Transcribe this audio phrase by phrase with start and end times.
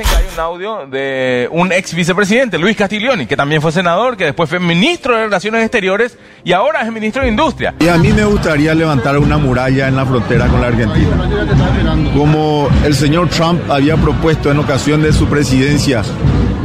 [0.00, 4.16] dicen que hay un audio de un ex vicepresidente, Luis Castiglioni, que también fue senador,
[4.16, 7.74] que después fue ministro de Relaciones Exteriores y ahora es ministro de Industria.
[7.80, 11.28] Y a mí me gustaría levantar una muralla en la frontera con la Argentina.
[12.14, 16.02] Como el señor Trump había propuesto en ocasión de su presidencia.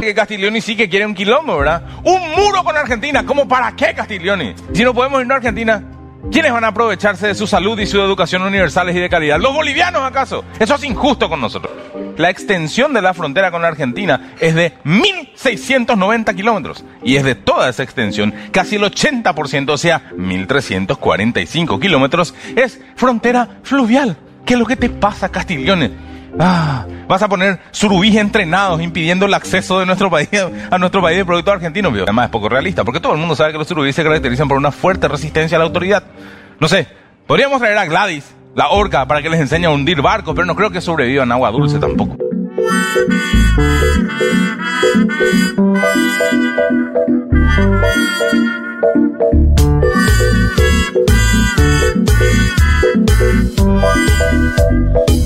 [0.00, 1.82] Que Castiglioni sí que quiere un quilombo, ¿verdad?
[2.04, 3.24] Un muro con Argentina.
[3.26, 4.54] ¿Cómo para qué Castiglioni?
[4.72, 5.95] Si no podemos irnos a Argentina,
[6.30, 9.40] ¿quiénes van a aprovecharse de su salud y su educación universales y de calidad?
[9.40, 10.44] ¿Los bolivianos acaso?
[10.58, 11.72] Eso es injusto con nosotros.
[12.16, 17.34] La extensión de la frontera con la Argentina es de 1.690 kilómetros y es de
[17.34, 24.16] toda esa extensión, casi el 80%, o sea, 1.345 kilómetros, es frontera fluvial.
[24.46, 26.05] ¿Qué es lo que te pasa, Castiglione?
[26.38, 30.28] Ah, vas a poner surubíes entrenados impidiendo el acceso de nuestro país
[30.70, 31.90] a nuestro país de producto argentino.
[31.90, 34.48] Pero además es poco realista, porque todo el mundo sabe que los surubíes se caracterizan
[34.48, 36.02] por una fuerte resistencia a la autoridad.
[36.60, 36.86] No sé,
[37.26, 40.54] podríamos traer a Gladys, la orca, para que les enseñe a hundir barcos, pero no
[40.54, 42.16] creo que sobrevivan agua dulce tampoco.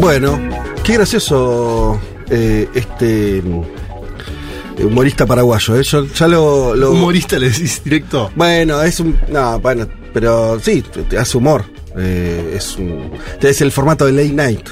[0.00, 0.38] Bueno,
[0.84, 1.98] qué gracioso
[2.30, 5.76] eh, este mm, humorista paraguayo.
[5.76, 5.82] ¿eh?
[5.82, 8.30] Yo ya lo, lo- Humorista le decís directo.
[8.36, 9.16] Bueno, es un.
[9.28, 10.84] No, bueno, pero sí,
[11.18, 11.64] hace humor.
[11.96, 13.10] Eh, es un.
[13.40, 14.68] Es el formato de late night.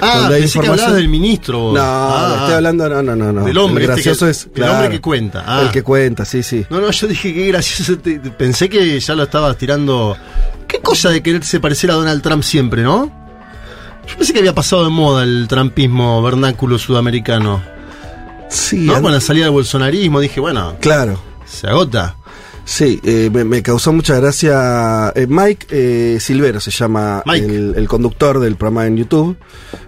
[0.00, 1.72] Ah, pensé que hablabas del ministro.
[1.74, 3.44] No, Ah, estoy hablando, no, no, no, no.
[3.44, 4.48] Del hombre El este gracioso que- es.
[4.54, 5.62] el hombre que cuenta, ah.
[5.62, 6.64] El que cuenta, sí, sí.
[6.70, 7.98] No, no, yo dije que gracioso.
[7.98, 10.16] te- pensé que ya lo estabas tirando.
[10.66, 13.10] ¿Qué cosa de quererse parecer a Donald Trump siempre, no?
[14.08, 17.62] Yo pensé que había pasado de moda el trumpismo vernáculo sudamericano.
[18.50, 19.00] Sí, ¿No?
[19.02, 21.20] Con la salida del bolsonarismo dije, bueno, claro.
[21.46, 22.16] se agota.
[22.66, 25.12] Sí, eh, me, me causó mucha gracia.
[25.14, 27.44] eh, Mike eh, Silvero se llama Mike.
[27.44, 29.36] El, el conductor del programa en YouTube.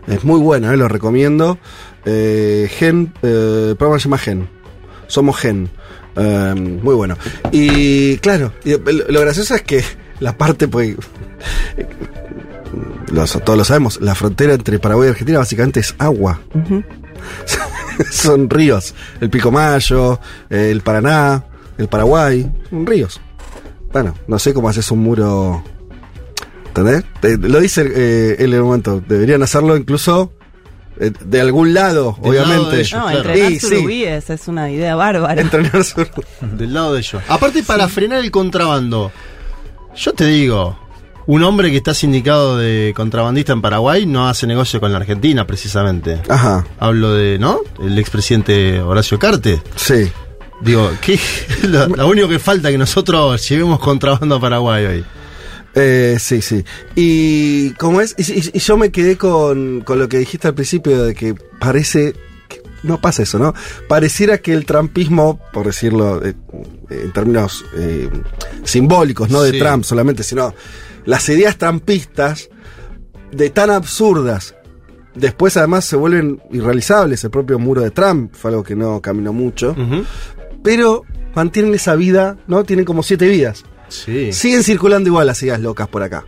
[0.06, 1.58] Es muy bueno, eh, lo recomiendo.
[2.04, 4.48] Eh, Gen, eh, el programa se llama Gen.
[5.06, 5.70] Somos Gen.
[6.16, 7.16] Eh, muy bueno.
[7.50, 8.78] Y claro, lo,
[9.08, 9.82] lo gracioso es que
[10.20, 10.96] la parte, pues.
[13.10, 16.40] los- todos lo sabemos, la frontera entre Paraguay y Argentina básicamente es agua.
[18.10, 18.94] Son ríos.
[19.20, 20.20] El Picomayo,
[20.50, 21.42] el Paraná,
[21.78, 23.20] el Paraguay, ríos.
[23.92, 25.62] Bueno, no sé cómo haces un muro.
[26.68, 27.04] ¿Entendés?
[27.22, 29.02] Eh, lo dice eh, él en el momento.
[29.06, 30.32] Deberían hacerlo incluso
[31.00, 32.76] eh, de algún lado, Del lado obviamente.
[32.76, 32.92] de ellos.
[33.00, 33.18] No, claro.
[33.30, 34.04] entrenar Sí, sí.
[34.04, 35.40] es una idea bárbara.
[35.40, 36.10] Entrenar sur-
[36.42, 37.22] Del lado de ellos.
[37.28, 39.10] Aparte, para frenar el contrabando,
[39.96, 40.78] yo te digo,
[41.26, 45.46] un hombre que está sindicado de contrabandista en Paraguay no hace negocio con la Argentina,
[45.46, 46.20] precisamente.
[46.28, 47.60] Ajá, Hablo de, ¿no?
[47.82, 49.62] El expresidente Horacio Carte.
[49.76, 50.10] sí.
[50.60, 51.18] Digo, ¿qué?
[51.64, 55.04] lo, lo único que falta es que nosotros llevemos contrabando a Paraguay hoy.
[55.78, 56.64] Eh, sí, sí.
[56.94, 61.14] Y como es, y, yo me quedé con, con lo que dijiste al principio de
[61.14, 62.14] que parece
[62.48, 63.52] que no pasa eso, ¿no?
[63.86, 66.34] Pareciera que el trampismo, por decirlo eh,
[66.88, 68.08] en términos eh,
[68.64, 69.58] simbólicos, no de Sí.
[69.58, 70.54] Trump solamente, sino
[71.04, 72.48] las ideas trampistas
[73.30, 74.54] de tan absurdas.
[75.14, 77.22] Después además se vuelven irrealizables.
[77.24, 79.72] El propio muro de Trump fue algo que no caminó mucho.
[79.72, 80.04] Ujú.
[80.66, 81.04] Pero
[81.34, 82.64] mantienen esa vida, ¿no?
[82.64, 83.64] Tienen como siete vidas.
[83.88, 84.32] Sí.
[84.32, 86.24] Siguen circulando igual las ideas locas por acá.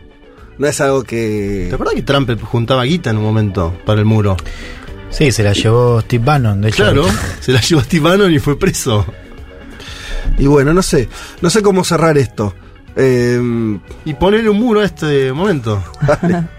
[0.57, 1.65] No es algo que.
[1.67, 4.37] ¿Te acuerdas que Trump juntaba guita en un momento para el muro?
[5.09, 6.83] Sí, se la llevó Steve Bannon, de hecho.
[6.83, 7.05] Claro,
[7.41, 9.05] se la llevó Steve Bannon y fue preso.
[10.37, 11.09] Y bueno, no sé.
[11.41, 12.53] No sé cómo cerrar esto.
[12.95, 13.41] Eh,
[14.05, 15.83] Y ponerle un muro a este momento.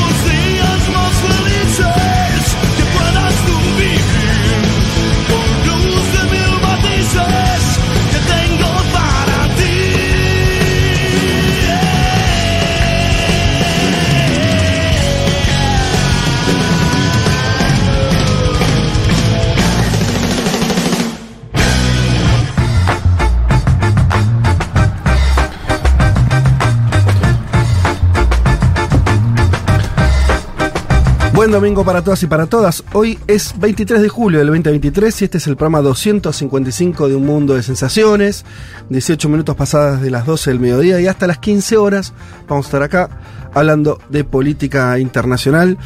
[31.41, 32.83] Buen domingo para todas y para todas.
[32.93, 37.25] Hoy es 23 de julio del 2023 y este es el programa 255 de Un
[37.25, 38.45] Mundo de Sensaciones.
[38.89, 42.13] 18 minutos pasadas de las 12 del mediodía y hasta las 15 horas
[42.47, 43.09] vamos a estar acá
[43.55, 45.79] hablando de política internacional.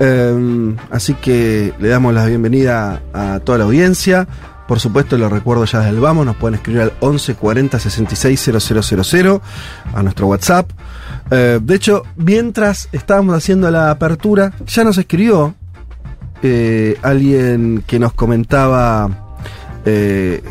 [0.00, 4.26] Eh, así que le damos la bienvenida a toda la audiencia.
[4.66, 8.40] Por supuesto, lo recuerdo ya desde el vamos, nos pueden escribir al 11 40 66
[8.40, 9.42] 000
[9.92, 10.70] a nuestro WhatsApp.
[11.30, 15.54] Eh, de hecho, mientras estábamos haciendo la apertura, ya nos escribió
[16.42, 19.40] eh, alguien que nos comentaba.
[19.86, 20.42] Eh,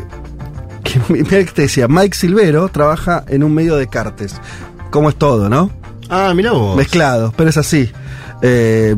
[0.82, 4.34] que, te decía, Mike Silvero trabaja en un medio de cartes.
[4.90, 5.70] Como es todo, ¿no?
[6.08, 6.76] Ah, mira vos.
[6.76, 7.90] Mezclado, pero es así.
[8.42, 8.94] Eh,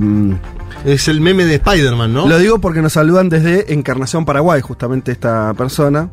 [0.84, 2.28] Es el meme de Spider-Man, ¿no?
[2.28, 6.11] Lo digo porque nos saludan desde Encarnación Paraguay, justamente esta persona.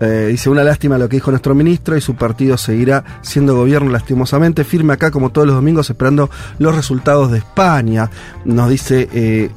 [0.00, 3.90] Eh, dice, una lástima lo que dijo nuestro ministro y su partido seguirá siendo gobierno
[3.90, 4.64] lastimosamente.
[4.64, 8.10] Firme acá como todos los domingos esperando los resultados de España.
[8.44, 9.50] Nos dice eh,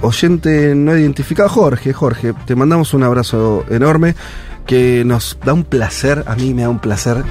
[0.00, 1.92] oyente no identificado, Jorge.
[1.92, 4.14] Jorge, te mandamos un abrazo enorme
[4.66, 7.22] que nos da un placer, a mí me da un placer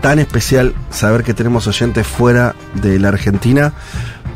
[0.00, 3.72] tan especial saber que tenemos oyentes fuera de la Argentina.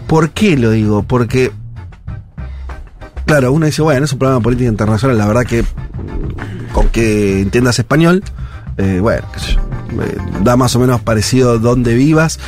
[0.06, 1.02] ¿Por qué lo digo?
[1.02, 1.52] Porque
[3.28, 5.62] Claro, uno dice, bueno, es un programa de política internacional, la verdad que
[6.72, 8.24] con que entiendas español,
[8.78, 12.40] eh, bueno, qué sé yo, eh, da más o menos parecido donde vivas.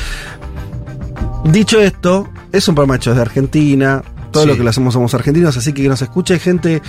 [1.44, 4.48] Dicho esto, es un programa hecho desde Argentina, todo Sí.
[4.48, 6.80] lo que lo hacemos somos argentinos, así que que nos escuche gente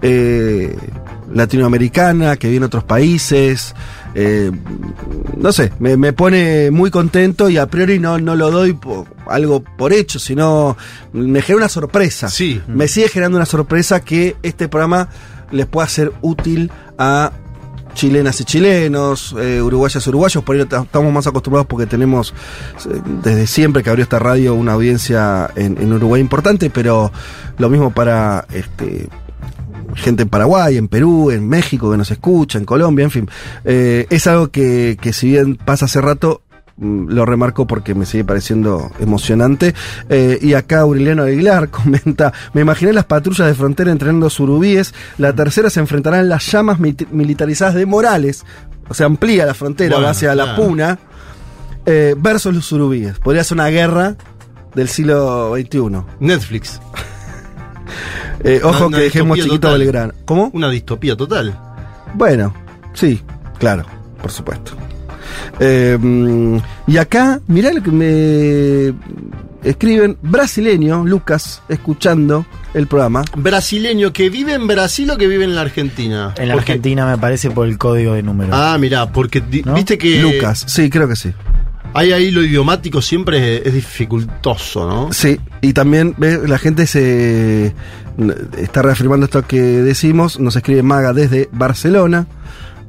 [0.00, 0.76] eh,
[1.32, 3.74] latinoamericana, que viene de otros países,
[4.14, 4.50] eh,
[5.36, 9.06] no sé, me, me pone muy contento y a priori no, no lo doy por,
[9.28, 10.76] algo por hecho, sino
[11.12, 12.28] me genera una sorpresa.
[12.28, 12.60] Sí.
[12.66, 15.08] Me sigue generando una sorpresa que este programa
[15.50, 17.32] les pueda ser útil a
[17.94, 22.32] chilenas y chilenos, eh, uruguayas y uruguayos, por ahí estamos más acostumbrados porque tenemos
[22.88, 27.10] eh, desde siempre que abrió esta radio una audiencia en, en Uruguay importante, pero
[27.58, 29.08] lo mismo para este
[29.94, 33.30] gente en Paraguay, en Perú, en México que nos escucha, en Colombia, en fin.
[33.64, 36.42] Eh, es algo que, que si bien pasa hace rato,
[36.76, 39.74] mm, lo remarco porque me sigue pareciendo emocionante.
[40.08, 45.32] Eh, y acá Aureliano Aguilar comenta, me imaginé las patrullas de frontera entrenando surubíes, la
[45.32, 48.44] tercera se enfrentarán las llamas militarizadas de Morales,
[48.88, 50.56] o sea, amplía la frontera Bueno, hacia la.
[50.56, 50.98] Puna,
[51.86, 53.18] eh, versus los surubíes.
[53.18, 54.16] Podría ser una guerra
[54.74, 56.02] del siglo XXI.
[56.18, 56.80] Netflix.
[58.44, 59.78] Eh, ojo Una- que una dejemos chiquito total.
[59.78, 60.12] Belgrano.
[60.24, 60.50] ¿Cómo?
[60.52, 61.58] Una distopía total.
[62.14, 62.54] Bueno,
[62.94, 63.20] sí,
[63.58, 63.84] claro,
[64.20, 64.72] por supuesto.
[65.60, 66.56] Eh, mm,
[66.88, 68.94] y acá, mirá lo que me
[69.68, 73.22] escriben, brasileño, Lucas, escuchando el programa.
[73.36, 76.34] Brasileño que vive en Brasil o que vive en la Argentina.
[76.38, 78.50] En la Porque- Argentina me parece por el código de número.
[78.54, 81.32] Ah, mirá, porque viste que Lucas, sí, creo que sí.
[81.94, 85.12] Hay ahí lo idiomático siempre es, es dificultoso, ¿no?
[85.12, 87.74] Sí, y también ve, la gente se
[88.58, 92.26] está reafirmando esto que decimos, nos escribe Maga desde Barcelona.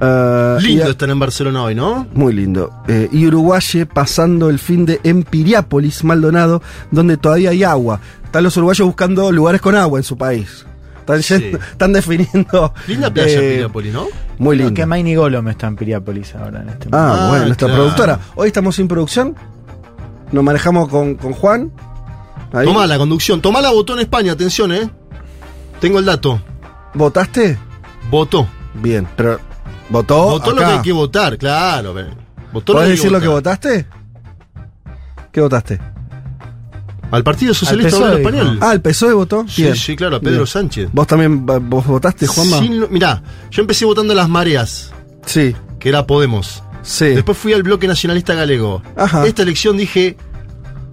[0.03, 2.07] Ah, Lindo estar en Barcelona hoy, ¿no?
[2.13, 2.73] Muy lindo.
[2.87, 7.99] Eh, y Uruguaye pasando el fin de en Piriápolis, Maldonado, donde todavía hay agua.
[8.23, 10.65] Están los uruguayos buscando lugares con agua en su país.
[11.01, 11.33] Están, Sí.
[11.35, 12.73] yendo- están definiendo.
[12.87, 14.07] Linda playa eh, Piriápolis, ¿no?
[14.37, 14.73] Muy lindo.
[14.73, 16.97] que Maini Golom está en Piriápolis ahora en este momento.
[16.97, 17.81] Ah, Ah, bueno, nuestra claro.
[17.83, 18.19] productora.
[18.35, 19.35] Hoy estamos sin producción.
[20.31, 21.71] Nos manejamos con, con Juan.
[22.53, 22.65] Ahí.
[22.65, 23.41] Tomá la conducción.
[23.41, 24.89] Tomá la votó en España, atención, ¿eh?
[25.79, 26.41] Tengo el dato.
[26.93, 27.57] ¿Votaste?
[28.09, 28.47] Votó.
[28.75, 29.39] Bien, pero
[29.89, 30.23] votó.
[30.31, 31.93] votó lo que hay que votar, claro.
[31.93, 32.05] ve.
[32.53, 33.85] Votó ¿Podés que hay decir lo que votaste?
[35.31, 35.79] ¿Qué votaste?
[37.11, 38.57] Al Partido Socialista Obrero Español.
[38.61, 39.45] Ah, el PSOE votó.
[39.47, 39.75] sí, Bien.
[39.75, 40.47] sí, claro, a Pedro Bien.
[40.47, 40.89] Sánchez.
[40.93, 42.61] ¿Vos también vos votaste, Juanma?
[42.61, 44.91] Lo- mirá, yo empecé votando las mareas,
[45.25, 46.63] Sí, que era Podemos.
[46.81, 47.05] sí.
[47.09, 48.81] Después fui al bloque nacionalista galego.
[48.95, 49.27] Ajá.
[49.27, 50.15] Esta elección dije,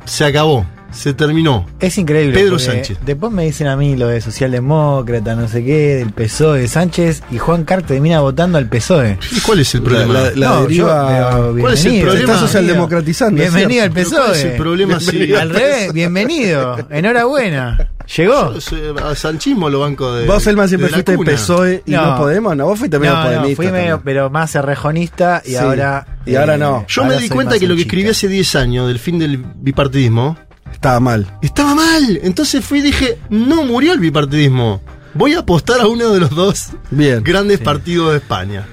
[0.05, 0.67] se acabó.
[0.91, 1.67] Se terminó.
[1.81, 2.39] Es increíble.
[2.39, 2.99] Pedro Sánchez.
[3.05, 7.23] Después me dicen a mí lo de socialdemócrata, no sé qué, del PSOE, de Sánchez,
[7.31, 9.19] y Juan Carter termina votando al PSOE.
[9.37, 10.13] ¿Y cuál es el problema?
[10.15, 10.87] La, la No, deriva.
[11.31, 12.21] yo- pero ¿Cuál es el problema?
[12.33, 13.41] Está socialdemocratizando.
[13.41, 13.91] Bienvenido al.
[13.93, 14.17] PSOE.
[14.19, 16.77] ¿Cuál es el problema si- Al revés, bienvenido.
[16.91, 17.89] Enhorabuena.
[18.17, 18.55] Llegó.
[18.59, 20.27] Yo A Sanchismo lo banco de.
[20.27, 21.33] Vos, Elman, siempre de la fuiste cuna.
[21.33, 22.17] PSOE y no, No.
[22.17, 22.57] Podemos.
[22.57, 23.57] No, vos fuiste medio No, no, podemista.
[23.57, 24.01] fui medio, también.
[24.05, 25.57] pero más errejonista y Sí.
[25.57, 26.07] ahora.
[26.25, 26.87] eh, Y ahora no.
[26.89, 29.37] Yo ahora me di cuenta que lo que escribí hace 10 años del fin del
[29.57, 30.39] bipartidismo
[30.73, 31.27] Estaba mal.
[31.43, 32.21] estaba mal.
[32.23, 34.81] Entonces fui y dije, no murió el bipartidismo.
[35.15, 37.23] Voy a apostar a uno de los dos Bien.
[37.25, 38.67] grandes partidos de España.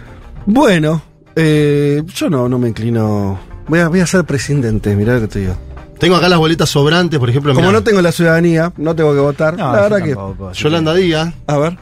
[0.46, 1.02] Bueno,
[1.36, 3.40] eh, yo no, no me inclino.
[3.68, 5.58] Voy a, voy a ser presidente, mirá lo que te digo.
[5.98, 9.14] Tengo acá las boletas sobrantes, por ejemplo, Como mirá, no tengo la ciudadanía, no tengo
[9.14, 9.58] que votar.
[9.58, 10.14] No, la yo verdad que.
[10.16, 11.34] tampoco, así Yolanda Díaz.
[11.48, 11.78] A ver.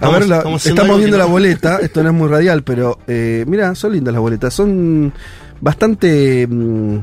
[0.00, 1.78] A ver, la- estamos viendo la boleta.
[1.82, 4.54] Esto no es muy radial, pero eh, mira, son lindas las boletas.
[4.54, 5.12] Son
[5.60, 6.46] bastante.
[6.48, 6.98] mm,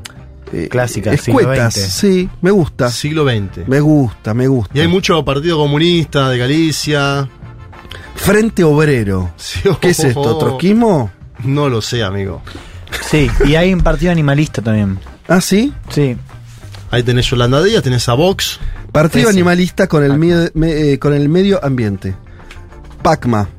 [0.53, 1.73] eh, Clásicas, siglo Escuetas.
[1.73, 1.93] XX.
[1.93, 2.89] Sí, me gusta.
[2.89, 3.67] Siglo XX.
[3.67, 4.71] Me gusta, me gusta.
[4.77, 7.27] Y hay mucho Partido Comunista de Galicia.
[8.15, 9.33] Frente Obrero.
[9.35, 10.37] Sí, ¿Qué es esto?
[10.37, 11.11] ¿Trotskismo?
[11.43, 12.41] No lo sé, amigo.
[13.09, 14.99] Sí, y hay un partido animalista también.
[15.27, 15.73] Ah, sí.
[15.89, 16.15] Sí.
[16.91, 18.59] Ahí tenés Yolanda Díaz, tenés a Vox.
[18.91, 19.37] Partido Ese.
[19.37, 22.13] animalista con el, medio, me- eh, con el medio ambiente.
[23.01, 23.49] PACMA.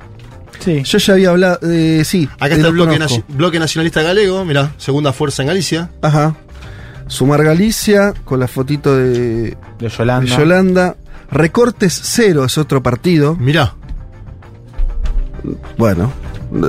[0.60, 0.82] Sí.
[0.84, 1.58] Yo ya había hablado.
[1.62, 2.28] eh, sí.
[2.38, 2.98] Acá eh, está el bloque,
[3.28, 5.90] bloque Nacionalista Galego, mirá, segunda fuerza en Galicia.
[6.00, 6.36] Ajá.
[7.06, 10.30] Sumar Galicia con la fotito de, De Yolanda.
[10.30, 10.96] de Yolanda.
[11.30, 13.34] Recortes Cero es otro partido.
[13.36, 13.74] Mirá,
[15.76, 16.12] Bueno,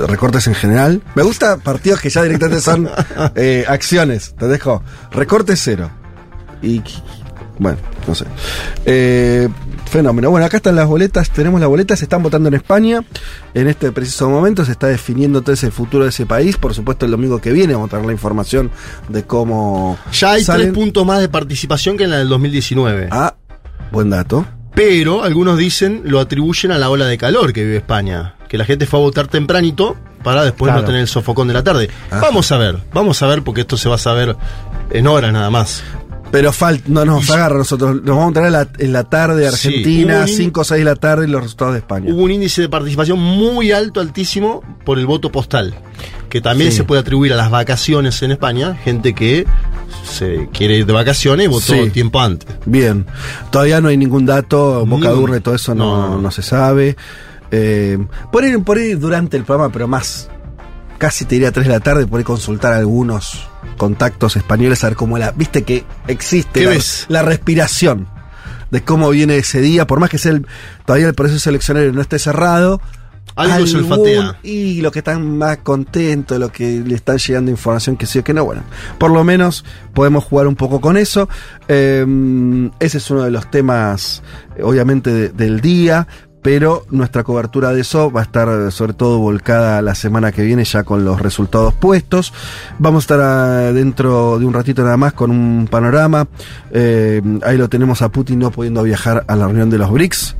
[0.06, 1.02] recortes en general.
[1.14, 2.88] Me gusta partidos que ya directamente son
[3.34, 4.34] eh, acciones.
[4.38, 4.82] Te dejo.
[5.12, 5.90] Recortes Cero.
[6.62, 6.82] Y.
[7.58, 8.26] Bueno, no sé.
[8.84, 9.48] Eh,
[9.86, 10.30] fenómeno.
[10.30, 11.30] Bueno, acá están las boletas.
[11.30, 11.98] Tenemos las boletas.
[11.98, 13.02] Se están votando en España.
[13.54, 16.56] En este preciso momento se está definiendo entonces el futuro de ese país.
[16.56, 18.70] Por supuesto, el domingo que viene vamos a tener la información
[19.08, 19.98] de cómo.
[20.12, 20.68] ya hay salen.
[20.68, 23.08] tres puntos más de participación que en la del 2019.
[23.10, 23.34] Ah,
[23.92, 24.44] buen dato.
[24.74, 28.34] Pero algunos dicen, lo atribuyen a la ola de calor que vive España.
[28.48, 30.82] Que la gente fue a votar tempranito para después Claro.
[30.82, 31.88] no tener el sofocón de la tarde.
[32.10, 32.18] Ah.
[32.20, 34.36] Vamos a ver, vamos a ver porque esto se va a saber
[34.90, 35.82] en horas nada más.
[36.30, 37.96] Pero falta, no nos agarra a nosotros.
[38.02, 40.84] Nos vamos a traer la- en la tarde Sí, Argentina, in- 5 o 6 de
[40.84, 42.12] la tarde, los resultados de España.
[42.12, 45.74] Hubo un índice de participación muy alto, altísimo, por el voto postal.
[46.28, 46.78] Que también Sí.
[46.78, 48.74] se puede atribuir a las vacaciones en España.
[48.74, 49.46] Gente que
[50.04, 51.90] se quiere ir de vacaciones y votó Sí.
[51.90, 52.48] tiempo antes.
[52.66, 53.06] Bien.
[53.50, 56.18] Todavía no hay ningún dato, boca y todo eso no, no.
[56.20, 56.96] no se sabe.
[57.52, 57.96] Eh,
[58.32, 60.28] por, ir, por ir durante el programa, pero más,
[60.98, 64.96] casi te diría 3 de la tarde, por ir consultar algunos contactos españoles, a ver
[64.96, 65.32] cómo la.
[65.32, 66.66] Viste que existe ¿Qué
[67.08, 68.08] la, respiración
[68.70, 70.46] de cómo viene ese día, por más que sea el-
[70.84, 72.80] todavía el proceso seleccionario no esté cerrado.
[73.34, 74.38] Algo se olfatea.
[74.44, 78.24] Y los que están más contentos, los que le están llegando información que sí o
[78.24, 78.62] que no, bueno,
[78.98, 81.28] por lo menos podemos jugar un poco con eso.
[81.68, 84.22] Eh, ese es uno de los temas,
[84.62, 86.06] obviamente, de- del día.
[86.46, 90.44] Pero nuestra cobertura de eso va a estar eh, sobre todo volcada la semana que
[90.44, 92.32] viene ya con los resultados puestos.
[92.78, 96.28] Vamos a estar dentro de un ratito nada más con un panorama.
[96.70, 100.36] Eh, ahí lo tenemos a Putin no pudiendo viajar a la reunión de los BRICS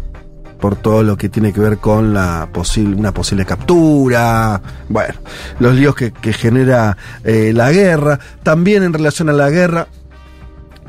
[0.60, 5.14] por todo lo que tiene que ver con la posible, una posible captura, bueno,
[5.58, 8.20] los líos que, que genera eh, la guerra.
[8.44, 9.88] También en relación a la guerra,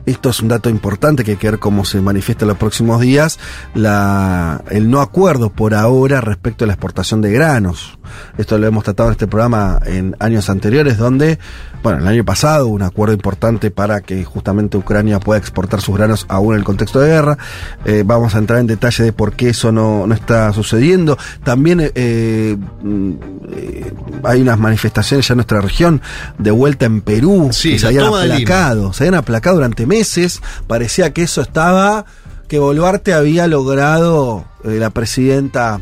[0.08, 3.02] esto es un dato importante que hay que ver cómo se manifiesta en los próximos
[3.02, 3.40] días,
[3.76, 7.97] la, el no acuerdo por ahora respecto a la exportación de granos.
[8.38, 11.40] Esto lo hemos tratado en este programa en años anteriores, donde,
[11.84, 15.96] bueno, el año pasado hubo un acuerdo importante para que justamente Ucrania pueda exportar sus
[15.98, 17.38] granos aún en el contexto de guerra.
[17.86, 21.18] Eh, vamos a entrar en detalle de por qué eso no, no está sucediendo.
[21.44, 23.12] También eh, mm,
[23.54, 26.02] eh, hay unas manifestaciones ya en nuestra región,
[26.38, 30.42] de vuelta en Perú, Sí, que se habían aplacado, se habían aplacado durante meses.
[30.68, 32.06] Parecía que eso estaba,
[32.48, 35.80] que Boluarte había logrado, eh, la presidenta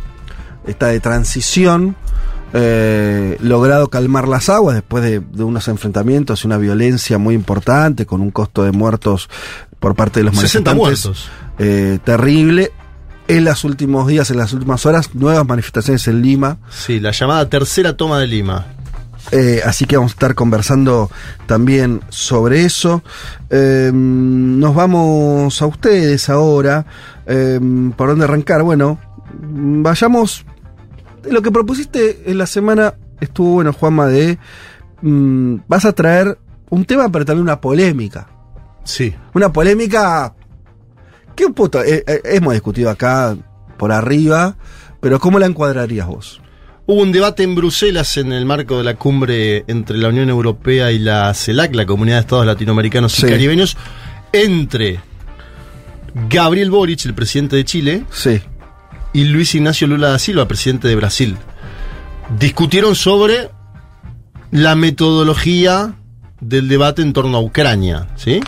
[0.65, 1.95] esta de transición,
[2.57, 8.05] eh, logrado calmar las aguas después de, de unos enfrentamientos y una violencia muy importante,
[8.05, 9.29] con un costo de muertos
[9.79, 11.29] por parte de los 60 manifestantes muertos.
[11.59, 12.71] eh, terrible.
[13.27, 16.57] En los últimos días, en las últimas horas, nuevas manifestaciones en Lima.
[16.69, 18.67] Sí, la llamada tercera toma de Lima.
[19.31, 21.09] Eh, así que vamos a estar conversando
[21.47, 23.01] también sobre eso.
[23.49, 26.85] Eh, nos vamos a ustedes ahora.
[27.25, 27.59] Eh,
[27.97, 28.61] ¿Por dónde arrancar?
[28.61, 28.99] Bueno,
[29.33, 30.45] vayamos.
[31.29, 34.37] Lo que propusiste en la semana estuvo bueno, Juanma, de.
[35.01, 36.37] mm, vas a traer
[36.69, 38.27] un tema, pero también una polémica.
[38.83, 39.13] Sí.
[39.33, 40.33] Una polémica
[41.35, 41.83] que puto.
[41.83, 43.35] eh, eh, hemos discutido acá
[43.77, 44.55] por arriba,
[45.01, 46.41] pero ¿cómo la encuadrarías vos?
[46.87, 50.91] Hubo un debate en Bruselas en el marco de la cumbre entre la Unión Europea
[50.91, 53.25] y la CELAC, la Comunidad de Estados Latinoamericanos Sí.
[53.25, 53.75] y Caribeños,
[54.31, 54.99] entre
[56.29, 58.39] Gabriel Boric, el presidente de Chile, Sí.
[59.15, 61.37] Y Luis Ignacio Lula da Silva, presidente de Brasil.
[62.37, 63.49] Discutieron sobre
[64.51, 65.95] la metodología
[66.41, 68.41] del debate en torno a Ucrania, ¿sí?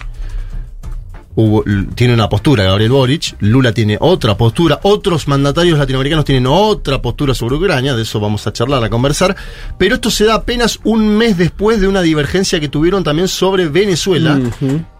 [1.35, 6.99] Hubo- tiene una postura Gabriel Boric, Lula tiene otra postura, otros mandatarios latinoamericanos tienen otra
[6.99, 9.35] postura sobre Ucrania, de eso vamos a charlar, a conversar,
[9.77, 13.69] pero esto se da apenas un mes después de una divergencia que tuvieron también sobre
[13.69, 14.39] Venezuela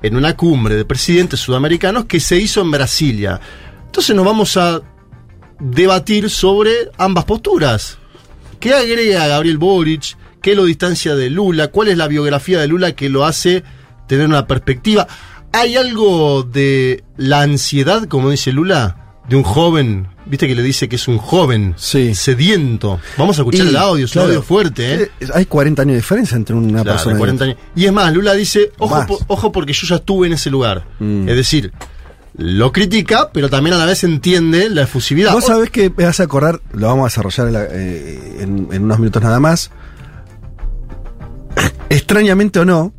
[0.03, 3.41] en una cumbre de presidentes sudamericanos que se hizo en Brasilia.
[3.87, 4.79] Entonces nos vamos a
[5.59, 7.97] debatir sobre ambas posturas.
[8.59, 10.17] ¿Qué agrega Gabriel Boric?
[10.41, 11.67] ¿Qué lo distancia de Lula?
[11.67, 13.63] ¿Cuál es la biografía de Lula que lo hace
[14.07, 15.07] tener una perspectiva?
[15.53, 20.07] ¿Hay algo de la ansiedad, como dice Lula, de un joven?
[20.25, 22.99] Viste que le dice que es un joven sediento.
[23.17, 25.11] Vamos a escuchar Y, el audio, es un audio fuerte, ¿eh?
[25.19, 27.57] eh, Hay 40 años de diferencia entre una Claro, persona y 40 otra.
[27.75, 29.07] Y es más, Lula dice, ojo, Más.
[29.07, 30.85] po- ojo porque yo ya estuve en ese lugar.
[30.99, 31.29] Mm.
[31.29, 31.71] Es decir,
[32.37, 35.33] lo critica, pero también a la vez entiende la efusividad.
[35.33, 38.67] Vos sabés que me vas a acordar, lo vamos a desarrollar en, la- eh, en-
[38.71, 39.71] en unos minutos nada más.
[41.89, 42.93] Extrañamente o no,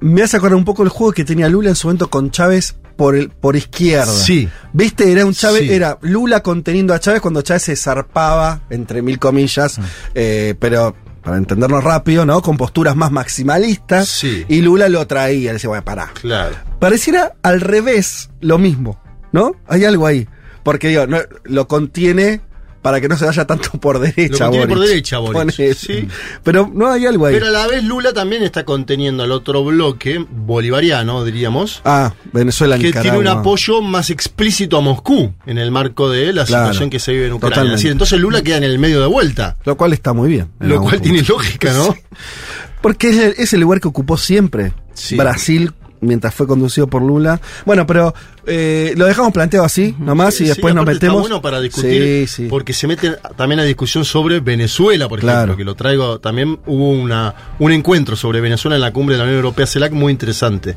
[0.00, 2.74] me hace acordar un poco el juego que tenía Lula en su momento con Chávez
[2.96, 4.12] por el, por izquierda.
[4.12, 4.48] Sí.
[4.72, 5.10] ¿Viste?
[5.12, 5.72] Era un Chávez, Sí.
[5.72, 9.82] era Lula conteniendo a Chávez cuando Chávez se zarpaba, entre mil comillas, Mm.
[10.16, 12.42] eh, pero para entendernos rápido, ¿no?
[12.42, 14.08] Con posturas más maximalistas.
[14.08, 14.44] Sí.
[14.48, 16.10] Y Lula lo traía, le decía, bueno, pará.
[16.20, 16.56] Claro.
[16.78, 19.00] Pareciera al revés lo mismo,
[19.32, 19.52] ¿no?
[19.66, 20.26] Hay algo ahí.
[20.62, 22.40] Porque digo, no, lo contiene
[22.82, 24.44] para que no se vaya tanto por derecha.
[24.44, 24.88] Lo contiene por Boric.
[24.90, 25.74] derecha, Boric.
[25.74, 26.08] Sí.
[26.42, 27.34] Pero no hay algo ahí.
[27.34, 32.76] Pero a la vez Lula también está conteniendo al otro bloque bolivariano, diríamos, ah, Venezuela,
[32.78, 33.02] que Nicaragua.
[33.02, 36.64] tiene un apoyo más explícito a Moscú en el marco de la Claro.
[36.66, 37.54] situación que se vive en Ucrania.
[37.54, 37.74] Totalmente.
[37.76, 40.48] Es decir, entonces Lula queda en el medio de vuelta, Lo cual está muy bien.
[40.60, 41.02] en lo cual punto.
[41.04, 41.94] tiene lógica, ¿no?
[42.80, 45.16] Porque es el, es el lugar que ocupó siempre Sí.
[45.16, 47.40] Brasil mientras fue conducido por Lula.
[47.66, 48.14] Bueno, pero
[48.46, 51.16] eh, lo dejamos planteado así, nomás, y Sí, después nos metemos.
[51.16, 52.46] Está bueno para discutir, Sí, sí.
[52.48, 55.38] porque se mete también a discusión sobre Venezuela, por Claro.
[55.38, 56.18] ejemplo, que lo traigo.
[56.20, 59.92] También hubo una, un encuentro sobre Venezuela en la cumbre de la Unión Europea, CELAC,
[59.92, 60.74] muy interesante.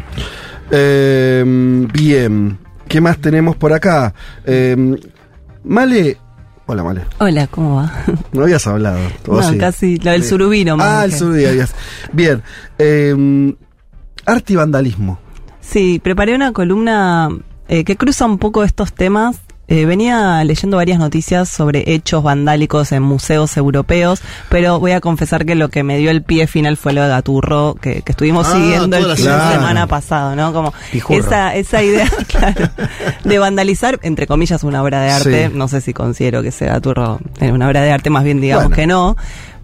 [0.72, 1.44] Eh,
[1.94, 2.58] bien.
[2.88, 4.14] ¿Qué más tenemos por acá?
[4.46, 4.76] Eh,
[5.64, 6.18] Male.
[6.66, 7.02] Hola, Male.
[7.20, 7.92] Hola, ¿cómo va?
[8.32, 9.00] No habías hablado.
[9.28, 10.30] ¿o No, casi, lo del Sí.
[10.30, 11.74] surubino más Ah, el surubí habías.
[12.12, 12.42] Bien.
[12.78, 13.54] Eh,
[14.26, 15.20] arte y vandalismo.
[15.74, 17.30] Sí, preparé una columna
[17.68, 19.38] eh, que cruza un poco estos temas.
[19.70, 25.46] Eh, venía leyendo varias noticias sobre hechos vandálicos en museos europeos, pero voy a confesar
[25.46, 28.46] que lo que me dio el pie final fue lo de Gaturro, que, que estuvimos
[28.50, 29.88] Ah, siguiendo el fin de semana.
[29.88, 30.54] pasado, ¿no?
[30.54, 31.18] Como Pijurro.
[31.20, 32.70] esa, esa idea, claro,
[33.24, 35.48] de vandalizar, entre comillas, una obra de arte.
[35.50, 35.54] Sí.
[35.58, 38.66] No sé si considero que sea Gaturro eh, una obra de arte, más bien digamos
[38.66, 38.76] Bueno.
[38.76, 39.18] que no.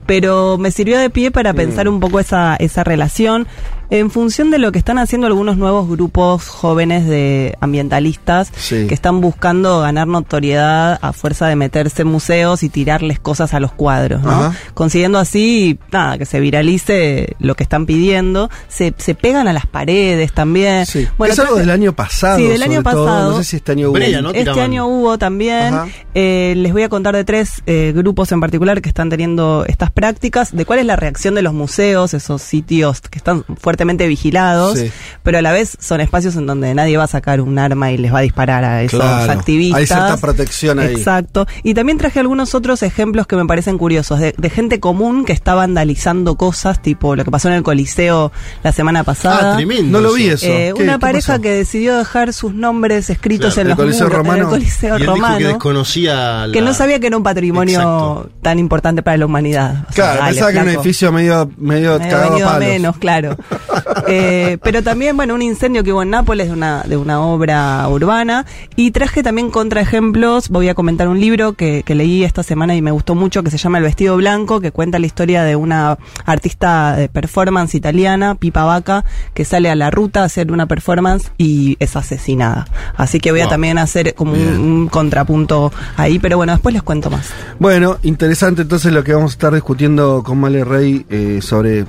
[0.08, 3.48] Pero me sirvió de pie para pensar un poco esa, esa relación
[3.90, 8.86] en función de lo que están haciendo algunos nuevos grupos jóvenes de ambientalistas Sí.
[8.88, 13.60] que están buscando ganar notoriedad a fuerza de meterse en museos y tirarles cosas a
[13.60, 14.30] los cuadros, ¿no?
[14.32, 14.54] Ajá.
[14.74, 18.50] Consiguiendo así, nada, que se viralice lo que están pidiendo.
[18.68, 20.86] Se, se pegan a las paredes también.
[20.86, 21.08] Sí.
[21.18, 22.38] Bueno, es algo del año pasado.
[22.38, 23.06] Sí, del año todo.
[23.06, 23.32] pasado.
[23.32, 23.98] No sé si este año hubo.
[24.22, 24.32] ¿no?
[24.32, 25.74] Este año hubo también.
[26.14, 29.92] Eh, les voy a contar de tres eh, grupos en particular que están teniendo estas
[29.92, 33.44] prácticas, de cuál es la reacción de los museos, esos sitios que están
[33.80, 34.92] fuertemente vigilados, Sí.
[35.24, 37.98] pero a la vez son espacios en donde nadie va a sacar un arma y
[37.98, 39.32] les va a disparar a esos Claro.
[39.32, 39.80] activistas.
[39.80, 40.94] Hay cierta protección ahí.
[40.96, 41.48] Exacto.
[41.64, 45.32] Y también traje algunos otros ejemplos que me parecen curiosos, de, de gente común que
[45.32, 49.54] está vandalizando cosas, tipo lo que pasó en el Coliseo la semana pasada.
[49.54, 49.98] Ah, tremendo.
[49.98, 50.46] No lo vi eso.
[50.46, 51.42] Eh, ¿Qué- una qué pareja pasó?
[51.42, 54.44] que decidió dejar sus nombres escritos Claro, en ¿el los Coliseo muros, en Romano?
[54.44, 55.38] el Coliseo Y él dijo Romano.
[55.38, 58.30] que desconocía la- que no sabía que era un patrimonio Exacto.
[58.42, 59.86] tan importante para la humanidad.
[59.90, 62.30] O sea, Claro, dale, pensaba que era un edificio medio, medio Me he cagado a
[62.30, 62.68] venido palos.
[62.68, 63.38] menos, claro.
[64.08, 67.88] Eh, pero también, bueno, un incendio que hubo en Nápoles de una, de una obra
[67.90, 68.46] urbana.
[68.76, 70.50] Y traje también contraejemplos.
[70.50, 73.52] Voy a comentar un libro que, que leí esta semana y me gustó mucho, que
[73.52, 78.36] se llama El vestido blanco, que cuenta la historia de una artista de performance italiana,
[78.36, 82.68] Pipa Vaca, que sale a la ruta a hacer una performance y es asesinada.
[82.96, 86.84] Así que voy a también hacer como un, un contrapunto ahí, pero bueno, después les
[86.84, 87.30] cuento más.
[87.60, 91.86] Bueno, interesante entonces lo que vamos a estar discutiendo con Male Rey eh, sobre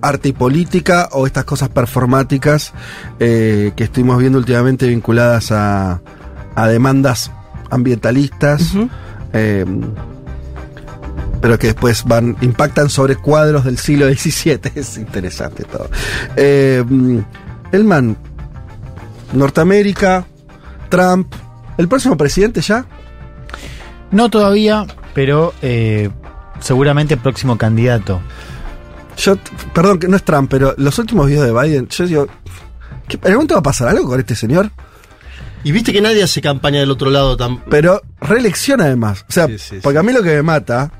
[0.00, 2.72] arte y política o estas cosas performáticas
[3.18, 6.00] eh, que estuvimos viendo últimamente vinculadas a,
[6.54, 7.30] a demandas
[7.70, 8.72] ambientalistas.
[9.32, 9.64] Eh,
[11.40, 14.60] pero que después van impactan sobre cuadros del siglo XVII.
[14.74, 15.88] Es interesante todo.
[16.36, 16.84] Eh,
[17.72, 18.16] Elman,
[19.32, 20.26] Norteamérica,
[20.88, 21.32] Trump,
[21.78, 22.84] ¿el próximo presidente ya?
[24.10, 26.10] No todavía, pero eh,
[26.58, 28.20] seguramente próximo candidato.
[29.20, 29.36] Yo,
[29.74, 32.26] perdón, que no es Trump, pero los últimos videos de Biden, yo digo,
[33.08, 34.70] ¿Qué- ¿En algún momento va a pasar algo con este señor?
[35.64, 37.62] Y viste que nadie hace campaña del otro lado tan.
[37.64, 39.24] Pero reelección además.
[39.28, 40.90] O sea, Sí, sí, porque a mí lo que me mata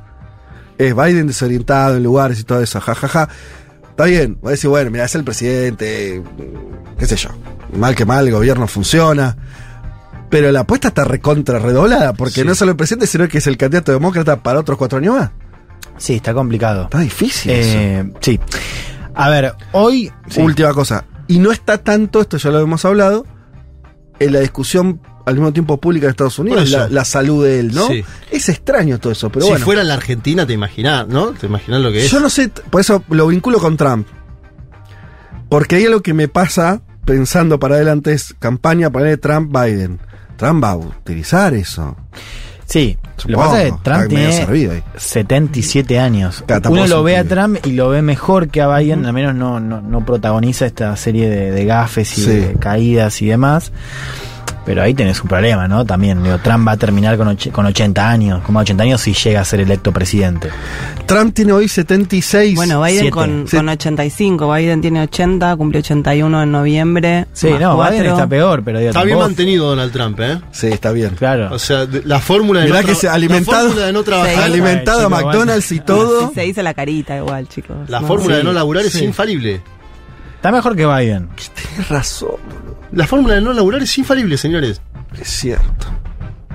[0.77, 3.29] es Biden desorientado en lugares y todo eso, jajaja.
[3.91, 6.23] Está bien, voy a decir, bueno, mira, es el presidente,
[6.99, 7.31] qué sé yo.
[7.77, 9.37] Mal que mal, el gobierno funciona.
[10.31, 12.45] Pero la apuesta está recontra redoblada, porque Sí.
[12.45, 15.15] no es solo el presidente, sino que es el candidato demócrata para otros cuatro años
[15.17, 15.31] más.
[16.01, 16.85] Sí, está complicado.
[16.85, 17.53] Está difícil.
[17.55, 18.41] Eh, sí.
[19.15, 20.11] A ver, hoy.
[20.37, 21.05] Última cosa.
[21.29, 23.25] Y no está tanto, esto ya lo hemos hablado,
[24.19, 27.75] en la discusión al mismo tiempo pública de Estados Unidos, la, la salud de él,
[27.75, 27.87] ¿no?
[27.87, 28.03] Sí.
[28.31, 29.65] Es extraño todo eso, pero si bueno.
[29.65, 31.29] fuera en la Argentina, te imaginás, ¿no?
[31.33, 32.11] Te imaginás lo que es.
[32.11, 34.09] Yo no sé, por eso lo vinculo con Trump.
[35.49, 40.01] Porque ahí lo que me pasa pensando para adelante es campaña para Trump-Biden.
[40.37, 41.97] Trump va a utilizar eso.
[42.71, 44.83] Sí, lo que pasa es que Trump tiene servido ahí.
[44.97, 46.45] 77 años.
[46.47, 47.25] Claro, Uno lo ve a.
[47.25, 50.97] Trump y lo ve mejor que a Biden, al menos no, no, no protagoniza esta
[50.97, 52.31] serie de, de gafes y Sí.
[52.31, 53.73] de caídas y demás.
[54.71, 55.85] Pero ahí tenés un problema, ¿no?
[55.85, 59.13] También, digo, Trump va a terminar con, och- con 80 años, como 80 años si
[59.15, 60.49] llega a ser electo presidente.
[61.07, 62.55] Trump tiene hoy 76.
[62.55, 63.57] Bueno, Biden con, Sí.
[63.57, 67.27] con 85, Biden tiene 80, cumple 81 en noviembre.
[67.33, 67.97] Sí, no, cuatro.
[67.97, 70.39] Biden está peor, pero digo, Está bien mantenido Donald Trump, ¿eh?
[70.53, 71.17] Sí, está bien.
[71.19, 71.49] Claro.
[71.53, 74.35] O sea, de- la fórmula de no que se la alimentado, fórmula de no trabajar,
[74.37, 74.41] Sí.
[74.41, 76.33] alimentado a Bueno, McDonald's y todo.
[76.33, 77.77] Se dice la carita igual, chicos.
[77.89, 78.39] la No, fórmula sí.
[78.39, 79.05] de no laburar es Sí.
[79.05, 79.63] infalible.
[80.41, 81.29] Está mejor que Biden.
[81.69, 82.81] Tienes razón, boludo.
[82.93, 84.81] La fórmula de no laburar es infalible, señores.
[85.21, 85.87] Es cierto.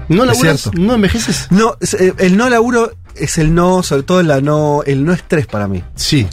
[0.09, 0.79] No laburas, cierto.
[0.81, 1.47] no envejeces.
[1.51, 5.45] No, eh, el no laburo es el no, sobre todo la no, el no estrés
[5.45, 5.83] para mí.
[5.95, 6.27] Sí.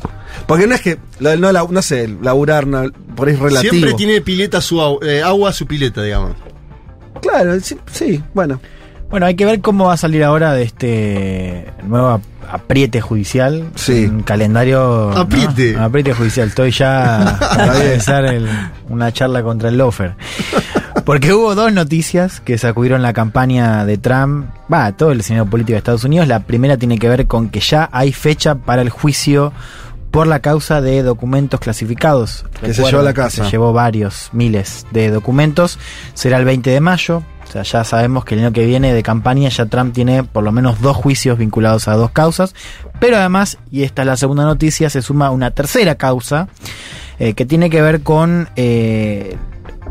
[0.47, 3.41] Porque no es que, lo del no, lau- no sé, laburar no, por ahí es
[3.41, 3.71] relativo.
[3.71, 6.33] Siempre tiene pileta su eh, agua su pileta, digamos.
[7.21, 8.61] Claro, sí, sí, bueno.
[9.13, 13.69] Bueno, hay que ver cómo va a salir ahora de este nuevo ap- apriete judicial.
[13.77, 14.07] Sí.
[14.07, 15.13] Un calendario.
[15.15, 15.21] ¿no?
[15.21, 15.77] Apriete.
[15.79, 16.49] Apriete judicial.
[16.49, 18.49] Estoy ya para empezar el-
[18.89, 20.15] una charla contra el lofer.
[21.05, 25.73] Porque hubo dos noticias que sacudieron la campaña de Trump, va, todo el escenario político
[25.75, 26.27] de Estados Unidos.
[26.29, 29.53] La primera tiene que ver con que ya hay fecha para el juicio
[30.11, 32.45] por la causa de documentos clasificados.
[32.61, 33.45] Que se llevó a la casa.
[33.45, 35.79] Se llevó varios, miles de documentos.
[36.15, 37.23] Será el 20 de mayo.
[37.53, 40.43] O sea, ya sabemos que el año que viene de campaña ya Trump tiene por
[40.43, 42.55] lo menos dos juicios vinculados a dos causas.
[42.99, 46.49] Pero además, y esta es la segunda noticia, se suma una tercera causa
[47.19, 49.37] eh, que tiene que ver con eh,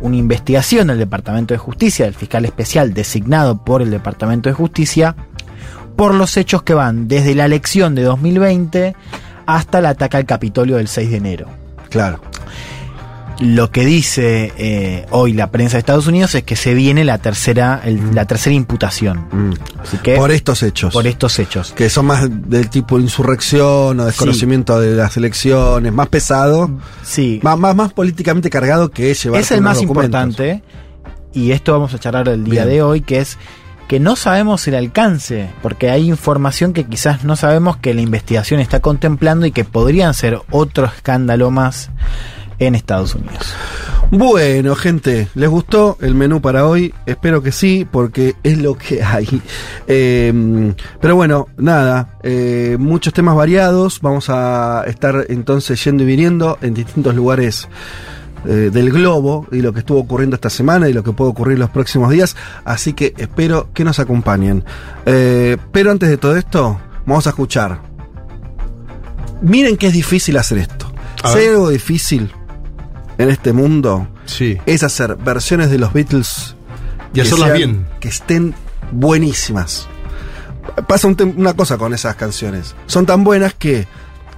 [0.02, 5.15] una investigación del Departamento de Justicia, del fiscal especial designado por el Departamento de Justicia,
[5.95, 8.95] por los hechos que van desde la elección de 2020
[9.45, 11.47] hasta el ataque al Capitolio del 6 de enero.
[11.91, 12.21] Claro.
[13.41, 17.17] Lo que dice eh, hoy la prensa de Estados Unidos es que se viene la
[17.17, 19.25] tercera, el- la tercera imputación.
[19.32, 19.54] Mm.
[19.82, 20.93] Así que, Por estos hechos.
[20.93, 21.71] por estos hechos.
[21.71, 26.69] que son más del tipo insurrección o desconocimiento de las elecciones, más pesado,
[27.04, 30.06] Sí, más, más, más políticamente cargado que llevar es el más documentos.
[30.21, 30.63] importante
[31.34, 32.75] y esto vamos a charlar el día Bien.
[32.75, 33.39] de hoy que es
[33.88, 38.60] que no sabemos el alcance porque hay información que quizás no sabemos que la investigación
[38.60, 41.89] está contemplando y que podrían ser otro escándalo más
[42.62, 43.54] en Estados Unidos.
[44.12, 46.93] Bueno, gente, ¿les gustó el menú para hoy?
[47.06, 49.41] Espero que sí, porque es lo que hay.
[49.88, 54.00] Eh, pero bueno, nada, eh, muchos temas variados.
[54.02, 57.67] Vamos a estar entonces yendo y viniendo en distintos lugares
[58.45, 61.60] eh, del globo y lo que estuvo ocurriendo esta semana y lo que puede ocurrir
[61.60, 62.36] los próximos días.
[62.63, 64.63] Así que espero que nos acompañen.
[65.06, 67.82] Eh, pero antes de todo esto, vamos a escuchar.
[69.41, 70.91] Miren que es difícil hacer esto.
[71.24, 72.32] Si algo difícil
[73.24, 74.58] en este mundo, Sí.
[74.66, 76.56] es hacer versiones de los Beatles
[77.12, 77.88] Y que hacerlas sean- bien.
[78.00, 78.54] que estén
[78.92, 79.88] buenísimas.
[80.88, 82.76] Pasa un una cosa con esas canciones.
[82.86, 83.88] Son tan buenas que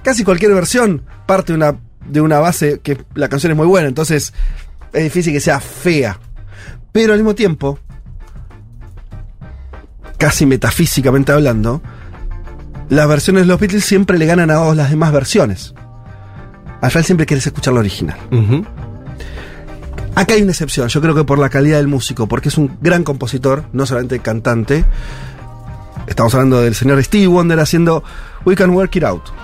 [0.02, 1.76] casi cualquier versión parte de una,
[2.08, 3.88] de una base que la canción es muy buena.
[3.88, 4.32] Entonces
[4.92, 6.18] es difícil que sea fea.
[6.92, 7.78] Pero al mismo tiempo,
[10.18, 11.82] casi metafísicamente hablando,
[12.88, 15.74] las versiones de los Beatles siempre le ganan a vos las demás versiones.
[16.80, 18.18] Al final siempre quieres escuchar la original.
[20.14, 22.78] Acá hay una excepción, yo creo que por la calidad del músico, porque es un
[22.80, 24.84] gran compositor, no solamente cantante.
[26.06, 28.04] Estamos hablando del señor Stevie Wonder haciendo
[28.44, 29.43] We Can Work It Out.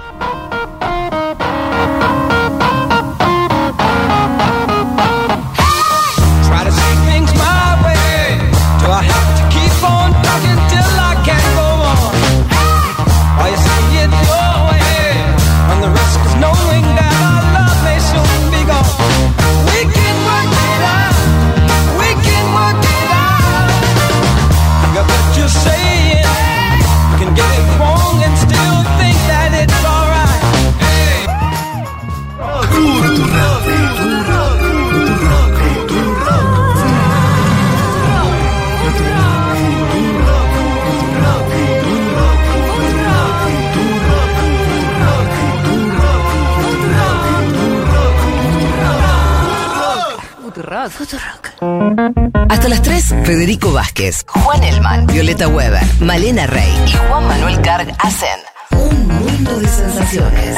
[52.51, 57.89] Hasta las 3, Federico Vázquez, Juan Elman, Violeta Weber, Malena Rey y Juan Manuel Carg
[58.01, 58.39] hacen
[58.73, 60.57] un mundo de sensaciones.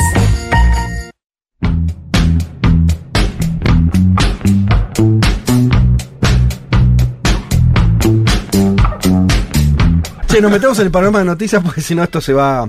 [10.28, 12.66] Che, nos metemos en el panorama de noticias porque si no esto se va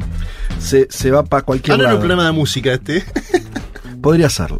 [0.59, 1.97] se, se va para cualquier Ah, no era lado.
[1.97, 3.05] un problema de música este.
[4.01, 4.59] Podría serlo.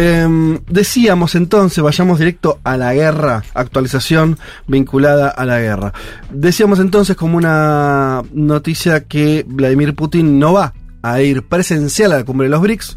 [0.00, 5.92] Em, decíamos entonces, vayamos directo a la guerra, actualización vinculada a la guerra.
[6.30, 12.24] Decíamos entonces como una noticia que Vladimir Putin no va a ir presencial a la
[12.24, 12.96] cumbre de los BRICS,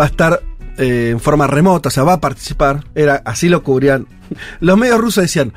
[0.00, 0.42] va a estar
[0.78, 4.06] eh, en forma remota, o sea, va a participar, era así lo cubrían.
[4.60, 5.54] Los medios rusos decían,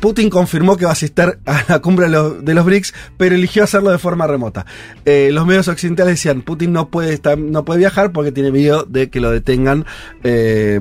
[0.00, 3.90] Putin confirmó que va a asistir a la cumbre de los, BRICS, pero eligió hacerlo
[3.90, 4.66] de forma remota.
[5.04, 8.84] Eh, los medios occidentales decían, Putin no puede, estar, no puede viajar porque tiene miedo
[8.84, 9.86] de que lo detengan.
[10.22, 10.80] Eh,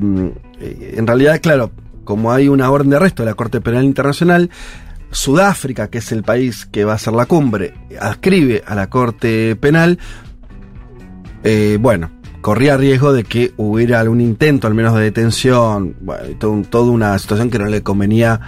[0.59, 1.71] en realidad, claro,
[2.03, 4.49] como hay una orden de arresto de la Corte Penal Internacional,
[5.11, 9.55] Sudáfrica, que es el país que va a hacer la cumbre, adscribe a la Corte
[9.55, 9.99] Penal,
[11.43, 16.23] eh, bueno, corría riesgo de que hubiera algún intento, al menos de detención, bueno,
[16.69, 18.39] toda una situación que no le convenía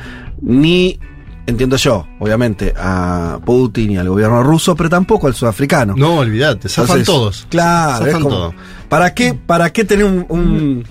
[0.41, 0.99] ni,
[1.47, 5.95] entiendo yo, obviamente, a Putin y al gobierno ruso, pero tampoco al sudafricano.
[5.97, 7.47] No, olvídate, zafan Entonces, todos.
[7.49, 8.53] Claro, Zafan como, todo.
[8.87, 10.83] ¿para qué, ¿para qué tener un- un-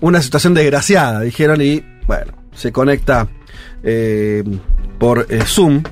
[0.00, 1.20] una situación desgraciada?
[1.20, 3.28] Dijeron y, bueno, se conecta
[3.82, 4.42] eh,
[4.98, 5.82] por eh, Zoom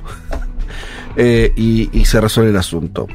[1.17, 3.07] eh, y, y se resuelve el asunto.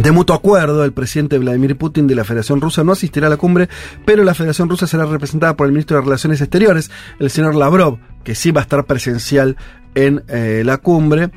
[0.00, 3.36] De mutuo acuerdo, el presidente Vladimir Putin de la Federación Rusa no asistirá a la
[3.36, 3.68] cumbre,
[4.06, 7.98] pero la Federación Rusa será representada por el ministro de Relaciones Exteriores, el señor Lavrov,
[8.24, 9.56] que sí va a estar presencial
[9.94, 11.30] en eh, la cumbre.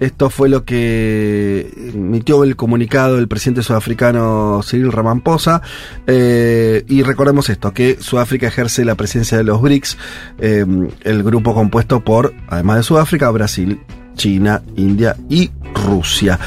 [0.00, 5.62] Esto fue lo que emitió el comunicado del presidente sudafricano Cyril Ramaphosa.
[6.08, 9.96] Eh, y recordemos esto, que Sudáfrica ejerce la presencia de los BRICS,
[10.40, 10.66] eh,
[11.02, 13.80] el grupo compuesto por, además de Sudáfrica, Brasil,
[14.16, 15.52] China, India y
[15.86, 16.38] Rusia.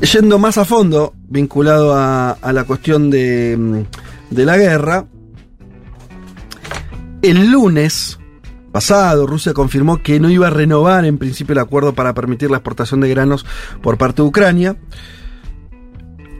[0.00, 5.06] Yendo más a fondo, vinculado a, la cuestión de, mm, de la guerra,
[7.22, 8.18] el lunes
[8.72, 12.58] pasado Rusia confirmó que no iba a renovar en principio el acuerdo para permitir la
[12.58, 13.44] exportación de granos
[13.82, 14.76] por parte de Ucrania.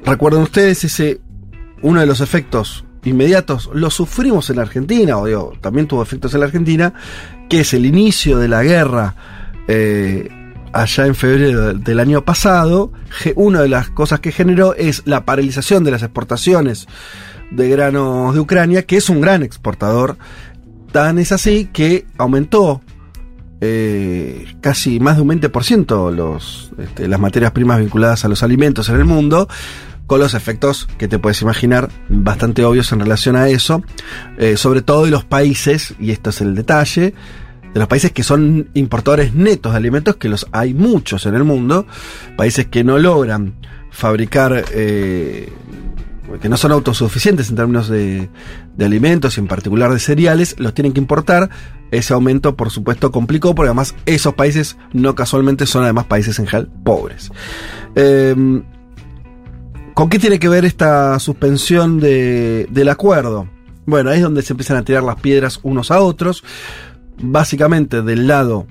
[0.05, 1.21] Recuerden ustedes ese
[1.83, 6.35] uno de los efectos inmediatos lo sufrimos en la Argentina, o digo, también tuvo efectos
[6.35, 6.93] en la Argentina,
[7.49, 9.15] que es el inicio de la guerra
[9.67, 10.29] eh,
[10.83, 12.93] allá en febrero del- año pasado.
[13.37, 16.87] Una de las cosas que generó es la paralización de las exportaciones
[17.51, 20.17] de granos de Ucrania, que es un gran exportador.
[20.93, 22.81] Tan es así que aumentó
[23.61, 28.89] eh, casi más de un 20% los, este, las materias primas vinculadas a los alimentos
[28.89, 29.49] en el mundo,
[30.07, 33.83] con los efectos que te puedes imaginar bastante obvios en relación a eso,
[34.39, 37.15] eh, sobre todo de los países, y esto es el detalle,
[37.73, 41.45] de los países que son importadores netos de alimentos, que los hay muchos en el
[41.45, 41.87] mundo,
[42.37, 43.55] países que no logran
[43.91, 45.53] fabricar, eh,
[46.41, 48.29] que no son autosuficientes en términos de,
[48.77, 51.51] de alimentos y en particular de cereales, los tienen que importar.
[51.91, 56.47] Ese aumento, por supuesto, complicó, porque además esos países no casualmente son además países en
[56.47, 57.31] general pobres.
[57.95, 58.35] Eh,
[59.95, 63.49] ¿Con qué tiene que ver esta suspensión de- del acuerdo?
[63.87, 66.45] Bueno, ahí es donde se empiezan a tirar las piedras unos a otros.
[67.21, 68.67] Básicamente del lado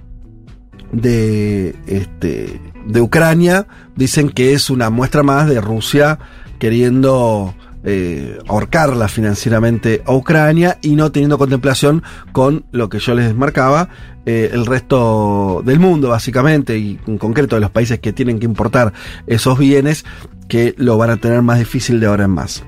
[0.92, 6.20] de, este, de Ucrania dicen que es una muestra más de Rusia
[6.60, 13.36] queriendo eh, ahorcarla financieramente a Ucrania y no teniendo contemplación con lo que yo les
[13.36, 13.90] marcaba,
[14.26, 18.46] eh, el resto del mundo básicamente y en concreto de los países que tienen que
[18.46, 18.94] importar
[19.28, 20.06] esos bienes
[20.48, 22.64] que lo van a tener más difícil de ahora en más.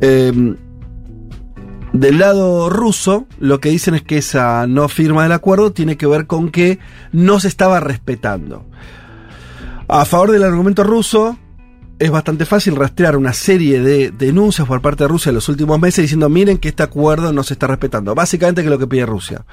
[0.00, 0.54] Eh,
[1.92, 6.06] del lado ruso, lo que dicen es que esa no firma del acuerdo tiene que
[6.06, 6.78] ver con que
[7.12, 8.64] no se estaba respetando.
[9.88, 11.38] A favor del argumento ruso,
[11.98, 15.78] es bastante fácil rastrear una serie de denuncias por parte de Rusia en los últimos
[15.78, 18.14] meses diciendo miren que este acuerdo no se está respetando.
[18.14, 19.44] Básicamente que es lo que pide Rusia.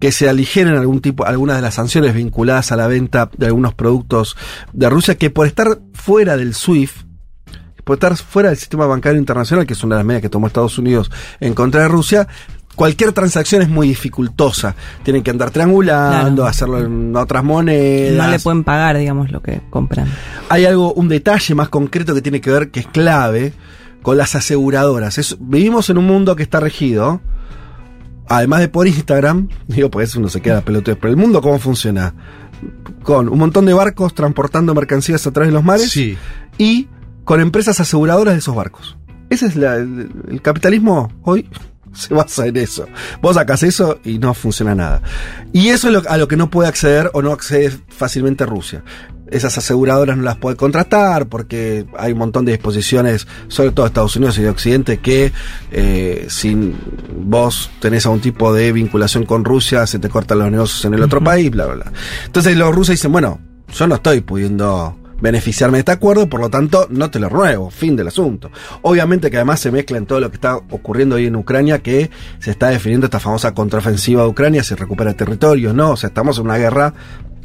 [0.00, 3.74] Que se aligeren algún tipo, algunas de las sanciones vinculadas a la venta de algunos
[3.74, 4.36] productos
[4.72, 7.07] de Rusia que por estar fuera del SWIFT,
[7.88, 10.46] por estar fuera del sistema bancario internacional, que es una de las medidas que tomó
[10.46, 12.28] Estados Unidos en contra de Rusia,
[12.74, 14.74] cualquier transacción es muy dificultosa.
[15.04, 18.26] Tienen que andar triangulando, hacerlo en otras monedas.
[18.26, 20.06] No le pueden pagar, digamos, lo que compran.
[20.50, 23.54] Hay algo, un detalle más concreto que tiene que ver, que es clave,
[24.02, 25.16] con las aseguradoras.
[25.16, 27.22] Es- vivimos en un mundo que está regido,
[28.28, 32.12] además de por Instagram, digo, pues uno se queda peloteo, pero el mundo cómo funciona?
[33.02, 35.88] Con un montón de barcos transportando mercancías a través de los mares
[36.58, 36.88] y
[37.28, 38.96] con empresas aseguradoras de esos barcos.
[39.28, 41.46] Ese es la- el, el capitalismo hoy
[41.92, 42.86] se basa en eso.
[43.20, 45.02] Vos sacás eso y no funciona nada.
[45.52, 48.82] Y eso es lo- a lo que no puede acceder o no accede fácilmente Rusia.
[49.30, 54.16] Esas aseguradoras no las puede contratar porque hay un montón de disposiciones, sobre todo Estados
[54.16, 55.30] Unidos y de Occidente, que
[55.70, 56.56] eh, si
[57.14, 61.02] vos tenés algún tipo de vinculación con Rusia, se te cortan los negocios en el
[61.02, 61.92] otro país, bla, bla, bla.
[62.24, 63.38] Entonces los rusos dicen, bueno,
[63.74, 67.70] yo no estoy pudiendo beneficiarme de este acuerdo, por lo tanto no te lo renuevo,
[67.70, 68.50] fin del asunto.
[68.82, 72.10] Obviamente que además se mezcla en todo lo que está ocurriendo hoy en Ucrania, que
[72.38, 75.90] se está definiendo esta famosa contraofensiva de Ucrania, se recupera territorios, ¿no?
[75.90, 76.94] O sea, estamos en una guerra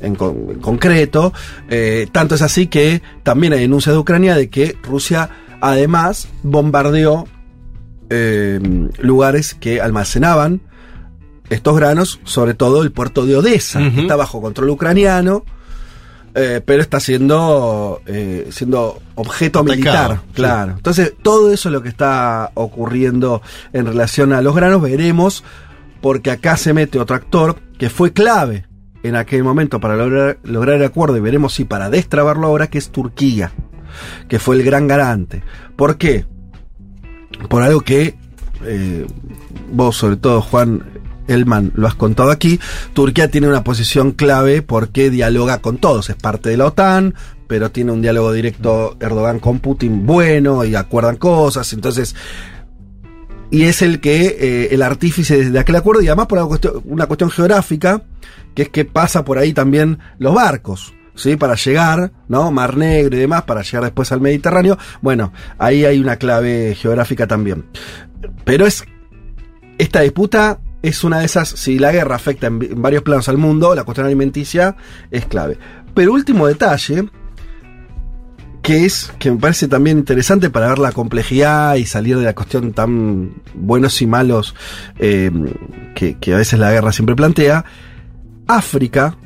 [0.02, 1.34] en, con- en concreto.
[1.70, 5.30] Eh, tanto es así que también hay denuncias de Ucrania de que Rusia
[5.62, 7.26] además bombardeó
[8.10, 8.60] eh,
[9.00, 10.62] lugares que almacenaban
[11.50, 15.44] estos granos, sobre todo el puerto de Odessa, que está bajo control ucraniano,
[16.36, 20.34] eh, pero está siendo, eh, siendo objeto Atacado, militar, sí.
[20.34, 20.74] claro.
[20.78, 23.42] Entonces, todo eso es lo que está ocurriendo
[23.72, 25.44] en relación a los granos, veremos,
[26.02, 28.66] porque acá se mete otro actor que fue clave
[29.04, 32.78] en aquel momento para lograr, lograr el acuerdo, y veremos si para destrabarlo ahora, que
[32.78, 33.52] es Turquía,
[34.28, 35.44] que fue el gran garante.
[35.76, 36.26] ¿Por qué?
[37.50, 38.16] Por algo que
[38.66, 39.06] eh,
[39.72, 40.84] vos, sobre todo Juan
[41.28, 42.60] Elman, lo has contado aquí,
[42.94, 47.16] Turquía tiene una posición clave porque dialoga con todos, es parte de la OTAN,
[47.48, 52.16] pero tiene un diálogo directo Erdogan con Putin bueno y acuerdan cosas, entonces...
[53.52, 56.82] Y es el que, eh, el artífice de aquel acuerdo, y además por una cuestión,
[56.86, 58.02] una cuestión geográfica,
[58.56, 60.94] que es que pasa por ahí también los barcos.
[61.16, 61.36] ¿Sí?
[61.36, 62.52] Para llegar, ¿no?
[62.52, 64.80] Mar Negro y demás, para llegar después al Mediterráneo.
[65.04, 67.66] Bueno, ahí hay una clave geográfica también.
[68.44, 68.84] Pero es.
[69.78, 71.50] Esta disputa es una de esas.
[71.50, 74.76] Si la guerra afecta en, varios planos al mundo, la cuestión alimenticia
[75.10, 75.58] es clave.
[75.96, 77.06] Pero último detalle,
[78.62, 82.36] que es que me parece también interesante para ver la complejidad y salir de la
[82.36, 84.54] cuestión tan buenos y malos
[85.00, 85.32] eh,
[85.96, 87.66] que, a veces la guerra siempre plantea.
[88.46, 89.18] África,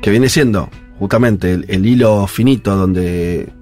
[0.00, 3.52] que viene siendo justamente el hilo finito donde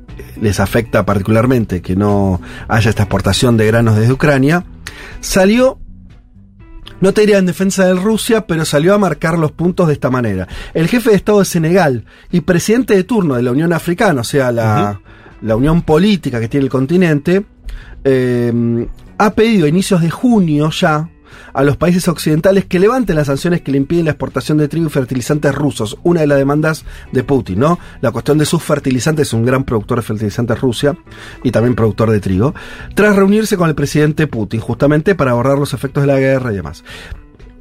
[0.41, 4.65] les afecta particularmente que no haya esta exportación de granos desde Ucrania,
[5.21, 5.79] salió,
[7.01, 10.11] no te diría en defensa de Rusia, pero salió a marcar los puntos de esta
[10.11, 10.49] manera.
[10.75, 14.25] El jefe de Estado de Senegal y presidente de turno de la Unión Africana, o
[14.25, 15.01] sea, la,
[15.43, 17.45] la unión política que tiene el continente,
[18.05, 18.87] eh,
[19.19, 21.09] ha pedido a inicios de junio ya
[21.53, 24.87] a los países occidentales que levanten las sanciones que le impiden la exportación de trigo
[24.87, 27.79] y fertilizantes rusos, una de las demandas de Putin, ¿no?
[28.01, 30.97] La cuestión de sus fertilizantes, es un gran productor de fertilizantes Rusia
[31.43, 32.55] y también productor de trigo,
[32.95, 36.57] tras reunirse con el presidente Putin, justamente para ahorrar los efectos de la guerra y
[36.57, 36.85] demás.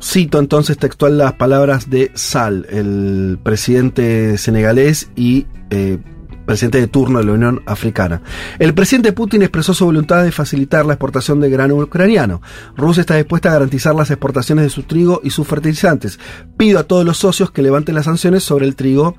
[0.01, 5.97] Cito entonces textual las palabras de Sal, el presidente senegalés y eh,
[6.45, 8.21] presidente de turno de la Unión Africana.
[8.59, 12.41] El presidente Putin expresó su voluntad de facilitar la exportación de grano ucraniano.
[12.75, 16.19] Rusia está dispuesta a garantizar las exportaciones de su trigo y sus fertilizantes.
[16.57, 19.17] Pido a todos los socios que levanten las sanciones sobre el trigo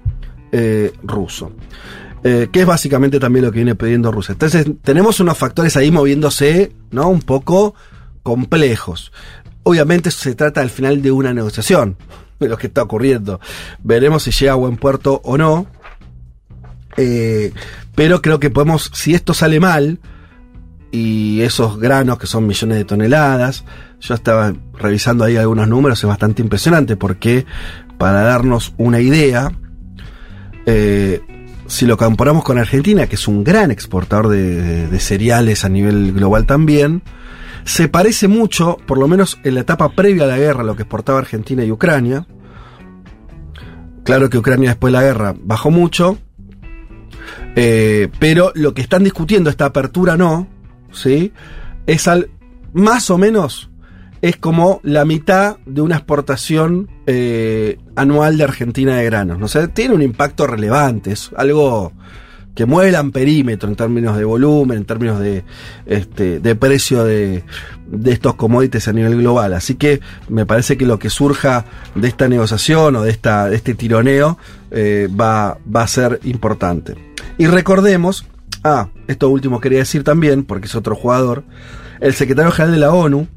[0.52, 1.52] eh, ruso.
[2.24, 4.32] Eh, que es básicamente también lo que viene pidiendo Rusia.
[4.32, 7.08] Entonces, tenemos unos factores ahí moviéndose, ¿no?
[7.08, 7.74] Un poco
[8.22, 9.12] complejos.
[9.62, 11.96] Obviamente se trata al final de una negociación,
[12.40, 13.40] de lo que está ocurriendo.
[13.82, 15.66] Veremos si llega a buen puerto o no.
[16.96, 17.52] Eh,
[17.94, 20.00] pero creo que podemos, si esto sale mal,
[20.92, 23.64] y esos granos que son millones de toneladas,
[24.00, 27.44] yo estaba revisando ahí algunos números, es bastante impresionante porque
[27.98, 29.52] para darnos una idea,
[30.64, 31.20] eh,
[31.66, 36.12] si lo comparamos con Argentina, que es un gran exportador de, de- cereales a nivel
[36.12, 37.02] global también,
[37.64, 40.82] se parece mucho, por lo menos en la etapa previa a la guerra, lo que
[40.82, 42.26] exportaba Argentina y Ucrania.
[44.04, 46.16] Claro que Ucrania después de la guerra bajó mucho,
[47.56, 50.46] eh, pero lo que están discutiendo, esta apertura no,
[50.92, 51.32] ¿sí?
[51.86, 52.30] Es al,
[52.72, 53.70] más o menos,
[54.20, 59.38] es como la mitad de una exportación eh, anual de Argentina de granos.
[59.38, 59.48] ¿no?
[59.48, 61.92] Sea, tiene un impacto relevante, es algo
[62.56, 65.44] que mueve el amperímetro en términos de volumen, en términos de,
[65.84, 67.44] este, de precio de,
[67.86, 69.52] de estos commodities a nivel global.
[69.52, 73.56] Así que me parece que lo que surja de esta negociación o de, esta, de
[73.56, 74.38] este tironeo
[74.70, 76.94] eh, va, va a ser importante.
[77.36, 78.24] Y recordemos,
[78.64, 81.44] ah, esto último quería decir también, porque es otro jugador,
[82.00, 83.28] el secretario general de la ONU,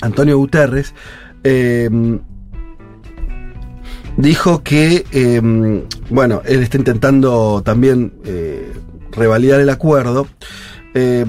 [0.00, 0.94] Antonio Guterres,
[1.42, 1.90] eh,
[4.18, 5.40] dijo que, eh,
[6.10, 8.72] bueno, él está intentando también eh,
[9.12, 10.26] revalidar el acuerdo.
[10.94, 11.24] eh,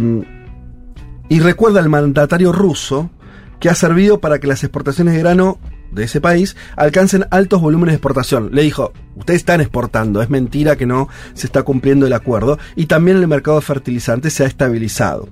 [1.30, 3.12] y recuerda al mandatario ruso
[3.60, 5.60] que ha servido para que las exportaciones de grano
[5.92, 8.50] de ese país alcancen altos volúmenes de exportación.
[8.52, 12.86] Le dijo, ustedes están exportando, es mentira que no se está cumpliendo el acuerdo y
[12.88, 15.30] también el mercado de fertilizantes se ha estabilizado.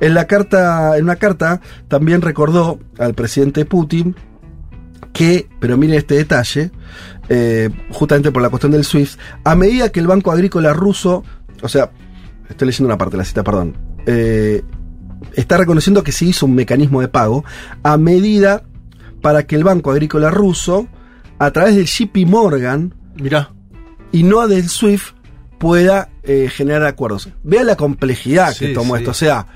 [0.00, 4.16] En la carta, en una carta también recordó al presidente Putin
[5.12, 6.70] que, pero miren este detalle,
[7.28, 11.24] eh, justamente por la cuestión del SWIFT, a medida que el Banco Agrícola Ruso,
[11.62, 11.90] o sea,
[12.48, 13.76] estoy leyendo una parte de la cita, perdón,
[14.06, 14.62] eh,
[15.34, 17.44] está reconociendo que se hizo un mecanismo de pago
[17.82, 18.62] a medida
[19.20, 20.86] para que el Banco Agrícola Ruso,
[21.38, 23.50] a través del JP Morgan, Mirá.
[24.12, 25.14] y no del SWIFT,
[25.58, 27.28] pueda eh, generar acuerdos.
[27.42, 29.00] Vea la complejidad Sí, que tomó sí.
[29.02, 29.10] esto.
[29.10, 29.46] O sea,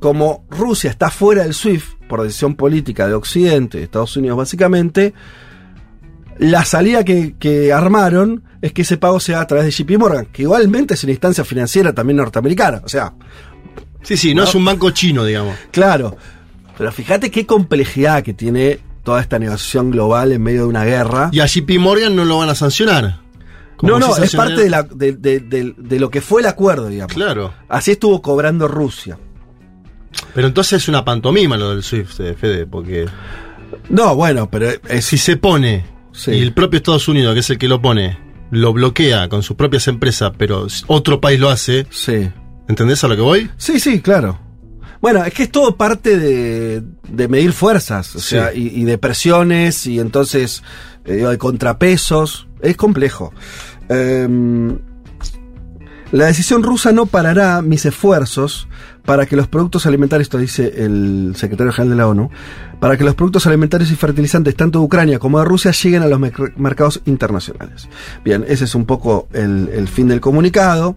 [0.00, 5.14] como Rusia está fuera del SWIFT por decisión política de Occidente, de Estados Unidos básicamente,
[6.38, 10.26] la salida que, que armaron es que ese pago sea a través de JP Morgan,
[10.26, 12.82] que igualmente es una instancia financiera también norteamericana.
[12.84, 13.14] O sea,
[14.02, 15.56] Sí, sí, no, es un banco chino, digamos.
[15.72, 16.16] Claro.
[16.78, 21.28] Pero fíjate qué complejidad que tiene toda esta negociación global en medio de una guerra.
[21.32, 23.20] Y a JP Morgan no lo van a sancionar.
[23.82, 26.88] No, no, es parte de, la, de, de- de- de lo que fue el acuerdo,
[26.88, 27.12] digamos.
[27.14, 27.52] Claro.
[27.68, 29.18] Así estuvo cobrando Rusia.
[30.34, 33.06] Pero entonces es una pantomima lo del SWIFT, eh, Fede, porque
[33.88, 36.32] No, bueno, pero es, si se pone Sí.
[36.32, 38.18] y el propio Estados Unidos, que es el que lo pone,
[38.50, 42.30] lo bloquea con sus propias empresas, pero otro país lo hace, Sí.
[42.68, 43.50] ¿entendés a lo que voy?
[43.56, 44.38] Sí, sí, claro.
[45.00, 48.30] Bueno, es que es todo parte de, de medir fuerzas, o Sí.
[48.30, 50.62] sea, y, y de presiones, y entonces
[51.04, 52.48] eh, de contrapesos.
[52.62, 53.32] Es complejo.
[53.88, 54.78] Em,
[56.12, 58.68] la decisión rusa no parará mis esfuerzos
[59.06, 62.30] para que los productos alimentarios, esto dice el secretario general de la ONU,
[62.80, 66.08] para que los productos alimentarios y fertilizantes tanto de Ucrania como de Rusia lleguen a
[66.08, 67.88] los merc- mercados internacionales.
[68.24, 70.96] Bien, ese es un poco el, el fin del comunicado,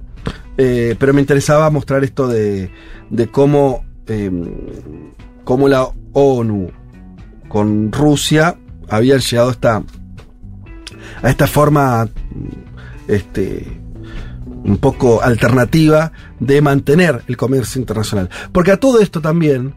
[0.58, 2.72] eh, pero me interesaba mostrar esto de,
[3.10, 4.30] de cómo, eh,
[5.46, 6.72] cómo la ONU
[7.48, 8.58] con Rusia
[8.90, 9.56] habían llegado
[11.22, 12.10] a esta forma
[13.08, 13.80] este,
[14.64, 18.30] un poco alternativa de mantener el comercio internacional.
[18.52, 19.74] Porque a todo esto también,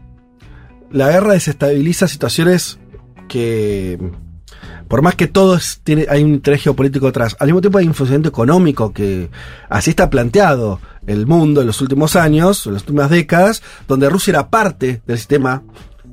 [0.91, 2.79] la guerra desestabiliza situaciones
[3.27, 3.97] que,
[4.87, 7.87] por más que todo es- tiene, hay un interés geopolítico atrás, al mismo tiempo hay
[7.87, 9.29] un funcionamiento económico que
[9.69, 14.31] así está planteado el mundo en los últimos años, en las últimas décadas, donde Rusia
[14.31, 15.63] era parte del sistema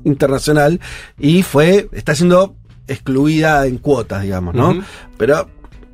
[0.03, 0.79] internacional
[1.19, 2.55] y fue, está siendo
[2.87, 4.81] excluida en cuotas, digamos, ¿no?
[5.17, 5.47] Pero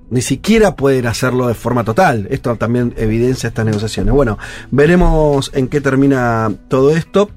[0.09, 2.27] ni siquiera pueden hacerlo de forma total.
[2.29, 4.13] Esto también evidencia estas negociaciones.
[4.13, 4.37] Bueno,
[4.71, 7.29] veremos en qué termina todo esto.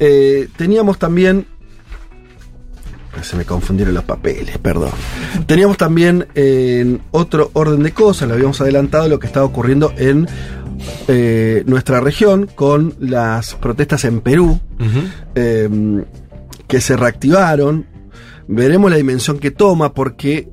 [0.00, 1.46] Eh, teníamos también.
[3.22, 4.90] Se me confundieron los papeles, perdón.
[5.46, 10.28] Teníamos también en otro orden de cosas, lo habíamos adelantado, lo que estaba ocurriendo en
[11.08, 14.60] eh, nuestra región con las protestas en Perú,
[15.34, 16.04] eh,
[16.68, 17.86] que se reactivaron.
[18.48, 20.50] Veremos la dimensión que toma, porque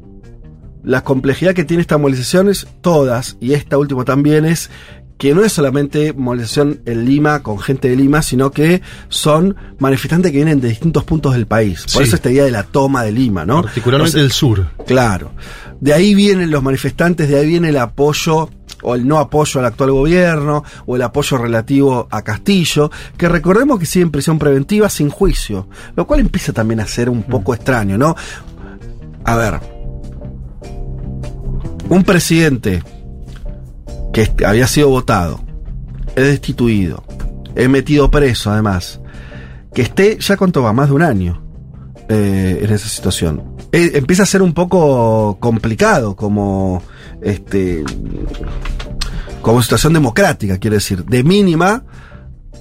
[0.84, 4.70] la complejidad que tiene esta movilización es todas, y esta última también es
[5.18, 10.32] que no es solamente movilización en Lima con gente de Lima, sino que son manifestantes
[10.32, 11.82] que vienen de distintos puntos del país.
[11.84, 12.04] Por Sí.
[12.04, 13.62] eso esta idea de la toma de Lima, ¿no?
[13.62, 14.68] Particularmente O sea, del sur.
[14.86, 15.32] Claro.
[15.80, 18.50] De ahí vienen los manifestantes, de ahí viene el apoyo
[18.82, 23.80] o el no apoyo al actual gobierno o el apoyo relativo a Castillo, que recordemos
[23.80, 27.54] que sigue en prisión preventiva sin juicio, lo cual empieza también a ser un poco
[27.54, 28.16] extraño, ¿no?
[29.24, 29.60] A ver,
[31.90, 32.84] un presidente
[34.14, 35.44] que había sido votado,
[36.16, 37.04] es destituido,
[37.56, 39.00] es metido preso además,
[39.74, 41.44] que esté ya cuánto va, más de un año
[42.10, 43.44] eh, en esa situación.
[43.72, 46.84] Eh, empieza a ser un poco complicado como
[47.22, 47.84] este
[49.42, 51.84] como situación democrática, quiero decir, de mínima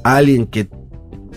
[0.03, 0.69] alguien que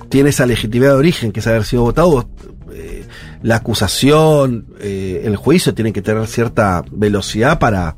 [0.09, 2.29] tiene esa legitimidad de origen, que es haber sido votado,
[2.73, 3.05] eh,
[3.45, 7.95] la acusación, eh, el juicio tiene que tener cierta velocidad para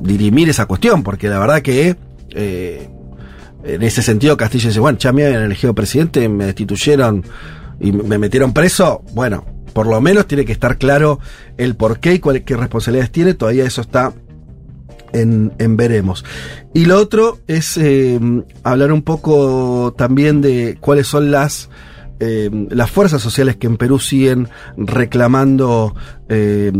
[0.00, 1.96] dirimir esa cuestión, porque la verdad que
[2.30, 2.88] eh,
[3.64, 7.24] en ese sentido Castillo dice, bueno, ya me habían elegido presidente, me destituyeron
[7.80, 11.18] y me metieron preso, bueno, por lo menos tiene que estar claro
[11.56, 14.12] el por qué y cuáles qué responsabilidades tiene, todavía eso está
[15.12, 16.24] en, en veremos.
[16.72, 18.20] Y lo otro es eh,
[18.62, 21.68] hablar un poco también de cuáles son las
[22.20, 25.94] eh, las fuerzas sociales que en Perú siguen reclamando
[26.28, 26.72] eh,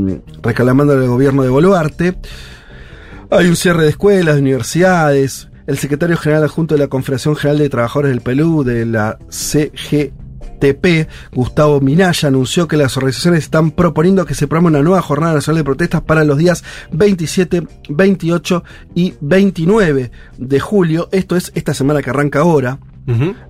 [0.43, 2.17] reclamando al gobierno de Boluarte.
[3.31, 5.49] Hay un cierre de escuelas, de universidades.
[5.67, 11.09] El secretario general adjunto de la Confederación General de Trabajadores del Perú, de la CGTP,
[11.33, 15.61] Gustavo Minaya, anunció que las organizaciones están proponiendo que se programe una nueva jornada nacional
[15.61, 16.63] de protestas para los días
[16.93, 18.63] 27, 28
[18.95, 21.09] y 29 de julio.
[21.11, 22.79] Esto es esta semana que arranca ahora.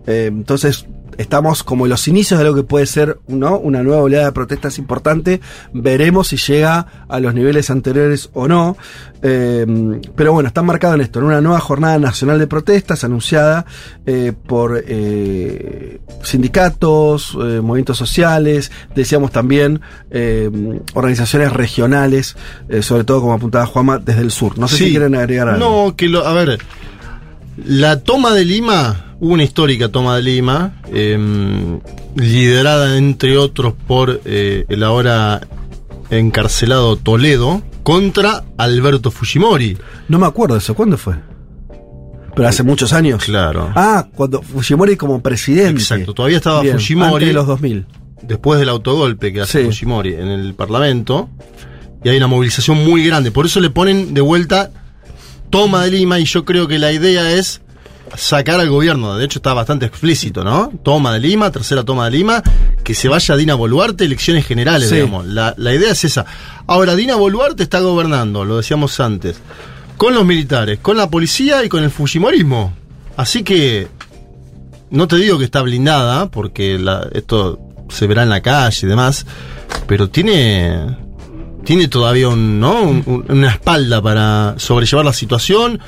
[0.07, 0.87] Eh, entonces,
[1.19, 3.59] estamos como en los inicios de lo que puede ser ¿no?
[3.59, 5.41] una nueva oleada de protestas importante.
[5.73, 8.77] Veremos si llega a los niveles anteriores o no.
[9.27, 9.65] Eh,
[10.15, 13.65] pero bueno, está marcado en esto, en una nueva jornada nacional de protestas anunciada
[14.05, 19.81] eh, por eh, sindicatos, movimientos sociales, decíamos también
[20.93, 22.37] organizaciones regionales,
[22.83, 24.59] sobre todo como apuntaba Juanma, desde el sur.
[24.59, 25.87] No sé si quieren agregar algo.
[25.87, 26.59] No, que lo, a ver,
[27.65, 31.81] la toma de Lima, hubo una histórica toma de Lima, em,
[32.15, 35.41] liderada entre otros por eh, el ahora
[36.11, 39.79] encarcelado Toledo, contra Alberto Fujimori.
[40.09, 41.15] No me acuerdo de eso, ¿cuándo fue?
[42.37, 43.25] Pero hace muchos años.
[43.25, 43.73] Claro.
[43.75, 45.81] Ah, cuando Fujimori como presidente.
[45.81, 47.15] Exacto, todavía estaba Bien, Fujimori.
[47.15, 47.87] Antes de los 2000.
[48.23, 49.65] después del autogolpe que hace Sí.
[49.67, 51.31] Fujimori en el Parlamento,
[52.05, 53.31] y hay una movilización muy grande.
[53.31, 54.71] Por eso le ponen de vuelta
[55.49, 57.63] toma de Lima, y yo creo que la idea es
[58.17, 59.17] sacar al gobierno.
[59.17, 60.71] De hecho, está bastante explícito, ¿no?
[60.83, 62.43] Toma de Lima, tercera toma de Lima,
[62.83, 64.97] que se vaya Dina Boluarte, elecciones generales, Sí.
[64.97, 65.27] digamos.
[65.27, 66.25] La, la idea es esa.
[66.67, 69.37] Ahora, Dina Boluarte está gobernando, lo decíamos antes,
[69.97, 72.73] con los militares, con la policía y con el Fujimorismo.
[73.17, 73.89] Así que
[74.91, 77.59] no te digo que está blindada, porque la- esto
[77.89, 79.27] se verá en la calle y demás,
[79.87, 81.03] pero tiene
[81.65, 82.83] tiene todavía un, ¿no?
[82.83, 85.81] Un- un- una espalda para sobrellevar la situación.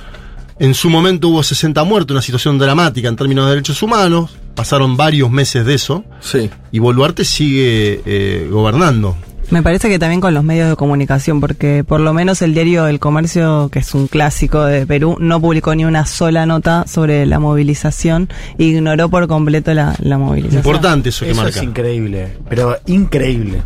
[0.58, 4.36] En su momento hubo 60 muertos, una situación dramática en términos de derechos humanos.
[4.54, 6.04] Pasaron varios meses de eso.
[6.20, 6.48] Sí.
[6.72, 9.16] Y Boluarte sigue eh, gobernando.
[9.50, 12.86] Me parece que también con los medios de comunicación, porque por lo menos el diario
[12.88, 17.26] El Comercio, que es un clásico de Perú, no publicó ni una sola nota sobre
[17.26, 18.28] la movilización,
[18.58, 20.60] ignoró por completo la, la movilización.
[20.60, 21.58] Importante eso que Eso marca.
[21.60, 23.62] es increíble, pero increíble.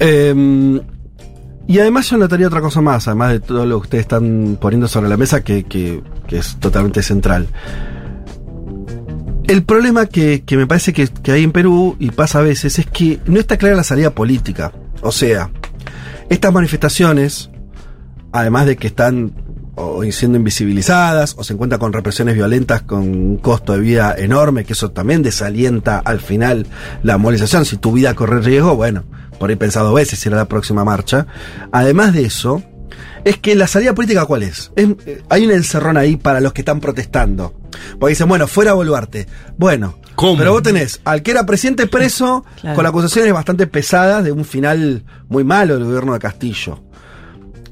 [0.00, 0.80] Eh,
[1.66, 4.86] y además yo notaría otra cosa más, además de todo lo que ustedes están poniendo
[4.88, 7.46] sobre la mesa, que, que- es totalmente central.
[9.46, 12.78] El problema que, que me parece que, que hay en Perú, y pasa a veces,
[12.78, 14.72] es que no está clara la salida política.
[15.02, 15.50] O sea,
[16.30, 17.50] estas manifestaciones,
[18.32, 19.32] además de que están
[19.76, 24.64] o siendo invisibilizadas, o se encuentran con represiones violentas con un costo de vida enorme,
[24.64, 26.66] que eso también desalienta al final
[27.02, 27.64] la movilización.
[27.64, 29.04] Si tu vida corre riesgo, bueno,
[29.38, 31.26] por ahí pensado dos veces si era la próxima marcha.
[31.72, 32.62] Además de eso,
[33.24, 34.70] es que la salida política cuál es?
[34.76, 37.54] Es, eh, hay un encerrón ahí para los que están protestando.
[37.98, 39.26] Porque dicen, bueno, fuera Boluarte.
[39.56, 40.36] Bueno, ¿Cómo?
[40.38, 42.76] pero vos tenés al que era presidente preso Claro.
[42.76, 46.82] con acusaciones bastante pesadas de un final muy malo del gobierno de Castillo.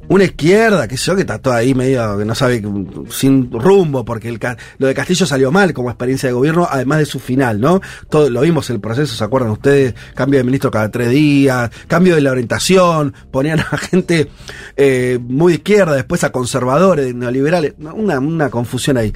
[0.09, 2.63] Una izquierda, sé yo, que está toda ahí medio que no sabe,
[3.09, 4.41] sin rumbo, porque el,
[4.79, 7.81] lo de Castillo salió mal como experiencia de gobierno, además de su final, ¿no?
[8.11, 9.95] Todo, lo vimos el proceso, ¿se acuerdan ustedes?
[10.15, 14.29] Cambio de ministro cada tres días, cambio de la orientación, ponían a gente
[14.77, 19.13] eh, muy izquierda, después a conservadores, neoliberales, una, confusión ahí.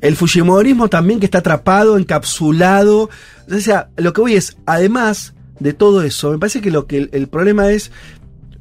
[0.00, 3.10] El Fujimorismo también que está atrapado, encapsulado.
[3.50, 7.08] O sea, lo que voy es, además de todo eso, me parece que lo que
[7.12, 7.90] el problema es.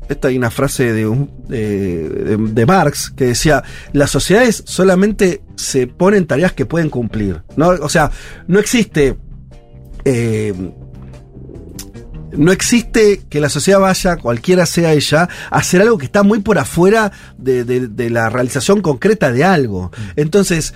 [0.10, 5.42] Esta hay una frase de, un- de, de- de Marx que decía: las sociedades solamente
[5.56, 7.42] se ponen tareas que pueden cumplir.
[7.56, 7.70] ¿no?
[7.70, 8.12] O sea,
[8.48, 9.18] no existe.
[10.06, 10.54] eh,
[12.36, 16.40] no existe que la sociedad vaya, cualquiera sea ella, a hacer algo que está muy
[16.40, 19.92] por afuera de, de- de la realización concreta de algo.
[20.16, 20.74] Entonces,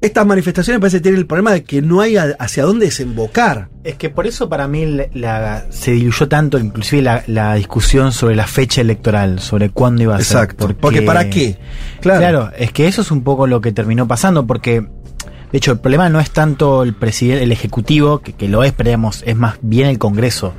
[0.00, 3.68] estas manifestaciones parece que tienen el problema de que no hay hacia dónde desembocar.
[3.84, 8.12] Es que por eso para mí la- la- se diluyó tanto, inclusive la, la discusión
[8.12, 10.36] sobre la fecha electoral, sobre cuándo iba a ser.
[10.38, 10.74] Exacto.
[10.80, 11.58] Porque ¿para qué?
[12.00, 12.20] Claro.
[12.20, 12.50] Claro.
[12.56, 16.08] es que eso es un poco lo que terminó pasando, porque de hecho el problema
[16.08, 19.56] no es tanto el presidente, el ejecutivo, que, que lo es, pero digamos, es más
[19.60, 20.54] bien el Congreso.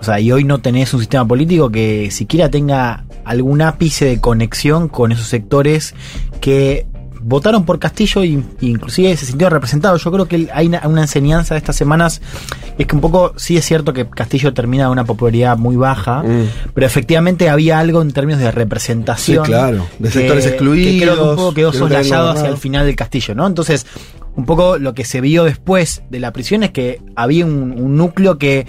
[0.00, 4.20] O sea, y hoy no tenés un sistema político que siquiera tenga algún ápice de
[4.20, 5.94] conexión con esos sectores
[6.40, 6.86] que
[7.22, 9.96] votaron por Castillo e inclusive se sintió representado.
[9.96, 12.20] Yo creo que hay una, una enseñanza de estas semanas,
[12.78, 16.22] es que un poco sí es cierto que Castillo termina de una popularidad muy baja,
[16.74, 19.42] pero efectivamente había algo en términos de representación.
[19.42, 19.46] Mm.
[19.46, 22.56] Sí, claro, de que- sectores que creo que un excluidos, poco quedó soslayado hacia el
[22.58, 23.46] final del Castillo, ¿no?
[23.46, 23.86] Entonces,
[24.34, 27.96] un poco lo que se vio después de la prisión es que había un, un
[27.96, 28.66] núcleo que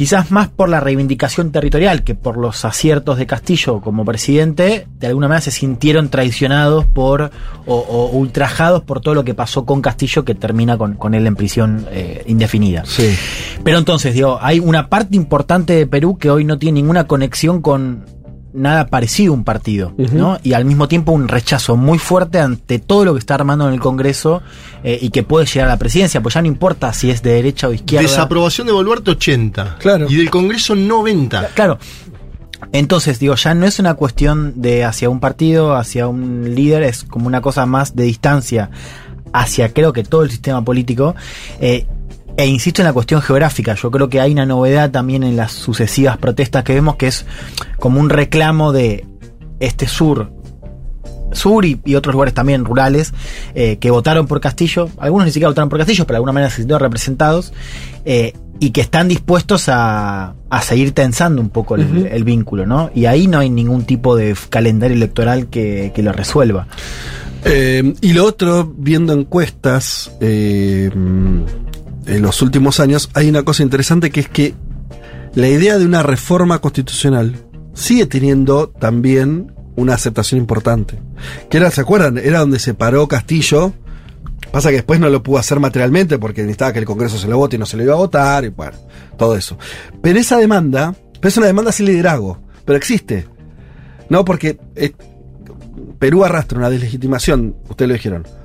[0.00, 5.06] quizás más por la reivindicación territorial que por los aciertos de Castillo como presidente, de
[5.06, 7.30] alguna manera se sintieron traicionados por
[7.66, 11.26] o, o ultrajados por todo lo que pasó con Castillo que termina con, con él
[11.26, 12.84] en prisión eh, indefinida.
[12.86, 13.14] Sí.
[13.62, 17.60] Pero entonces, digo, hay una parte importante de Perú que hoy no tiene ninguna conexión
[17.60, 18.06] con
[18.52, 20.38] nada parecido a un partido, ¿no?
[20.42, 23.74] Y al mismo tiempo un rechazo muy fuerte ante todo lo que está armando en
[23.74, 24.42] el Congreso
[24.82, 27.32] eh, y que puede llegar a la presidencia, pues ya no importa si es de
[27.32, 28.08] derecha o de izquierda.
[28.08, 29.76] Desaprobación de Boluarte 80.
[29.78, 30.06] Claro.
[30.08, 31.48] Y del Congreso 90.
[31.54, 31.78] Claro.
[32.72, 37.04] Entonces, digo, ya no es una cuestión de hacia un partido, hacia un líder, es
[37.04, 38.70] como una cosa más de distancia
[39.32, 41.14] hacia creo que todo el sistema político.
[41.60, 41.86] eh,
[42.40, 45.52] E insisto en la cuestión geográfica, yo creo que hay una novedad también en las
[45.52, 47.26] sucesivas protestas que vemos que es
[47.78, 49.04] como un reclamo de
[49.58, 50.32] este sur
[51.32, 53.12] sur y, y otros lugares también rurales
[53.54, 56.48] eh, que votaron por Castillo, algunos ni siquiera votaron por Castillo, pero de alguna manera
[56.48, 57.52] se sintieron representados
[58.06, 62.90] eh, y que están dispuestos a, a seguir tensando un poco el, vínculo, ¿no?
[62.94, 66.68] Y ahí no hay ningún tipo de calendario electoral que, que lo resuelva.
[67.44, 70.10] Eh, y lo otro, viendo encuestas
[72.10, 74.54] en los últimos años, hay una cosa interesante que es que
[75.34, 77.36] la idea de una reforma constitucional
[77.72, 80.98] sigue teniendo también una aceptación importante.
[81.48, 82.18] Que era, ¿se acuerdan?
[82.18, 83.72] Era donde se paró Castillo.
[84.50, 87.38] Pasa que después no lo pudo hacer materialmente porque necesitaba que el Congreso se lo
[87.38, 88.76] vote y no se lo iba a votar y bueno,
[89.16, 89.56] todo eso.
[90.02, 93.28] Pero esa demanda, pero es una demanda sin liderazgo, pero existe.
[94.08, 94.92] No, porque eh,
[96.00, 98.39] Perú arrastra una deslegitimación, ustedes lo dijeron.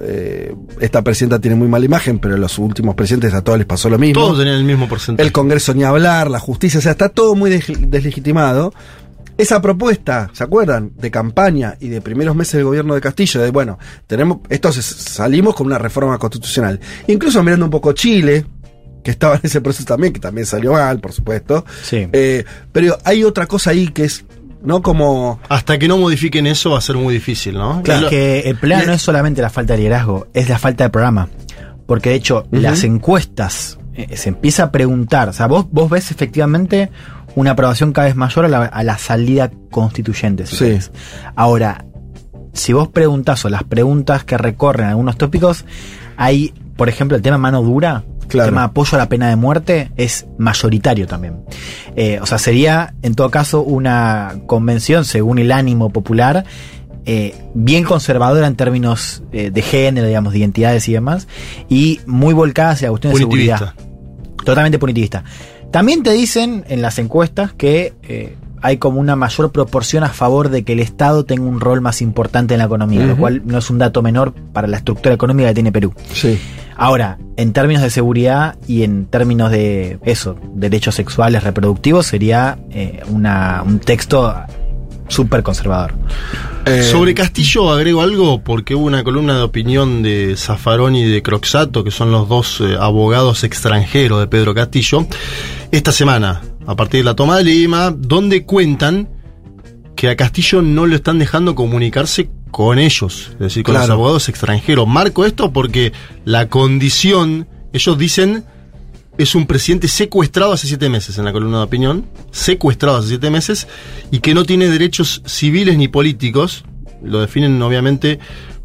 [0.00, 3.88] Eh, esta presidenta tiene muy mala imagen, pero los últimos presidentes a todos les pasó
[3.88, 4.20] lo mismo.
[4.22, 5.26] Todos tenían el mismo porcentaje.
[5.26, 8.72] El Congreso ni hablar, la justicia, o sea, está todo muy des- deslegitimado.
[9.36, 10.92] Esa propuesta, ¿se acuerdan?
[10.96, 15.56] De campaña y de primeros meses del gobierno de Castillo, de bueno, tenemos, estos salimos
[15.56, 16.78] con una reforma constitucional.
[17.08, 18.46] Incluso mirando un poco Chile,
[19.02, 21.64] que estaba en ese proceso también, que también salió mal, por supuesto.
[21.82, 22.06] Sí.
[22.12, 24.24] Eh, pero hay otra cosa ahí que es,
[24.64, 24.82] ¿no?
[24.82, 25.38] Como.
[25.48, 27.82] Hasta que no modifiquen eso va a ser muy difícil, ¿no?
[27.84, 30.84] Es Lo- que el problema no es solamente la falta de liderazgo, es la falta
[30.84, 31.28] de programa.
[31.86, 35.28] Porque de hecho, las encuestas eh, se empieza a preguntar.
[35.28, 36.90] O sea, vos, vos ves efectivamente
[37.36, 40.46] una aprobación cada vez mayor a la, a la salida constituyente.
[40.46, 40.64] si Sí.
[40.64, 40.90] querés.
[41.36, 41.84] Ahora,
[42.54, 45.64] si vos preguntás o las preguntas que recorren algunos tópicos,
[46.16, 48.04] hay, por ejemplo, el tema mano dura.
[48.34, 48.48] Claro.
[48.48, 51.44] El tema apoyo a la pena de muerte es mayoritario también.
[51.96, 56.44] Eh, o sea, sería en todo caso una convención, según el ánimo popular,
[57.06, 61.28] eh, bien conservadora en términos eh, de género, digamos, de identidades y demás,
[61.68, 63.74] y muy volcada hacia la cuestión de seguridad.
[64.44, 65.22] Totalmente punitivista.
[65.70, 70.48] También te dicen en las encuestas que eh, hay como una mayor proporción a favor
[70.48, 73.58] de que el Estado tenga un rol más importante en la economía, lo cual no
[73.58, 75.92] es un dato menor para la estructura económica que tiene Perú.
[76.14, 76.38] Sí.
[76.74, 83.02] Ahora, en términos de seguridad y en términos de eso, derechos sexuales reproductivos, sería eh,
[83.10, 84.34] una, un texto
[85.08, 85.92] súper conservador.
[86.64, 91.22] Eh, Sobre Castillo agrego algo porque hubo una columna de opinión de Zaffaroni y de
[91.22, 95.06] Croxato, que son los dos eh, abogados extranjeros de Pedro Castillo,
[95.70, 99.08] esta semana, a partir de la toma de Lima, donde cuentan
[99.96, 104.28] que a Castillo no lo están dejando comunicarse con ellos, es decir, con los abogados
[104.28, 104.86] extranjeros.
[104.86, 105.92] Marco esto porque
[106.24, 108.44] la condición, ellos dicen,
[109.18, 113.30] es un presidente secuestrado hace siete meses en la columna de opinión, secuestrado hace siete
[113.30, 113.68] meses
[114.10, 116.64] y que no tiene derechos civiles ni políticos,
[117.02, 118.18] lo definen obviamente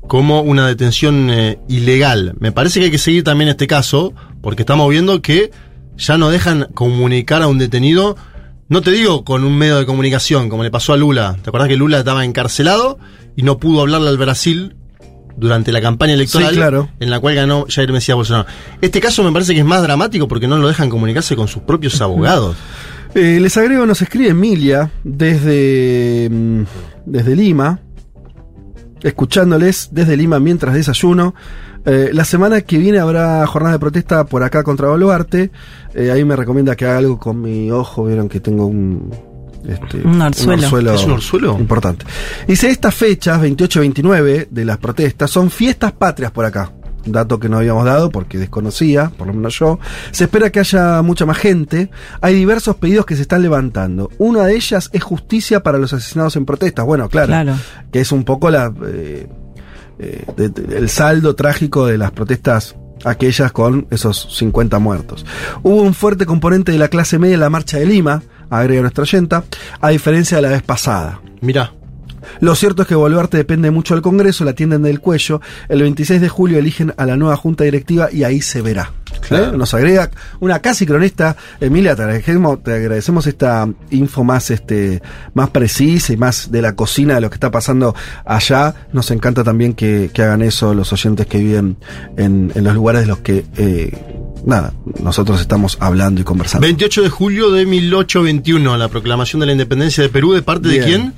[0.08, 2.34] como una detención eh, ilegal.
[2.39, 5.52] Me parece que hay que seguir también este caso porque estamos viendo que
[6.00, 8.16] ya no dejan comunicar a un detenido,
[8.70, 11.70] no te digo con un medio de comunicación como le pasó a Lula, ¿te acuerdas
[11.70, 12.97] que Lula estaba encarcelado
[13.36, 14.76] y no pudo hablarle al Brasil?
[15.38, 16.89] durante la campaña electoral Sí, claro.
[17.00, 18.45] en la cual ganó Jair Mesías Bolsonaro.
[18.82, 21.62] Este caso me parece que es más dramático porque no lo dejan comunicarse con sus
[21.62, 22.58] propios abogados.
[23.16, 26.64] Eh, les agrego, nos escribe Emilia desde, mm,
[27.06, 27.80] desde Lima,
[29.04, 31.36] escuchándoles desde Lima mientras desayuno.
[31.86, 35.52] Eh, la semana que viene habrá jornada de protesta por acá contra Boluarte.
[35.93, 38.06] Eh, ahí me recomienda que haga algo con mi ojo.
[38.06, 39.12] Vieron que tengo un.
[39.68, 40.93] este, Un orzuelo.
[40.93, 41.58] ¿Es un orzuelo?
[41.60, 42.06] Importante.
[42.47, 46.72] Dice: Estas fechas, 28 y 29 de las protestas, son fiestas patrias por acá.
[47.06, 49.80] Dato que no habíamos dado porque desconocía, por lo menos yo.
[50.12, 51.89] Se espera que haya mucha más gente.
[52.22, 54.10] Hay diversos pedidos que se están levantando.
[54.18, 56.86] Una de ellas es justicia para los asesinados en protestas.
[56.86, 57.28] Bueno, claro.
[57.28, 57.56] Claro.
[57.91, 59.28] Que es un poco la, eh,
[60.00, 62.76] eh, de- de- el saldo trágico de las protestas
[63.06, 65.26] aquellas con esos 50 muertos.
[65.64, 69.04] Hubo un fuerte componente de la clase media en la marcha de Lima, agrega nuestra
[69.04, 69.43] oyenta,
[69.80, 71.22] a diferencia de la vez pasada.
[71.41, 71.72] Mirá,
[72.39, 75.41] Lo cierto es que Boluarte depende mucho del Congreso, la tienden del cuello.
[75.67, 78.91] El 26 de julio eligen a la nueva Junta Directiva y ahí se verá.
[79.28, 79.53] Claro.
[79.53, 79.57] ¿Eh?
[79.57, 80.09] Nos agrega
[80.39, 81.36] una casi cronista.
[81.59, 85.01] Emilia, te agradecemos, te agradecemos esta info más, este,
[85.34, 87.95] más precisa y más de la cocina de lo que está pasando
[88.26, 88.76] allá.
[88.93, 91.78] Nos encanta también que, que hagan eso los oyentes que viven
[92.17, 93.91] en, en los lugares de los que, eh,
[94.45, 96.65] nada, nosotros estamos hablando y conversando.
[96.65, 100.82] 28 de julio de 1821, la proclamación de la independencia de Perú, ¿de parte Bien.
[100.82, 101.13] de quién?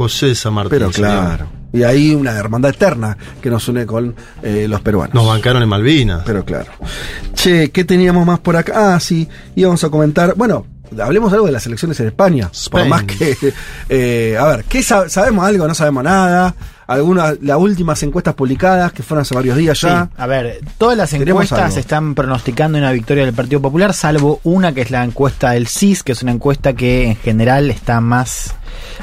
[0.00, 0.70] José San Martín.
[0.70, 1.10] Pero señor.
[1.10, 1.46] claro.
[1.74, 5.14] Y hay una hermandad eterna que nos une con eh, los peruanos.
[5.14, 6.22] Nos bancaron en Malvinas.
[6.24, 6.72] Pero claro.
[7.34, 8.94] Che, ¿qué teníamos más por acá?
[8.94, 10.34] Ah, sí, íbamos a comentar.
[10.36, 10.66] Bueno,
[10.98, 12.46] hablemos algo de las elecciones en España.
[12.46, 12.88] Por Spain.
[12.88, 13.36] más que.
[13.90, 15.68] eh, a ver, ¿qué sab- ¿sabemos algo?
[15.68, 16.54] No sabemos nada.
[16.90, 20.04] Algunas, las últimas encuestas publicadas, que fueron hace varios días ya.
[20.04, 24.72] Sí, a ver, todas las encuestas están pronosticando una victoria del Partido Popular, salvo una
[24.72, 28.54] que es la encuesta del CIS, que es una encuesta que en general está más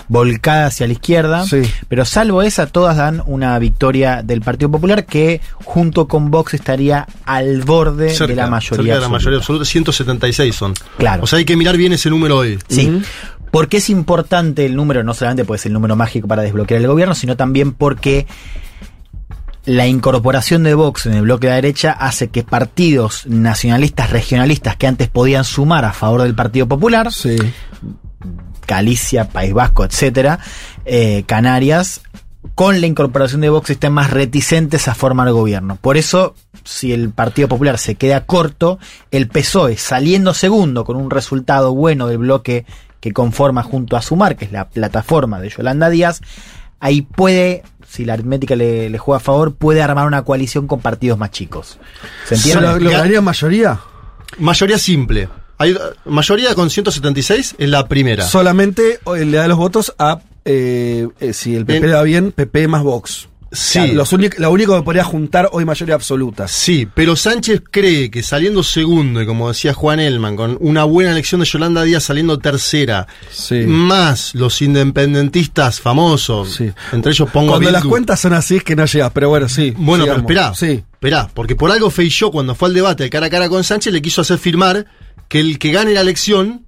[0.09, 1.45] volcada hacia la izquierda.
[1.45, 1.61] Sí.
[1.88, 7.07] Pero salvo esa, todas dan una victoria del Partido Popular que junto con Vox estaría
[7.25, 8.69] al borde Cerca, de la mayoría.
[8.69, 9.09] cerca de la absoluta.
[9.09, 10.73] mayoría absoluta, 176 son.
[10.97, 11.23] Claro.
[11.23, 12.59] O sea, hay que mirar bien ese número hoy.
[12.67, 13.01] Sí.
[13.51, 16.87] Porque es importante el número, no solamente puede ser el número mágico para desbloquear el
[16.87, 18.27] gobierno, sino también porque
[19.65, 24.77] la incorporación de Vox en el bloque de la derecha hace que partidos nacionalistas, regionalistas
[24.77, 27.37] que antes podían sumar a favor del Partido Popular, Sí.
[28.65, 30.39] Galicia, País Vasco, etcétera,
[30.85, 32.01] eh, Canarias,
[32.55, 35.77] con la incorporación de Vox estén más reticentes a formar gobierno.
[35.79, 38.79] Por eso, si el Partido Popular se queda corto,
[39.11, 42.65] el PSOE saliendo segundo con un resultado bueno del bloque
[43.07, 46.21] que conforma junto a Sumar, que es la plataforma de Yolanda Díaz,
[46.79, 50.79] ahí puede, si la aritmética le, le juega a favor, puede armar una coalición con
[50.81, 51.79] partidos más chicos.
[52.25, 52.61] ¿Se entiende?
[52.67, 53.79] ¿Lo- ¿Lograría mayoría?
[54.39, 55.29] Mayoría simple.
[55.57, 58.23] Hay, mayoría con 176 es la primera.
[58.27, 62.03] Solamente eh, le da los votos a, eh, eh, si el PP En- le da
[62.03, 63.27] bien, PP más Vox.
[63.51, 63.87] Sí.
[63.93, 66.47] Los lo único que podría juntar hoy mayoría absoluta.
[66.47, 71.11] Sí, pero Sánchez cree que saliendo segundo, y como decía Juan Elman, con una buena
[71.11, 73.63] elección de Yolanda Díaz saliendo tercera, Sí.
[73.65, 76.71] más los independentistas famosos, Sí.
[76.91, 79.73] entre ellos pongo Cuando las cuentas son así es que no llega, pero bueno, sí.
[79.77, 80.25] Bueno, sigamos.
[80.27, 80.83] pero esperá, Sí.
[80.93, 83.93] esperá, porque por algo Feijó cuando fue al debate de cara a cara con Sánchez
[83.93, 84.85] le quiso hacer firmar
[85.29, 86.65] que el que gane la elección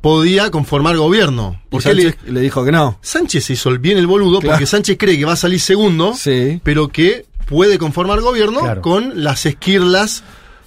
[0.00, 1.60] podía conformar gobierno.
[1.70, 2.98] Porque le- Sánchez le dijo que no.
[3.02, 4.54] Sánchez hizo el bien el boludo Claro.
[4.54, 6.60] porque Sánchez cree que va a salir segundo, Sí.
[6.62, 8.82] pero que puede conformar gobierno Claro.
[8.82, 10.22] con las esquirlas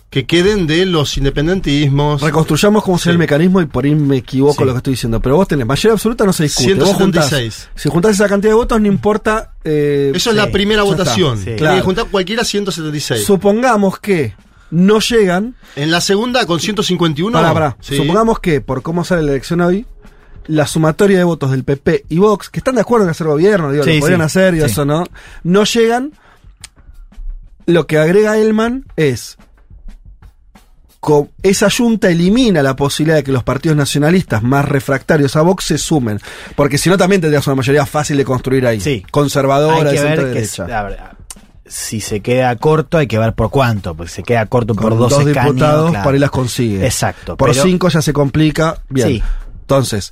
[0.10, 2.22] que queden de los independentismos.
[2.22, 3.14] Reconstruyamos cómo será Sí.
[3.14, 4.66] el mecanismo y por ahí me equivoco Sí.
[4.66, 5.22] lo que estoy diciendo.
[5.22, 6.74] Pero vos tenés mayoría absoluta, no se discute.
[6.74, 7.70] Vos juntás- 176.
[7.76, 9.54] si juntás esa cantidad de votos, no importa.
[9.64, 11.40] eh, Eso es Sí, la primera votación.
[11.56, 11.76] Claro.
[11.78, 13.24] que juntar cualquiera 176.
[13.26, 14.34] Supongamos que
[14.72, 15.55] no llegan.
[15.76, 17.32] en la segunda con 151.
[17.38, 17.78] Pará, pará.
[17.82, 17.95] sí.
[17.95, 19.86] Supongamos que, por cómo sale la elección hoy,
[20.47, 23.72] la sumatoria de votos del PP y Vox, que están de acuerdo en hacer gobierno,
[23.72, 25.03] digo, Sí, lo podrían sí, hacer y eso no,
[25.43, 26.13] no llegan.
[27.67, 29.38] Lo que agrega Elman es.
[30.99, 35.65] co- Esa junta elimina la posibilidad de que los partidos nacionalistas más refractarios a Vox
[35.65, 36.19] se sumen.
[36.55, 38.80] Porque si no, también tendrías una mayoría fácil de construir ahí.
[38.82, 39.05] Sí.
[39.11, 41.11] Conservadora, de centro que derecha.
[41.72, 44.89] Si se queda corto hay que ver por cuánto, porque si se queda corto por
[44.89, 46.03] Con 12 dos escaños, diputados claro.
[46.05, 46.86] para las consigue.
[46.86, 47.38] Exacto.
[47.38, 48.82] Por pero- cinco ya se complica.
[48.89, 49.07] Bien.
[49.07, 49.24] Sí.
[49.61, 50.11] Entonces,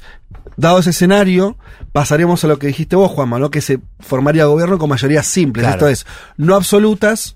[0.55, 1.57] dado ese escenario,
[1.91, 3.51] pasaremos a lo que dijiste vos, Juanma, ¿no?
[3.51, 5.66] Que se formaría gobierno con mayorías simples.
[5.66, 5.76] Claro.
[5.76, 6.05] Esto es,
[6.38, 7.36] no absolutas.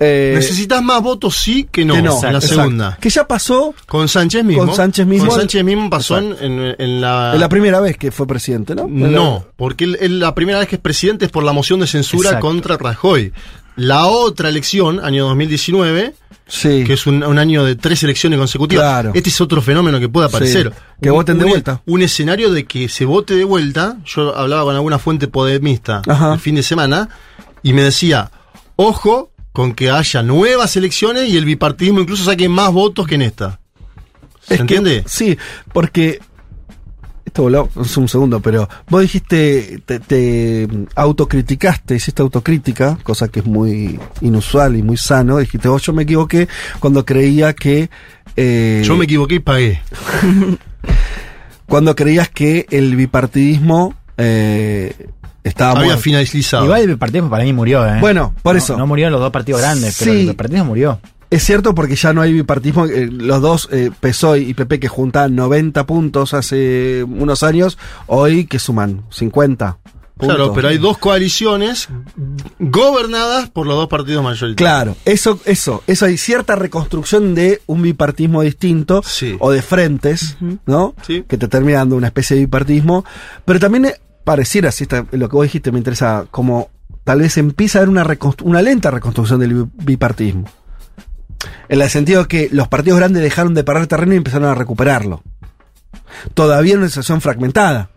[0.00, 2.46] Eh, Necesitas más votos sí que no, que no, la exacto.
[2.48, 2.98] segunda.
[3.00, 4.66] Que ya pasó Con Sánchez mismo.
[4.66, 5.28] Con Sánchez mismo.
[5.28, 6.34] Con Sánchez mismo pasó en,
[6.78, 7.32] en- la...
[7.34, 8.84] en la primera vez que fue presidente, ¿no?
[8.84, 11.80] En la- No, porque él la primera vez que es presidente es por la moción
[11.80, 12.46] de censura Exacto.
[12.46, 13.32] contra Rajoy.
[13.76, 16.14] La otra elección, año 2019,
[16.46, 16.84] Sí.
[16.84, 19.12] que es un, un año de tres elecciones consecutivas, Claro.
[19.14, 20.70] este es otro fenómeno que puede aparecer.
[20.72, 20.78] Sí.
[21.02, 21.80] Que voten de un- vuelta.
[21.86, 23.96] Un escenario de que se vote de vuelta.
[24.04, 26.34] Yo hablaba con alguna fuente podemista Ajá.
[26.34, 27.08] el fin de semana
[27.62, 28.30] y me decía,
[28.76, 33.22] ojo con que haya nuevas elecciones y el bipartidismo incluso saque más votos que en
[33.22, 33.60] esta.
[34.42, 35.02] ¿Se Es que- entiende?
[35.06, 35.38] sí,
[35.72, 36.18] porque.
[37.24, 43.46] Esto voló un segundo, pero vos dijiste, te, te autocriticaste, hiciste autocrítica, cosa que es
[43.46, 45.38] muy inusual y muy sano.
[45.38, 46.46] Dijiste, vos, yo me equivoqué
[46.80, 47.88] cuando creía que.
[48.36, 49.82] eh, Yo me equivoqué y pagué.
[51.66, 54.94] Cuando creías que el bipartidismo eh,
[55.44, 56.02] estaba Había muerto.
[56.02, 56.64] finalizado.
[56.64, 57.98] Igual el bipartidismo para mí murió, ¿eh?
[58.00, 58.76] Bueno, por No- eso.
[58.76, 60.20] No, murieron los dos partidos grandes, pero Sí.
[60.22, 60.98] el bipartidismo murió.
[61.30, 62.86] Es cierto porque ya no hay bipartismo.
[62.86, 67.76] eh, los dos, eh, PSOE y PP, que juntaban 90 puntos hace unos años,
[68.06, 69.78] hoy que suman 50.
[70.16, 71.88] Claro, pero hay dos coaliciones
[72.60, 74.56] gobernadas por los dos partidos mayoritarios.
[74.56, 79.36] Claro, eso, eso, eso hay cierta reconstrucción de un bipartismo distinto Sí.
[79.40, 80.36] o de frentes,
[80.66, 80.94] ¿no?
[81.06, 81.24] Sí.
[81.28, 83.04] Que te termina dando una especie de bipartismo,
[83.44, 86.70] pero también eh, pareciera, si está, lo que vos dijiste me interesa, como
[87.04, 88.06] tal vez empieza a haber una,
[88.42, 90.44] una lenta reconstrucción del bi- bipartismo.
[91.68, 95.22] En el sentido que los partidos grandes dejaron de perder terreno y empezaron a recuperarlo.
[96.34, 97.90] Todavía en una situación fragmentada,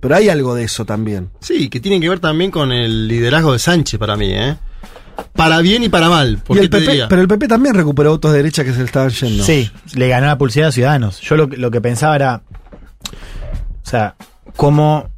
[0.00, 1.30] pero hay algo de eso también.
[1.40, 4.56] Sí, que tiene que ver también con el liderazgo de Sánchez para mí, ¿eh?
[5.34, 6.38] Para bien y para mal.
[6.38, 7.08] ¿Por Y qué el te PP, diría?
[7.08, 9.44] pero el PP también recuperó votos de derecha que se le estaban yendo.
[9.44, 11.20] Sí, le ganó la pulsera a Ciudadanos.
[11.20, 12.42] Yo lo, que- lo que pensaba era.
[13.84, 14.14] O sea,
[14.56, 15.08] como.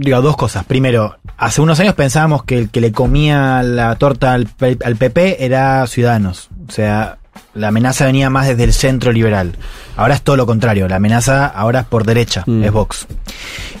[0.00, 0.64] Digo, dos cosas.
[0.64, 4.48] Primero, hace unos años pensábamos que el que le comía la torta al,
[4.84, 6.50] al PP era Ciudadanos.
[6.68, 7.18] O sea,
[7.54, 9.56] la amenaza venía más desde el centro liberal.
[9.96, 10.86] Ahora es todo lo contrario.
[10.86, 12.62] La amenaza ahora es por derecha, Mm.
[12.62, 13.08] es Vox.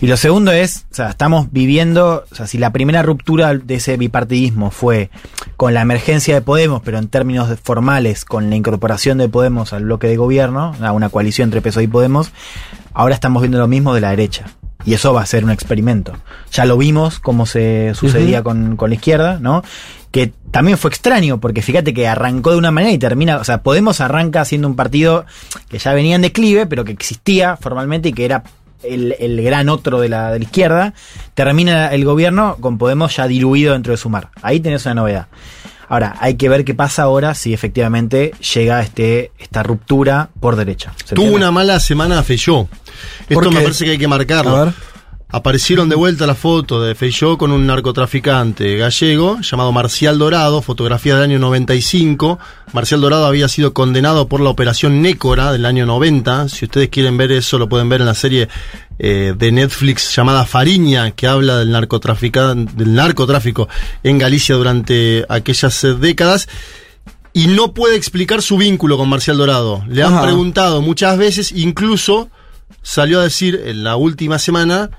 [0.00, 3.76] Y lo segundo es, o sea, estamos viviendo, o sea, si la primera ruptura de
[3.76, 5.10] ese bipartidismo fue
[5.56, 9.84] con la emergencia de Podemos, pero en términos formales, con la incorporación de Podemos al
[9.84, 12.32] bloque de gobierno, a una coalición entre PSOE y Podemos,
[12.92, 14.46] ahora estamos viendo lo mismo de la derecha.
[14.88, 16.14] Y eso va a ser un experimento.
[16.50, 19.62] Ya lo vimos cómo se sucedía con, con la izquierda, ¿no?
[20.10, 23.62] Que también fue extraño, porque fíjate que arrancó de una manera y termina, o sea,
[23.62, 25.26] Podemos arranca siendo un partido
[25.68, 28.44] que ya venía en declive, pero que existía formalmente y que era
[28.82, 30.94] el, el gran otro de la, de la izquierda,
[31.34, 34.30] termina el gobierno con Podemos ya diluido dentro de Sumar.
[34.40, 35.26] Ahí tenés una novedad.
[35.90, 40.94] Ahora, hay que ver qué pasa ahora si efectivamente llega este, esta ruptura por derecha.
[41.04, 42.68] ¿Se Tuvo una mala semana Feyó.
[43.32, 44.56] ¿Por Esto me parece que hay que marcarlo.
[44.56, 44.74] A ver.
[45.30, 51.16] Aparecieron de vuelta las fotos de Feyó con un narcotraficante gallego llamado Marcial Dorado, fotografía
[51.16, 52.38] del año 95.
[52.72, 56.48] Marcial Dorado había sido condenado por la operación Nécora del año 90.
[56.48, 58.48] Si ustedes quieren ver eso, lo pueden ver en la serie
[58.98, 63.68] eh, de Netflix llamada Fariña, que habla del, del narcotráfico
[64.02, 66.48] en Galicia durante aquellas eh, décadas.
[67.34, 69.84] Y no puede explicar su vínculo con Marcial Dorado.
[69.88, 70.22] Le han Ajá.
[70.22, 72.30] preguntado muchas veces, incluso
[72.82, 74.90] salió a decir en la última semana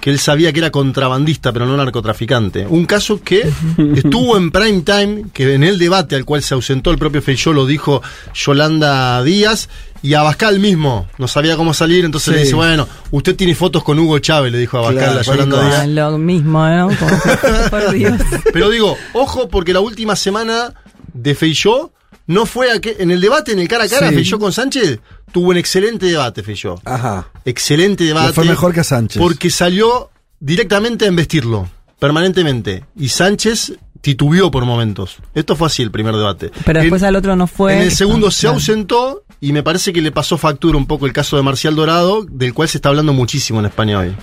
[0.00, 2.66] que él sabía que era contrabandista, pero no narcotraficante.
[2.66, 3.48] Un caso que
[3.94, 7.52] estuvo en prime time, que en el debate al cual se ausentó el propio Feijóo
[7.52, 8.02] lo dijo
[8.34, 9.68] Yolanda Díaz,
[10.02, 12.36] y Abascal mismo no sabía cómo salir, entonces Sí.
[12.36, 15.64] le dice, bueno, usted tiene fotos con Hugo Chávez, le dijo Abascal Claro, a Yolanda
[15.64, 15.80] Díaz.
[15.80, 16.88] Ah, lo mismo, ¿no?
[16.88, 18.20] Como- por Dios.
[18.52, 20.74] Pero digo, ojo, porque la última semana
[21.14, 21.92] de Feijó
[22.26, 24.30] no fue a que, en el debate, en el cara a cara, Sí.
[24.32, 25.00] Con Sánchez,
[25.32, 26.80] tuvo un excelente debate, Feijó.
[26.84, 27.28] Ajá.
[27.44, 28.28] Excelente debate.
[28.28, 29.20] Le fue mejor que a Sánchez.
[29.20, 30.10] Porque salió
[30.40, 31.68] directamente a embestirlo,
[31.98, 32.84] permanentemente.
[32.96, 35.16] Y Sánchez titubeó por momentos.
[35.34, 36.50] Esto fue así el primer debate.
[36.64, 37.74] Pero después En- al otro no fue.
[37.76, 41.12] en el segundo se ausentó y me parece que le pasó factura un poco el
[41.12, 44.14] caso de Marcial Dorado, del cual se está hablando muchísimo en España hoy.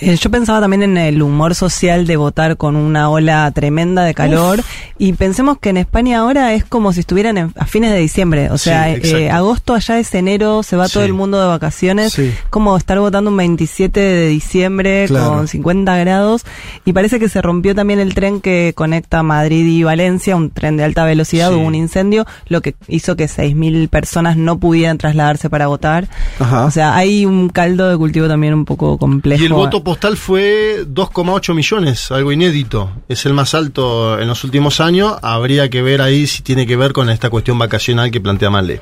[0.00, 4.14] Eh, Yo pensaba también en el humor social de votar con una ola tremenda de
[4.14, 4.62] calor
[4.98, 8.50] y pensemos que en España ahora es como si estuvieran en- a fines de diciembre,
[8.50, 12.12] o Sí, sea, eh, agosto allá es enero, se va todo el mundo de vacaciones,
[12.12, 12.32] Sí.
[12.50, 15.30] como estar votando un 27 de diciembre Claro.
[15.34, 16.44] con 50 grados
[16.84, 20.76] y parece que se rompió también el tren que conecta Madrid y Valencia, un tren
[20.76, 25.48] de alta velocidad, hubo un incendio, lo que hizo que 6.000 personas no pudieran trasladarse
[25.50, 26.08] para votar.
[26.38, 26.64] Ajá.
[26.64, 29.42] O sea, hay un caldo de cultivo también un poco complejo.
[29.42, 32.90] Y el voto postal fue 2,8 millones, algo inédito.
[33.08, 35.16] Es el más alto en los últimos años.
[35.22, 38.80] Habría que ver ahí si tiene que ver con esta cuestión vacacional que plantea Male.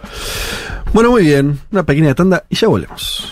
[0.93, 1.61] Bueno, muy bien.
[1.73, 3.29] Una pequeña tanda y ya volvemos.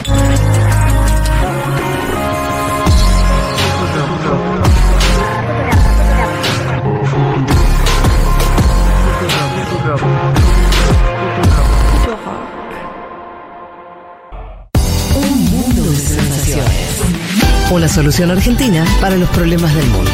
[17.72, 20.10] Una solución argentina para los problemas del mundo.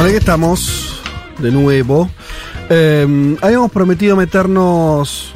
[0.00, 1.02] Bueno, aquí estamos
[1.40, 2.08] de nuevo.
[2.70, 5.30] Eh, habíamos prometido meternos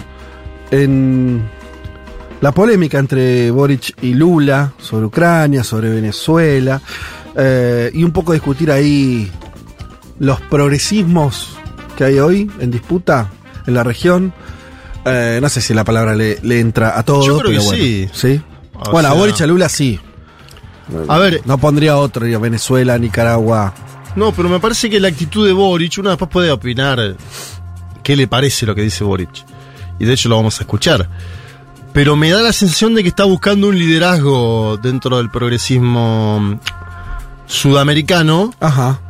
[0.70, 1.42] en
[2.40, 6.80] la polémica entre Boric y Lula sobre Ucrania, sobre Venezuela,
[7.36, 9.30] eh, y un poco discutir ahí
[10.18, 11.58] los progresismos
[11.94, 13.32] que hay hoy en disputa
[13.66, 14.32] en la región.
[15.04, 17.26] Eh, no sé si la palabra le, le entra a todos.
[17.26, 18.08] Yo creo pero que bueno, sí.
[18.14, 18.42] ¿Sí?
[18.90, 20.00] Bueno, a Boric y a Lula sí.
[21.08, 23.74] A ver, No pondría otro, Venezuela, Nicaragua.
[24.16, 27.16] No, pero me parece que la actitud de Boric, uno después puede opinar
[28.02, 29.44] qué le parece lo que dice Boric.
[29.98, 31.08] Y de hecho lo vamos a escuchar.
[31.92, 36.60] Pero me da la sensación de que está buscando un liderazgo dentro del progresismo
[37.46, 38.54] sudamericano.
[38.60, 39.00] Ajá.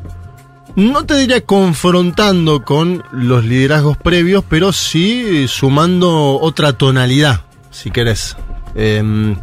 [0.76, 8.36] No te diría confrontando con los liderazgos previos, pero sí sumando otra tonalidad, si querés.
[8.74, 9.36] Em,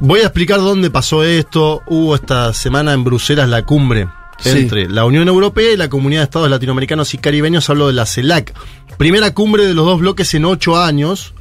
[0.00, 1.82] voy a explicar dónde pasó esto.
[1.86, 4.08] Hubo esta semana en Bruselas la cumbre
[4.40, 4.50] Sí.
[4.50, 7.68] entre la Unión Europea y la Comunidad de Estados Latinoamericanos y Caribeños.
[7.70, 8.54] Hablo de la CELAC.
[8.96, 11.34] Primera cumbre de los dos bloques en ocho años.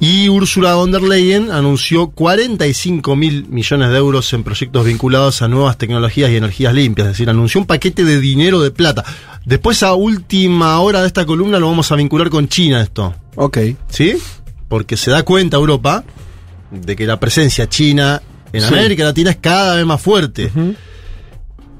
[0.00, 5.48] Y Ursula von der Leyen anunció 45 mil millones de euros en proyectos vinculados a
[5.48, 7.06] nuevas tecnologías y energías limpias.
[7.06, 9.04] Es decir, anunció un paquete de dinero de plata.
[9.44, 13.14] Después, a última hora de esta columna, lo vamos a vincular con China esto.
[13.36, 13.58] Ok.
[13.88, 14.16] ¿Sí?
[14.68, 16.02] Porque se da cuenta Europa
[16.72, 18.20] de que la presencia china
[18.52, 18.74] en Sí.
[18.74, 20.50] América Latina es cada vez más fuerte.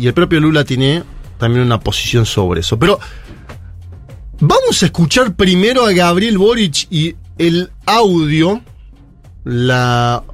[0.02, 1.04] Y el propio Lula tiene
[1.38, 2.76] también una posición sobre eso.
[2.76, 2.98] Pero
[4.40, 8.60] vamos a escuchar primero a Gabriel Boric y el audio,
[9.44, 10.24] la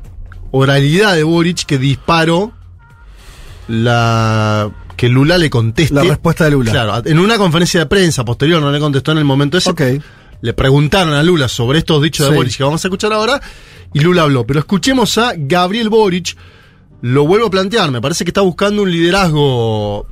[0.52, 2.54] oralidad de Boric que disparó
[3.68, 5.94] la que Lula le conteste.
[5.94, 6.72] La respuesta de Lula.
[6.72, 9.68] Claro, en una conferencia de prensa posterior, no le contestó en el momento ese.
[9.68, 9.82] Ok.
[10.40, 12.34] Le preguntaron a Lula sobre estos dichos de.
[12.34, 13.38] Boric que vamos a escuchar ahora
[13.92, 14.46] y Lula habló.
[14.46, 16.38] Pero escuchemos a Gabriel Boric.
[17.00, 20.06] Lo vuelvo a plantear, me parece que está buscando un liderazgo,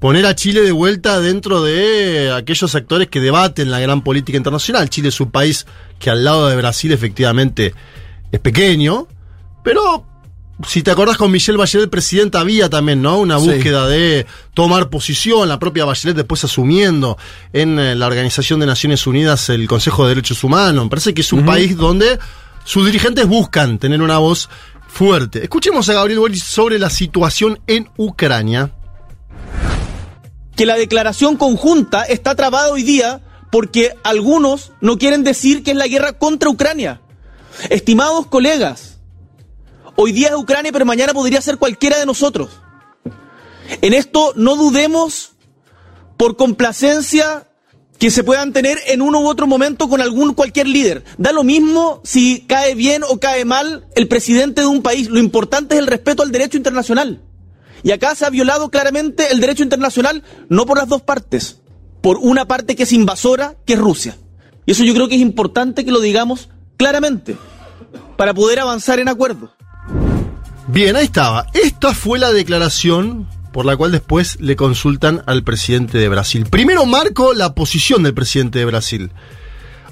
[0.00, 4.88] poner a Chile de vuelta dentro de aquellos actores que debaten la gran política internacional.
[4.88, 5.66] Chile es un país
[5.98, 7.74] que al lado de Brasil efectivamente
[8.32, 9.08] es pequeño,
[9.62, 10.06] pero
[10.66, 13.18] si te acordás con Michelle Bachelet, presidenta, había también, ¿no?
[13.18, 13.48] Una Sí.
[13.50, 17.18] búsqueda de tomar posición, la propia Bachelet después asumiendo
[17.52, 20.84] en eh, la Organización de Naciones Unidas el Consejo de Derechos Humanos.
[20.84, 22.18] Me parece que es un país donde
[22.64, 24.48] sus dirigentes buscan tener una voz
[24.92, 25.42] fuerte.
[25.42, 28.74] Escuchemos a Gabriel sobre la situación en Ucrania.
[30.54, 35.76] que la declaración conjunta está trabada hoy día porque algunos no quieren decir que es
[35.78, 37.00] la guerra contra Ucrania.
[37.70, 38.98] Estimados colegas,
[39.96, 42.50] hoy día es Ucrania, pero mañana podría ser cualquiera de nosotros.
[43.80, 45.32] En esto no dudemos
[46.18, 47.48] por complacencia
[47.98, 51.04] que se puedan tener en uno u otro momento con algún cualquier líder.
[51.18, 55.08] Da lo mismo si cae bien o cae mal el presidente de un país.
[55.08, 57.22] Lo importante es el respeto al derecho internacional.
[57.84, 61.58] Y acá se ha violado claramente el derecho internacional, no por las dos partes,
[62.00, 64.16] por una parte que es invasora, que es Rusia.
[64.66, 67.36] Y eso yo creo que es importante que lo digamos claramente,
[68.16, 69.52] para poder avanzar en acuerdo.
[70.68, 71.46] Bien, ahí estaba.
[71.54, 76.46] Esta fue la declaración por la cual después le consultan al presidente de Brasil.
[76.50, 79.10] Primero marco la posición del presidente de Brasil.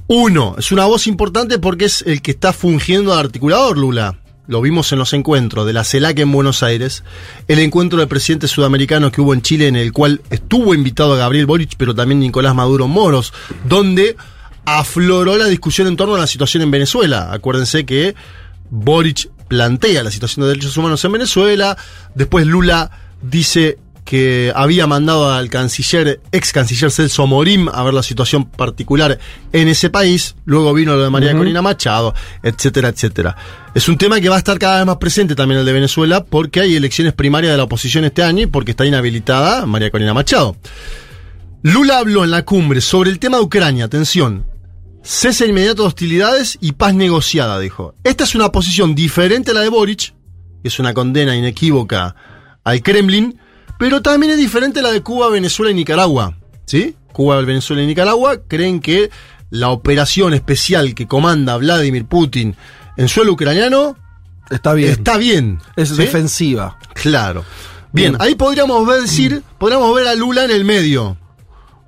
[0.07, 4.19] Uno, es una voz importante porque es el que está fungiendo de articulador, Lula.
[4.49, 7.05] Lo vimos en los encuentros de la CELAC en Buenos Aires,
[7.47, 11.47] el encuentro de presidentes sudamericanos que hubo en Chile, en el cual estuvo invitado Gabriel
[11.47, 13.33] Boric, pero también Nicolás Maduro Moros,
[13.69, 14.17] donde
[14.65, 17.33] afloró la discusión en torno a la situación en Venezuela.
[17.33, 18.17] Acuérdense que
[18.71, 21.77] Boric plantea la situación de derechos humanos en Venezuela,
[22.17, 22.91] después Lula
[23.23, 23.79] dice
[24.11, 29.21] que había mandado al canciller, ex canciller Celso Morim a ver la situación particular
[29.53, 32.13] en ese país, luego vino lo de María Corina Machado,
[32.43, 33.37] etcétera, etcétera.
[33.73, 36.25] Es un tema que va a estar cada vez más presente también el de Venezuela
[36.25, 40.13] porque hay elecciones primarias de la oposición este año y porque está inhabilitada María Corina
[40.13, 40.57] Machado.
[41.63, 44.45] Lula habló en la cumbre sobre el tema de Ucrania, atención,
[45.05, 47.95] cese inmediato de hostilidades y paz negociada, dijo.
[48.03, 50.15] Esta es una posición diferente a la de Boric,
[50.63, 52.17] que es una condena inequívoca
[52.71, 53.39] al Kremlin,
[53.79, 56.37] pero también es diferente a la de Cuba, Venezuela y Nicaragua.
[56.67, 56.97] ¿Sí?
[57.13, 59.11] Cuba, Venezuela y Nicaragua creen que
[59.51, 62.55] la operación especial que comanda Vladimir Putin
[62.97, 63.97] en suelo ucraniano
[64.51, 64.91] Está bien.
[64.93, 65.59] está bien.
[65.77, 65.97] es ¿sí?
[65.97, 66.79] defensiva.
[66.95, 67.45] Claro.
[67.93, 68.17] Bien, Bien.
[68.23, 71.17] ahí podríamos ver, decir, podríamos ver a Lula en el medio.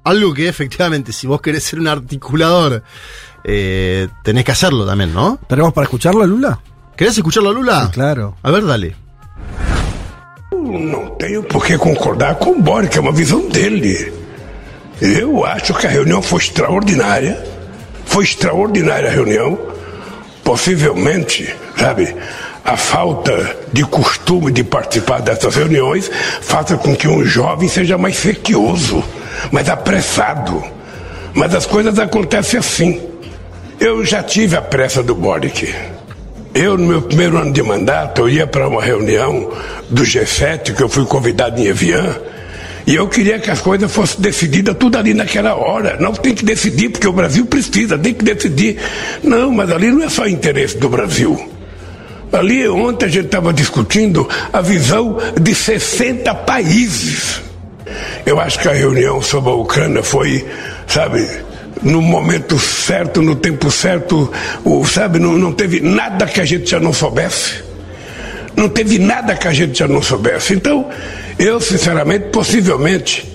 [0.05, 2.83] Algo que efectivamente, si vos querés ser un articulador,
[3.45, 5.39] eh, tenés que hacerlo también, ¿no?
[5.49, 6.59] ¿Tenemos para escucharlo, Lula?
[6.97, 7.91] ¿Querés escucharlo a Lula?
[7.93, 8.37] claro.
[8.43, 8.97] A ver, dale.
[10.53, 14.13] Não tenho por que concordar com o Boric, é uma visão dele.
[15.01, 17.43] Eu acho que a reunião foi extraordinária.
[18.05, 19.59] Foi extraordinária a reunião.
[20.45, 22.15] Possivelmente, sabe,
[22.65, 26.11] a falta de costume de participar dessas reuniões
[26.43, 29.03] faça com que um jovem seja mais sequioso,
[29.51, 30.63] mais apressado.
[31.33, 33.01] Mas as coisas acontecem assim.
[33.81, 35.75] Eu já tive a pressa do Boric.
[36.55, 39.51] Eu, no meu primeiro ano de mandato, eu ia para uma reunião
[39.89, 42.15] do G7, que eu fui convidado em Evian,
[42.87, 45.97] e eu queria que as coisas fossem decididas tudo ali naquela hora.
[45.99, 48.79] Não tem que decidir, porque o Brasil precisa, tem que decidir.
[49.23, 51.49] Não, mas ali não é só interesse do Brasil.
[52.33, 57.41] Ali, ontem a gente estava discutindo a visão de 60 países.
[58.27, 60.45] Eu acho que a reunião sobre a Ucrânia foi,
[60.87, 61.27] sabe,
[61.83, 64.31] no momento certo, no tempo certo,
[64.87, 67.63] sabe, não, não teve nada que a gente já não soubesse.
[68.57, 70.55] Não teve nada que a gente já não soubesse.
[70.55, 70.89] Então,
[71.39, 73.27] eu, sinceramente, possivelmente,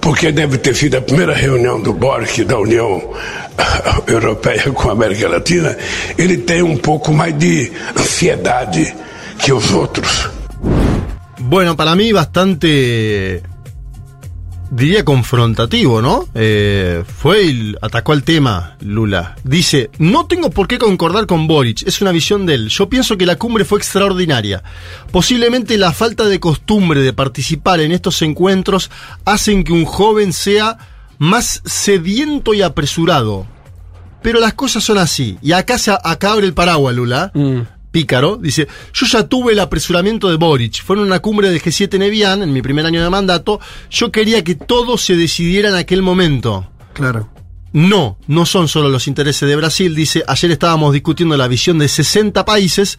[0.00, 3.14] porque deve ter sido a primeira reunião do BORC, da União
[4.06, 5.76] Europeia com a América Latina,
[6.16, 8.94] ele tem um pouco mais de ansiedade
[9.38, 10.30] que os outros.
[11.38, 13.42] Bueno, para mí bastante,
[14.70, 16.26] diría confrontativo, ¿no?
[16.34, 19.36] Eh, fue y atacó al tema, Lula.
[19.44, 22.68] Dice, no tengo por qué concordar con Boric, es una visión de él.
[22.68, 24.62] Yo pienso que la cumbre fue extraordinaria.
[25.10, 28.90] Posiblemente la falta de costumbre de participar en estos encuentros
[29.24, 30.78] hacen que un joven sea
[31.18, 33.46] más sediento y apresurado.
[34.22, 35.36] Pero las cosas son así.
[35.42, 37.30] Y acá, se, acá abre el paraguas, Lula.
[37.94, 41.94] Pícaro, dice, yo ya tuve el apresuramiento de Boric, fue en una cumbre del G7
[41.94, 45.76] en Evian, en mi primer año de mandato, yo quería que todo se decidiera en
[45.76, 46.68] aquel momento.
[46.92, 47.30] Claro.
[47.72, 51.86] No, no son solo los intereses de Brasil, dice, ayer estábamos discutiendo la visión de
[51.86, 52.98] 60 países,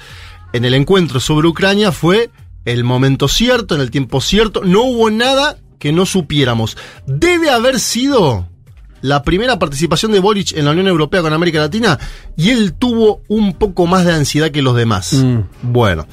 [0.54, 2.30] en el encuentro sobre Ucrania fue
[2.64, 6.78] el momento cierto, en el tiempo cierto, no hubo nada que no supiéramos.
[7.06, 8.48] Debe haber sido
[9.06, 12.00] la primera participación de Boric en la Unión Europea con América Latina
[12.36, 15.14] y él tuvo un poco más de ansiedad que los demás.
[15.14, 15.42] Mm.
[15.62, 16.08] Bueno,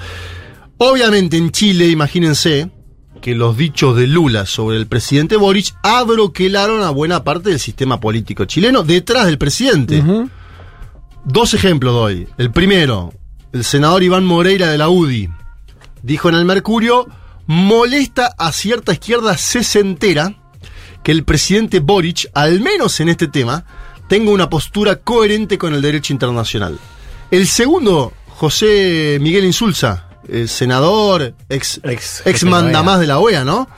[0.77, 2.71] obviamente en Chile, imagínense
[3.23, 7.99] que los dichos de Lula sobre el presidente Boric abroquelaron a buena parte del sistema
[7.99, 10.03] político chileno detrás del presidente.
[11.25, 12.29] Dos ejemplos doy.
[12.37, 13.15] El primero,
[13.53, 15.31] el senador Iván Moreira de la UDI
[16.03, 17.07] dijo en el Mercurio,
[17.47, 20.42] molesta a cierta izquierda sesentera
[21.03, 23.65] que el presidente Boric, al menos en este tema,
[24.09, 26.79] tenga una postura coherente con el derecho internacional.
[27.31, 33.69] El segundo, José Miguel Insulza, el senador, ex, ex, la mandamás de la OEA, ¿no?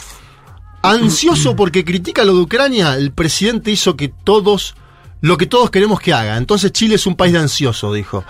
[0.83, 4.75] Ansioso porque critica lo de Ucrania, el presidente hizo que todos,
[5.21, 6.37] lo que todos queremos que haga.
[6.37, 8.25] Entonces Chile es un país de ansioso, dijo.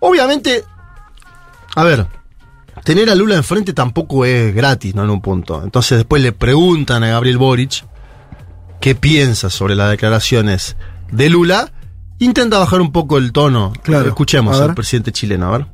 [0.00, 0.64] Obviamente,
[1.76, 2.06] a ver,
[2.84, 5.04] tener a Lula enfrente tampoco es gratis, ¿no?
[5.04, 5.62] En un punto.
[5.62, 7.84] Entonces después le preguntan a Gabriel Boric
[8.82, 10.76] qué piensa sobre las declaraciones
[11.12, 11.72] de Lula.
[12.18, 13.72] Intenta bajar un poco el tono.
[13.82, 14.08] Claro.
[14.08, 15.66] Escuchemos al presidente chileno, a ver.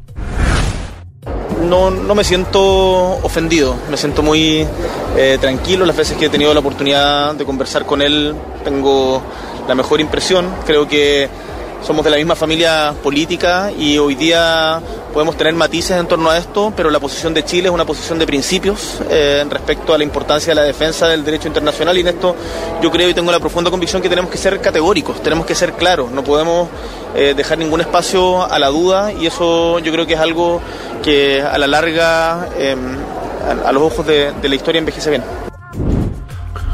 [1.64, 4.66] No, no me siento ofendido, me siento muy
[5.16, 5.86] eh, tranquilo.
[5.86, 9.22] Las veces que he tenido la oportunidad de conversar con él tengo
[9.66, 10.46] la mejor impresión.
[10.66, 11.28] Creo que
[11.83, 14.81] somos de la misma familia política y hoy día
[15.12, 18.18] podemos tener matices en torno a esto, pero la posición de Chile es una posición
[18.18, 22.09] de principios eh, respecto a la importancia de la defensa del derecho internacional y en
[22.09, 22.37] esto
[22.83, 25.72] yo creo y tengo la profunda convicción que tenemos que ser categóricos, tenemos que ser
[25.72, 26.68] claros, no podemos
[27.14, 30.61] eh, dejar ningún espacio a la duda y eso yo creo que es algo
[31.03, 32.76] que a la larga eh,
[33.64, 35.22] a, los ojos de, de la historia envejece bien.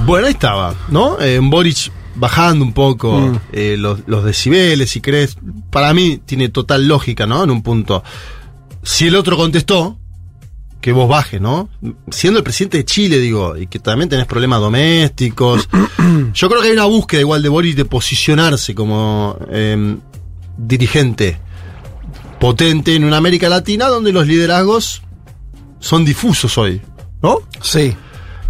[0.04, 1.18] Bueno, ahí estaba, ¿no?
[1.20, 3.38] Eh, Boric bajando un poco Mm.
[3.52, 5.36] eh, los, los decibeles, si crees.
[5.70, 7.42] Para mí tiene total lógica, ¿no?
[7.44, 8.02] En un punto.
[8.82, 9.98] Si el otro contestó,
[10.80, 11.70] que vos bajes, ¿no?
[12.10, 15.68] Siendo el presidente de Chile, digo, y que también tenés problemas domésticos.
[16.34, 19.96] Yo creo que hay una búsqueda igual de Boris de posicionarse como eh,
[20.58, 21.38] dirigente
[22.38, 25.00] potente en una América Latina donde los liderazgos
[25.80, 26.82] son difusos hoy,
[27.22, 27.38] ¿no?
[27.62, 27.96] Sí.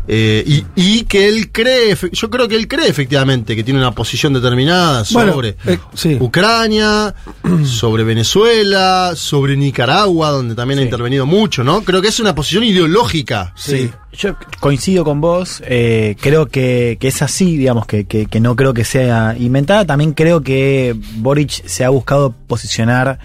[0.07, 3.93] Eh, y, y que él cree, yo creo que él cree efectivamente que tiene una
[3.93, 6.19] posición determinada Bueno, sobre eh, sí.
[6.21, 7.15] Ucrania,
[7.65, 11.83] sobre Venezuela, sobre Nicaragua, donde también ha intervenido mucho, ¿no?
[11.83, 13.55] Creo que es una posición ideológica.
[13.57, 13.91] Sí.
[14.13, 18.55] Yo coincido con vos, eh, creo que, que es así, digamos, que, que, que no
[18.55, 19.85] creo que sea inventada.
[19.87, 23.19] También creo que Boric se ha buscado posicionar,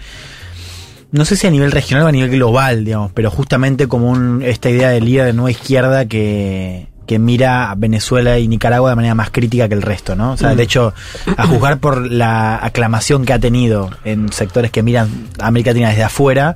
[1.12, 4.42] no sé si a nivel regional o a nivel global, digamos, pero justamente como un,
[4.42, 8.96] esta idea de líder de nueva izquierda que, que mira a Venezuela y Nicaragua de
[8.96, 10.32] manera más crítica que el resto, ¿no?
[10.32, 10.56] O sea, Mm.
[10.56, 10.94] de hecho,
[11.36, 15.08] a juzgar por la aclamación que ha tenido en sectores que miran
[15.40, 16.54] a América Latina desde afuera,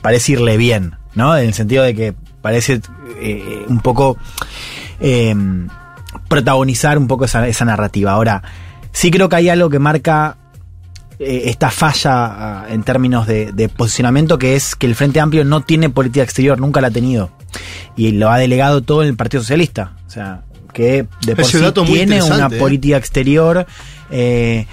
[0.00, 1.36] parece irle bien, ¿no?
[1.36, 2.80] En el sentido de que parece
[3.20, 4.16] eh, un poco
[5.00, 5.34] eh,
[6.28, 8.12] protagonizar un poco esa, esa narrativa.
[8.12, 8.42] Ahora,
[8.92, 10.36] sí creo que hay algo que marca
[11.22, 15.44] eh, esta falla ah, en términos de, de posicionamiento, que es que el Frente Amplio
[15.44, 17.30] no tiene política exterior, nunca la ha tenido.
[17.96, 19.92] Y lo ha delegado todo en el Partido Socialista.
[20.06, 20.42] O sea,
[20.72, 22.58] que de por sí tiene una ¿eh?
[22.58, 23.66] política exterior
[24.10, 24.66] eh,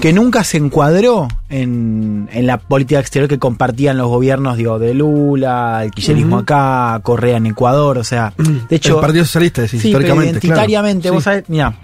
[0.00, 4.94] que nunca se encuadró en, en la política exterior que compartían los gobiernos, digo, de
[4.94, 8.32] Lula, el kirchnerismo acá, Correa en Ecuador, o sea,
[8.68, 8.96] de hecho...
[8.96, 10.30] el Partido Socialista, decís, Sí, históricamente.
[10.32, 11.14] identitariamente, claro.
[11.14, 11.24] vos Sí.
[11.24, 11.76] sabés, mira,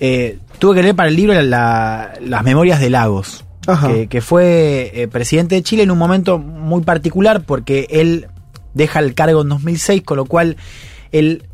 [0.00, 3.44] eh, tuve que leer para el libro la- la- las memorias de Lagos,
[3.86, 8.26] que, que fue eh, presidente de Chile en un momento muy particular porque él
[8.74, 10.56] deja el cargo en 2006, con lo cual
[11.12, 11.44] él,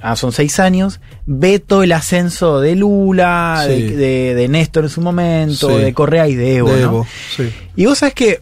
[0.00, 3.72] ah, son seis años, ve todo el ascenso de Lula, Sí.
[3.82, 5.82] de, de- de Néstor en su momento, Sí.
[5.84, 6.70] de Correa y de Evo.
[6.72, 6.88] De ¿no?
[6.88, 7.06] Evo,
[7.36, 7.52] sí.
[7.76, 8.40] Y vos sabés que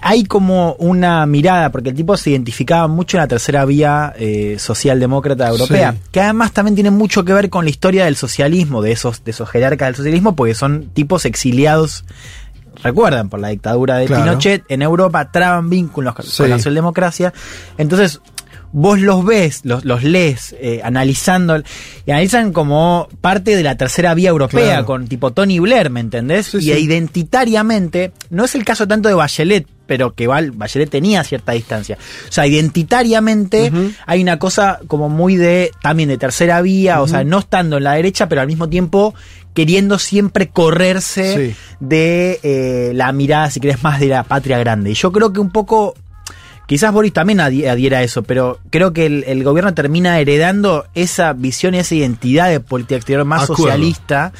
[0.00, 4.56] hay como una mirada, porque el tipo se identificaba mucho en la tercera vía eh,
[4.58, 5.98] socialdemócrata europea, Sí.
[6.12, 9.30] que además también tiene mucho que ver con la historia del socialismo, de esos, de
[9.32, 12.04] esos jerarcas del socialismo, porque son tipos exiliados,
[12.82, 14.24] recuerdan, por la dictadura de Claro.
[14.24, 17.32] Pinochet, en Europa traban vínculos con la socialdemocracia.
[17.76, 18.20] Entonces,
[18.70, 21.56] vos los ves, los, los lees, eh, analizando,
[22.06, 24.86] y analizan como parte de la tercera vía europea, Claro.
[24.86, 26.46] con tipo Tony Blair, ¿me entendés?
[26.48, 31.24] Sí, y identitariamente, no es el caso tanto de Bachelet, pero que Val, Bachelet tenía
[31.24, 31.98] cierta distancia.
[32.28, 33.72] O sea, identitariamente
[34.06, 37.84] hay una cosa como muy de, también de tercera vía, o sea, no estando en
[37.84, 39.14] la derecha, pero al mismo tiempo
[39.54, 41.56] queriendo siempre correrse Sí.
[41.80, 44.90] de eh, la mirada, si querés, más de la patria grande.
[44.90, 45.94] Y yo creo que un poco
[46.66, 51.32] Quizás Boris también adhiera a eso, pero creo que el, el gobierno termina heredando esa
[51.32, 53.62] visión y esa identidad de política exterior más Acuerdo.
[53.62, 54.32] socialista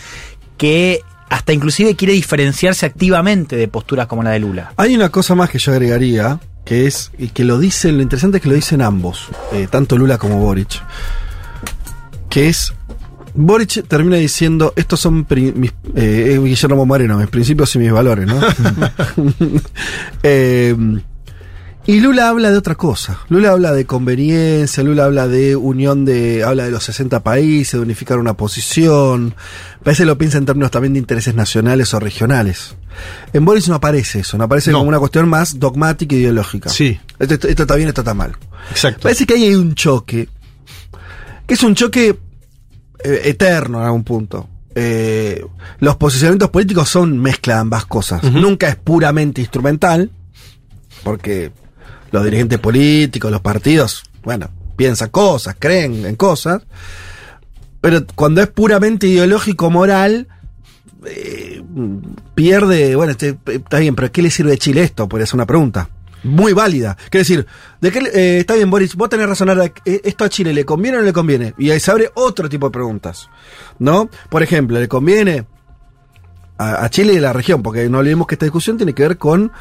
[0.58, 4.72] que hasta inclusive quiere diferenciarse activamente de posturas como la de Lula.
[4.76, 8.38] Hay una cosa más que yo agregaría, que es, y que lo dicen, lo interesante
[8.38, 10.82] es que lo dicen ambos, eh, tanto Lula como Boric,
[12.28, 12.72] que es,
[13.34, 18.40] Boric termina diciendo, estos son mis, eh, Guillermo Moreno, mis principios y mis valores, ¿no?
[20.22, 20.74] Eh,
[21.88, 23.20] y Lula habla de otra cosa.
[23.30, 27.78] Lula habla de conveniencia, Lula habla de unión de, habla de los 60 países, de
[27.80, 29.34] unificar una posición.
[29.82, 32.76] Parece que lo piensa en términos también de intereses nacionales o regionales.
[33.32, 34.78] En Boris no aparece eso, no aparece No.
[34.78, 36.68] como una cuestión más dogmática e ideológica.
[36.68, 37.00] Sí.
[37.18, 38.36] Esto, esto- esto está bien, esto está mal.
[38.70, 39.00] Exacto.
[39.04, 40.28] Parece que ahí hay un choque,
[41.46, 42.18] que es un choque
[43.02, 44.46] eh, eterno en algún punto.
[44.74, 45.42] Eh,
[45.78, 48.22] los posicionamientos políticos son mezcla de ambas cosas.
[48.24, 50.10] Nunca es puramente instrumental,
[51.02, 51.50] porque
[52.10, 56.62] los dirigentes políticos, los partidos, bueno, piensan cosas, creen en cosas,
[57.80, 60.28] pero cuando es puramente ideológico, moral,
[61.04, 61.62] eh,
[62.34, 65.08] pierde, bueno, este, está bien, pero ¿qué le sirve a Chile esto?
[65.08, 65.88] Podría ser una pregunta.
[66.24, 66.96] Muy válida.
[67.10, 67.46] Quiero decir,
[67.80, 70.64] ¿de qué eh, está bien, Boris, vos tenés razón ahora, eh, ¿esto a Chile le
[70.64, 71.54] conviene o no le conviene?
[71.58, 73.30] Y ahí se abre otro tipo de preguntas.
[73.78, 74.10] ¿No?
[74.28, 75.46] Por ejemplo, ¿le conviene
[76.58, 77.62] a, a Chile y a la región?
[77.62, 79.52] Porque no olvidemos que esta discusión tiene que ver con,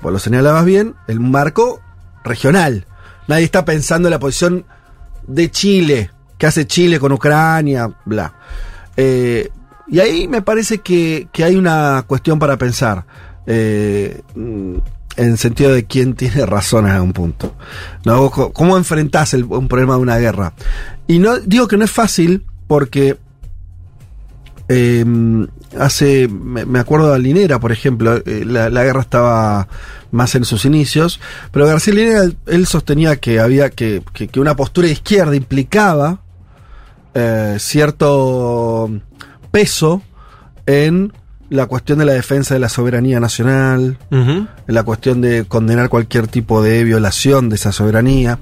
[0.00, 1.82] vos lo señalabas bien, el marco
[2.26, 2.84] regional.
[3.28, 4.64] Nadie está pensando en la posición
[5.26, 8.34] de Chile, que hace Chile con Ucrania, bla.
[8.96, 9.50] Eh,
[9.88, 13.04] y ahí me parece que, que hay una cuestión para pensar.
[13.46, 14.20] eh,
[15.18, 17.54] en sentido de quién tiene razón en algún punto.
[18.04, 18.30] ¿No?
[18.30, 20.52] ¿Cómo enfrentás el- un problema de una guerra?
[21.06, 23.16] Y no digo que no es fácil porque
[24.68, 25.04] eh,
[25.78, 29.68] hace, me, acuerdo de Linera, por ejemplo, eh, la, la guerra estaba
[30.10, 31.20] más en sus inicios,
[31.50, 36.20] pero García Linera, él, sostenía que había que, que, que una postura izquierda implicaba
[37.14, 38.90] eh, cierto
[39.50, 40.02] peso
[40.66, 41.12] en
[41.48, 46.26] la cuestión de la defensa de la soberanía nacional, en la cuestión de condenar cualquier
[46.26, 48.38] tipo de violación de esa soberanía.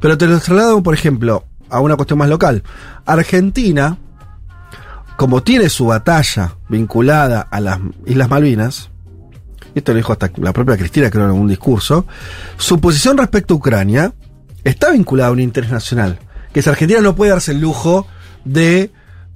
[0.00, 2.62] Pero te lo traslado, por ejemplo, a una cuestión más local.
[3.06, 3.98] Argentina,
[5.22, 8.90] como tiene su batalla vinculada a las Islas Malvinas,
[9.72, 12.06] y esto lo dijo hasta la propia Cristina, creo, en algún discurso,
[12.56, 14.12] su posición respecto a Ucrania
[14.64, 16.18] está vinculada a un interés nacional.
[16.52, 18.04] Que si Argentina no puede darse el lujo
[18.44, 18.90] de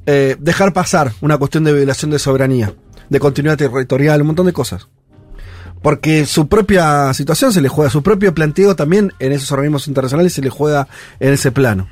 [0.06, 2.74] eh, dejar pasar una cuestión de violación de soberanía,
[3.08, 4.88] de continuidad territorial, un montón de cosas.
[5.82, 10.32] Porque su propia situación se le juega, su propio planteo también en esos organismos internacionales
[10.32, 10.88] se le juega
[11.20, 11.86] en ese plano.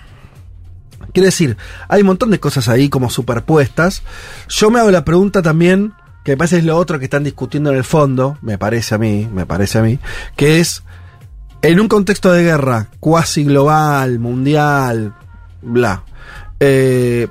[1.13, 1.57] Quiere decir,
[1.89, 4.03] hay un montón de cosas ahí como superpuestas.
[4.49, 5.93] Yo me hago la pregunta también,
[6.25, 8.99] que me parece es lo otro que están discutiendo en el fondo, me parece a
[8.99, 9.99] mí, me parece a mí,
[10.37, 10.83] que es,
[11.63, 15.15] en un contexto de guerra cuasi global, mundial,
[15.63, 16.03] bla,
[16.61, 17.29] eh,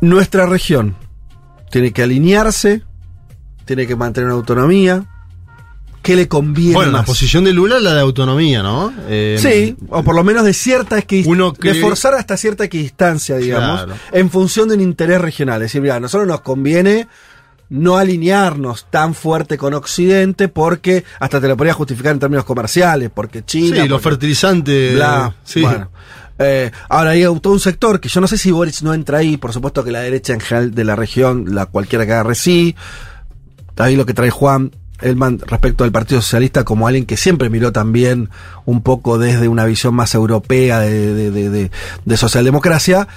[0.00, 0.96] nuestra región
[1.70, 2.82] tiene que alinearse,
[3.64, 5.04] tiene que mantener una autonomía.
[6.02, 8.92] ¿Qué le conviene Bueno, la posición de Lula es la de autonomía, ¿no?
[9.08, 11.52] Eh, Sí, o por lo menos de cierta equidistancia.
[11.60, 14.00] cree- De forzar hasta cierta equidistancia, digamos, Claro.
[14.12, 15.60] en función de un interés regional.
[15.60, 17.06] Es decir, mira, a nosotros nos conviene
[17.68, 23.10] no alinearnos tan fuerte con Occidente porque hasta te lo podría justificar en términos comerciales,
[23.14, 23.82] porque China.
[23.82, 24.94] Sí, los fertilizantes.
[24.94, 25.60] Bla, sí.
[25.60, 25.90] bueno.
[26.38, 29.36] Eh, ahora hay todo un sector que yo no sé si Boris no entra ahí,
[29.36, 32.74] por supuesto que la derecha en general de la región, la cualquiera que agarre sí.
[33.76, 34.72] Ahí lo que trae Juan
[35.02, 38.30] Elman respecto al Partido Socialista como alguien que siempre miró también
[38.64, 41.70] un poco desde una visión más europea de, de- de- de-
[42.04, 43.08] de socialdemocracia.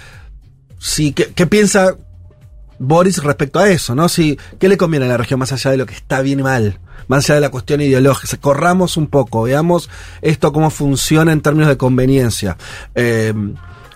[0.80, 1.95] Sí, ¿qué, qué piensa
[2.80, 3.95] Boris respecto a eso?
[3.95, 4.10] ¿no?
[4.10, 6.43] Si, ¿Qué le conviene a la región más allá de lo que está bien y
[6.43, 6.80] mal?
[7.07, 8.38] Más allá de la cuestión ideológica.
[8.38, 9.89] Corramos un poco, veamos
[10.22, 12.57] esto cómo funciona en términos de conveniencia.
[12.95, 13.34] Eh,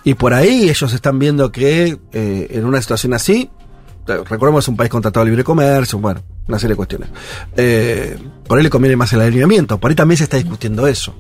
[0.04, 3.50] y por ahí ellos están viendo que eh, en una situación así,
[4.08, 7.10] eh, recordemos es un país con tratado de libre comercio, bueno, una serie de cuestiones.
[7.56, 8.18] Eh,
[8.48, 11.16] por ahí le conviene más el alineamiento, por ahí también se está discutiendo eso.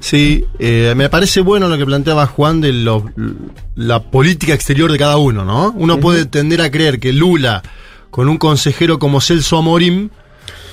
[0.00, 3.10] Sí, eh, me parece bueno lo que planteaba Juan de lo-
[3.76, 5.72] la política exterior de cada uno, ¿no?
[5.76, 7.62] Uno puede tender a creer que Lula,
[8.10, 10.08] con un consejero como Celso Amorim,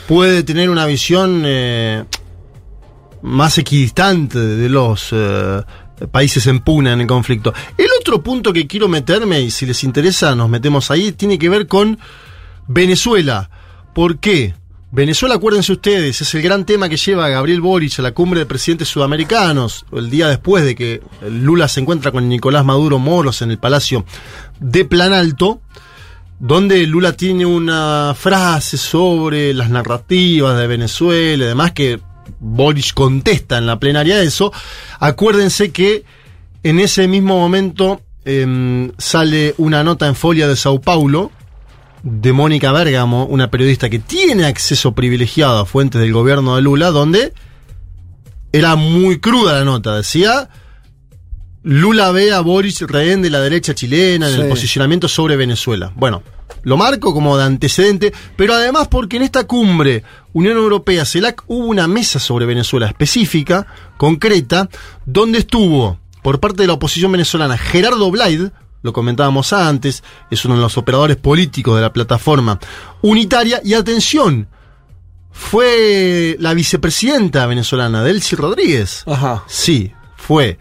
[0.08, 2.06] puede tener una visión eh,
[3.22, 5.62] más equidistante de los eh,
[6.12, 7.54] países en pugna en el conflicto.
[7.78, 11.50] El otro punto que quiero meterme, y si les interesa nos metemos ahí, tiene que
[11.50, 12.00] ver con
[12.68, 13.50] Venezuela.
[14.00, 14.54] ¿Por qué?
[14.94, 18.40] Venezuela, acuérdense ustedes, es el gran tema que lleva a Gabriel Boric a la cumbre
[18.40, 23.42] de presidentes sudamericanos, el día después de que Lula se encuentra con Nicolás Maduro Moros
[23.42, 24.06] en el Palacio
[24.62, 25.60] de Planalto,
[26.40, 32.00] donde Lula tiene una frase sobre las narrativas de Venezuela y demás que
[32.40, 34.54] Boric contesta en la plenaria de eso.
[35.02, 36.06] Acuérdense que
[36.64, 41.32] en ese mismo momento em, sale una nota en Folia de Sao Paulo
[42.04, 46.92] de Mónica Bergamo, una periodista que tiene acceso privilegiado a fuentes del gobierno de Lula,
[46.92, 47.34] donde
[48.52, 49.96] era muy cruda la nota.
[49.96, 50.50] Decía,
[51.64, 55.92] Lula ve a Boris rehén de la derecha chilena en el posicionamiento sobre Venezuela.
[55.96, 56.24] Bueno,
[56.64, 60.04] lo marco como de antecedente, pero además porque en esta cumbre
[60.34, 63.68] Unión Europea, CELAC, hubo una mesa sobre Venezuela específica,
[63.98, 64.70] concreta,
[65.06, 68.50] donde estuvo por parte de la oposición venezolana Gerardo Blaid,
[68.82, 72.60] lo comentábamos antes, es uno de los operadores políticos de la plataforma
[73.02, 74.48] unitaria, y atención,
[75.32, 79.04] fue la vicepresidenta venezolana, Delcy Rodríguez.
[79.08, 79.44] Ajá.
[79.48, 80.58] Sí, fue.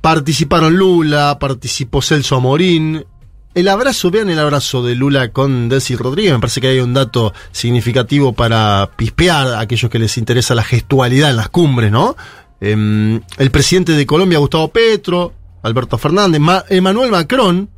[0.00, 3.04] Participaron Lula, participó Celso Amorín.
[3.52, 6.32] El abrazo, vean el abrazo de Lula con Delcy Rodríguez.
[6.32, 10.62] Me parece que hay un dato significativo para pispear a aquellos que les interesa la
[10.62, 12.16] gestualidad en las cumbres, ¿no?
[12.60, 17.68] Em, el presidente de Colombia, Gustavo Petro, Alberto Fernández, Ma- Emmanuel Macron.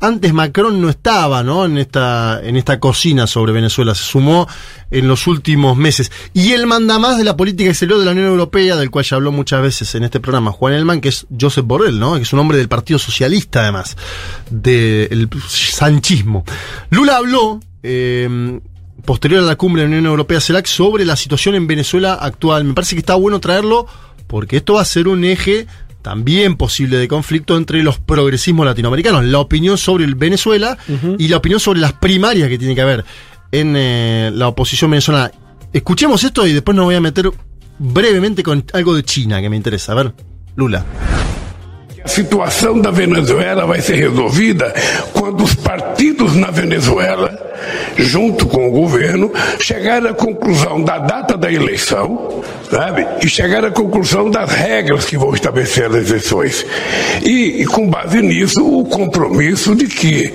[0.00, 1.64] Antes Macron no estaba, ¿no?
[1.64, 3.94] En esta, en esta cocina sobre Venezuela.
[3.94, 4.46] Se sumó
[4.90, 6.12] en los últimos meses.
[6.34, 9.32] Y el mandamás de la política exterior de la Unión Europea, del cual ya habló
[9.32, 12.16] muchas veces en este programa, Juan Elman, que es Josep Borrell, ¿no?
[12.16, 13.96] Que es un hombre del Partido Socialista, además,
[14.50, 16.44] del sanchismo.
[16.90, 18.60] Lula habló, eh,
[19.06, 22.64] posterior a la cumbre de la Unión Europea CELAC, sobre la situación en Venezuela actual.
[22.64, 23.86] Me parece que está bueno traerlo
[24.26, 25.66] porque esto va a ser un eje
[26.04, 30.76] también posible de conflicto entre los progresismos latinoamericanos, la opinión sobre el Venezuela
[31.18, 33.06] y la opinión sobre las primarias que tiene que haber
[33.50, 35.32] en eh, la oposición venezolana.
[35.72, 37.30] Escuchemos esto y después nos voy a meter
[37.78, 39.92] brevemente con algo de China que me interesa.
[39.92, 40.14] A ver,
[40.56, 40.84] Lula.
[42.04, 44.74] A situação da Venezuela vai ser resolvida
[45.14, 47.34] quando os partidos na Venezuela,
[47.96, 53.06] junto com o governo, chegarem à conclusão da data da eleição, sabe?
[53.22, 56.66] E chegar à conclusão das regras que vão estabelecer as eleições.
[57.22, 60.30] E, e com base nisso, o compromisso de que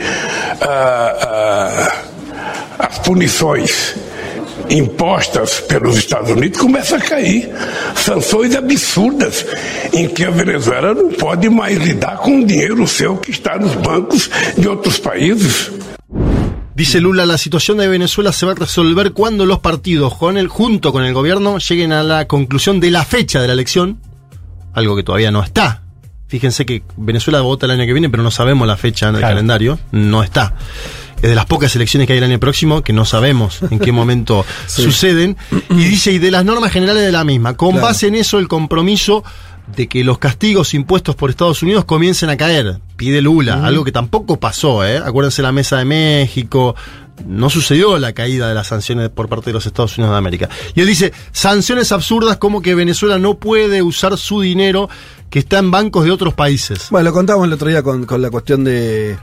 [0.61, 1.97] ah, ah,
[2.79, 3.95] as punições
[4.69, 7.49] impostas pelos Estados Unidos começam a cair.
[7.95, 9.45] Sanções absurdas
[9.93, 13.75] em que a Venezuela não pode mais lidar com o dinheiro seu que está nos
[13.75, 15.71] bancos de outros países.
[16.75, 20.47] Dice Lula, la situación de Venezuela se va a resolver cuando los partidos, con el,
[20.47, 23.99] junto con el gobierno, lleguen a la conclusión de la fecha de la elección,
[24.73, 25.83] algo que todavía no está.
[26.29, 29.19] Fíjense que Venezuela vota el año que viene, pero no sabemos la fecha en el
[29.21, 29.33] Claro.
[29.35, 30.53] calendario, no está.
[31.21, 33.91] Es de las pocas elecciones que hay el año próximo que no sabemos en qué
[33.91, 35.35] momento suceden.
[35.69, 37.55] Y dice, y de las normas generales de la misma.
[37.57, 37.87] Con Claro.
[37.87, 39.23] base en eso, el compromiso
[39.75, 42.79] de que los castigos impuestos por Estados Unidos comiencen a caer.
[42.95, 44.97] Pide Lula, algo que tampoco pasó, ¿eh?
[44.97, 46.75] Acuérdense la mesa de México.
[47.27, 50.49] No sucedió la caída de las sanciones por parte de los Estados Unidos de América.
[50.73, 54.89] Y él dice, sanciones absurdas como que Venezuela no puede usar su dinero
[55.29, 56.87] que está en bancos de otros países.
[56.89, 59.17] Bueno, lo contamos el otro día con, con la cuestión de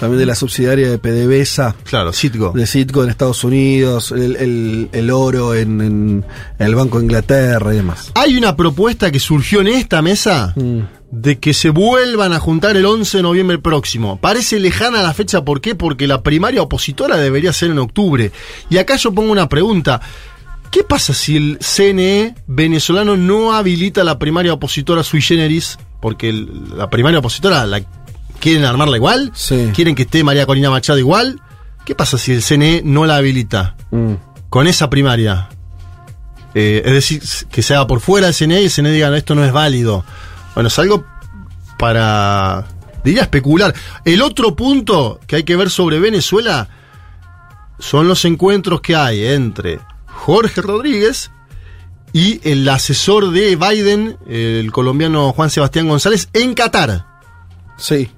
[0.00, 1.76] también de la subsidiaria de PDVSA.
[1.84, 2.52] Claro, Citgo.
[2.52, 6.24] De Citgo en Estados Unidos, el, el- el oro en, en
[6.58, 8.10] el Banco de Inglaterra y demás.
[8.14, 10.80] Hay una propuesta que surgió en esta mesa Mm.
[11.12, 14.18] de que se vuelvan a juntar el 11 de noviembre próximo.
[14.20, 15.74] Parece lejana la fecha, ¿por qué?
[15.74, 18.32] Porque la primaria opositora debería ser en octubre.
[18.70, 20.00] Y acá yo pongo una pregunta.
[20.72, 25.78] ¿Qué pasa si el CNE venezolano no habilita la primaria opositora sui generis?
[26.00, 27.80] Porque el- la primaria opositora la
[28.40, 29.70] quieren armarla igual, Sí.
[29.74, 31.40] quieren que esté María Corina Machado igual.
[31.84, 33.76] ¿Qué pasa si el CNE no la habilita?
[33.92, 34.14] Mm.
[34.48, 35.48] con esa primaria.
[36.54, 39.34] Eh, es decir, que se haga por fuera del CNE y el CNE diga, esto
[39.34, 40.04] no es válido.
[40.54, 41.06] Bueno, es algo
[41.78, 42.66] para,
[43.02, 43.72] diría, especular.
[44.04, 46.68] El otro punto que hay que ver sobre Venezuela
[47.78, 49.80] son los encuentros que hay entre
[50.24, 51.30] Jorge Rodríguez
[52.12, 57.06] y el asesor de Biden, el colombiano Juan Sebastián González, en Qatar.
[57.76, 58.08] Sí.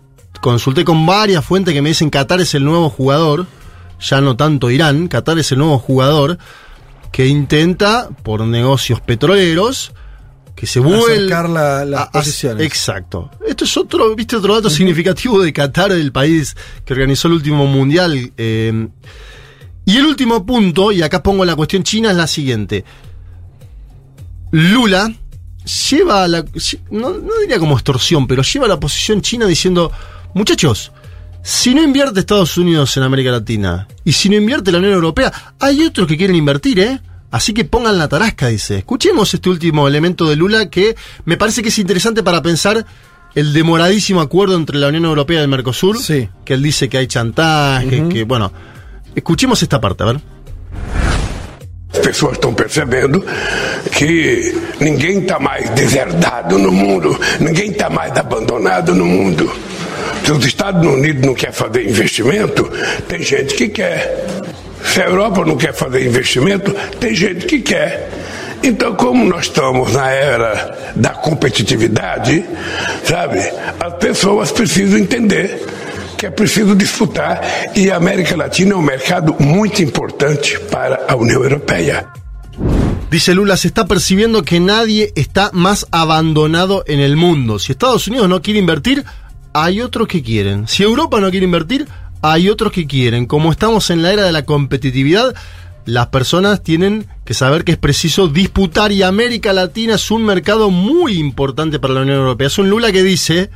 [0.43, 3.47] Consulté con varias fuentes que me dicen Qatar es el nuevo jugador,
[4.01, 6.37] ya no tanto Irán, Qatar es el nuevo jugador
[7.11, 9.93] que intenta, por negocios petroleros,
[10.57, 12.67] que se vuelva la- las a- posiciones.
[12.67, 13.31] Exacto.
[13.47, 16.55] Esto es otro, viste, otro dato significativo de Qatar, del país
[16.85, 18.33] que organizó el último mundial.
[18.37, 18.89] eh,
[19.85, 22.85] y el último punto, y acá pongo la cuestión china, es la siguiente.
[24.51, 25.13] Lula
[25.91, 26.45] lleva la.
[26.91, 29.91] No, no diría como extorsión, pero lleva la posición china diciendo:
[30.35, 30.93] Muchachos,
[31.43, 35.33] si no invierte Estados Unidos en América Latina y si no invierte la Unión Europea,
[35.59, 37.01] hay otros que quieren invertir, ¿eh?
[37.31, 38.79] Así que pongan la tarasca, dice.
[38.79, 40.95] Escuchemos este último elemento de Lula que
[41.25, 42.87] me parece que es interesante para pensar
[43.35, 45.99] el demoradísimo acuerdo entre la Unión Europea y el Mercosur.
[45.99, 46.29] Sí.
[46.45, 48.53] Que él dice que hay chantaje, que bueno.
[49.15, 50.21] Escuchemos esta parte, a ver.
[51.93, 53.25] As pessoas estão percebendo
[53.93, 59.51] que ninguém está mais deserdado no mundo, ninguém está mais abandonado no mundo.
[60.25, 62.69] Se os Estados Unidos não quer fazer investimento,
[63.07, 64.27] tem gente que quer.
[64.83, 68.11] Se a Europa não quer fazer investimento, tem gente que quer.
[68.63, 72.45] Então, como nós estamos na era da competitividade,
[73.05, 73.39] sabe,
[73.79, 75.63] as pessoas precisam entender
[76.17, 77.41] que é preciso disputar
[77.75, 82.07] e a América Latina é um mercado muito importante para a União Europeia.
[83.11, 87.59] Dice Lula, se está percibiendo que nadie está más abandonado en el mundo.
[87.59, 89.05] Si Estados Unidos no quiere invertir,
[89.53, 90.67] hay otros que quieren.
[90.67, 91.87] Si Europa no quiere invertir,
[92.23, 93.27] hay otros que quieren.
[93.27, 95.35] Como estamos en la era de la competitividad,
[95.87, 100.71] las personas tienen que saber que es preciso disputar y América Latina es un mercado
[100.71, 102.47] muy importante para la Unión Europea.
[102.47, 103.51] Es un Lula que dice,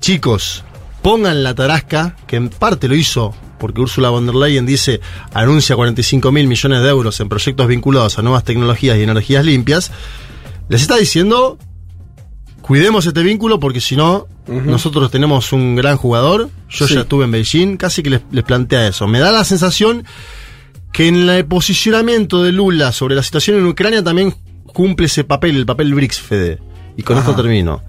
[0.00, 0.64] chicos,
[1.02, 5.00] pongan la tarasca, que en parte lo hizo porque Ursula von der Leyen dice,
[5.34, 9.90] anuncia 45 mil millones de euros en proyectos vinculados a nuevas tecnologías y energías limpias,
[10.68, 11.58] les está diciendo,
[12.62, 16.94] cuidemos este vínculo porque si no, nosotros tenemos un gran jugador, yo Sí.
[16.94, 19.08] ya estuve en Beijing, casi que les, les plantea eso.
[19.08, 20.04] Me da la sensación
[20.92, 24.34] que en el posicionamiento de Lula sobre la situación en Ucrania también
[24.66, 26.58] cumple ese papel, el papel BRICS, Fede.
[26.96, 27.28] Y con Ajá.
[27.30, 27.82] esto termino.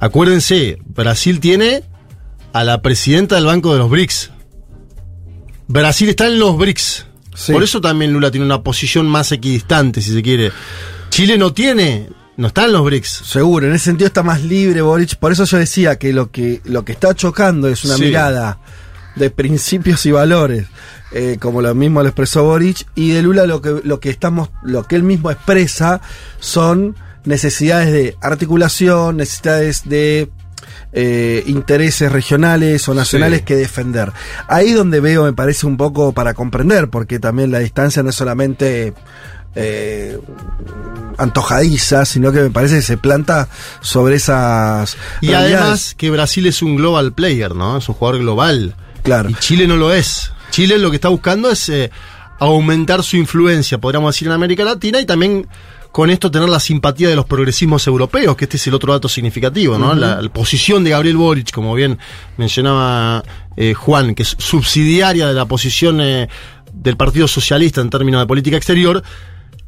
[0.00, 1.84] Acuérdense, Brasil tiene
[2.52, 4.30] a la presidenta del Banco de los BRICS.
[5.68, 7.06] Brasil está en los BRICS.
[7.34, 7.52] Sí.
[7.52, 10.52] Por eso también Lula tiene una posición más equidistante, si se quiere.
[11.08, 13.08] Chile no tiene, no está en los BRICS.
[13.24, 15.16] Seguro, en ese sentido está más libre Boric.
[15.16, 18.04] Por eso yo decía que lo que, lo que está chocando es una Sí.
[18.04, 18.58] mirada
[19.16, 20.66] de principios y valores,
[21.12, 24.50] eh, como lo mismo lo expresó Boric, y de Lula lo que, lo que estamos,
[24.62, 26.00] lo que él mismo expresa
[26.40, 30.30] son necesidades de articulación, necesidades de
[30.92, 33.44] eh, intereses regionales o nacionales Sí.
[33.44, 34.12] que defender.
[34.48, 38.16] Ahí donde veo, me parece un poco para comprender, porque también la distancia no es
[38.16, 38.94] solamente
[39.54, 40.18] eh,
[41.18, 43.48] antojadiza, sino que me parece que se planta
[43.80, 45.56] sobre esas Y realidades.
[45.60, 47.76] además que Brasil es un global player, ¿no?
[47.78, 48.74] Es un jugador global.
[49.02, 49.30] Claro.
[49.30, 50.32] Y Chile no lo es.
[50.50, 51.90] Chile lo que está buscando es eh,
[52.38, 55.46] aumentar su influencia, podríamos decir, en América Latina y también
[55.92, 59.08] con esto tener la simpatía de los progresismos europeos, que este es el otro dato
[59.08, 59.94] significativo, ¿no?
[59.94, 61.98] La, la posición de Gabriel Boric, como bien
[62.38, 63.22] mencionaba
[63.56, 66.28] eh, Juan, que es subsidiaria de la posición eh,
[66.72, 69.02] del Partido Socialista en términos de política exterior,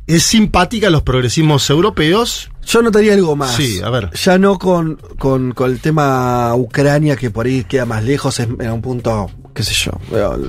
[0.06, 2.50] es simpática a los progresismos europeos.
[2.66, 3.54] Yo notaría algo más.
[3.54, 4.10] Sí, a ver.
[4.12, 8.48] Ya no con, con, con el tema Ucrania, que por ahí queda más lejos, es
[8.48, 9.92] en un punto, qué sé yo.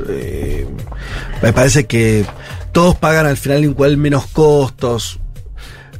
[0.09, 0.65] eh,
[1.41, 2.25] me parece que
[2.71, 5.19] todos pagan al final igual menos costos.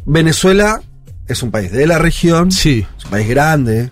[0.05, 0.81] Venezuela
[1.27, 2.85] es un país de la región, Sí.
[2.97, 3.89] es un país grande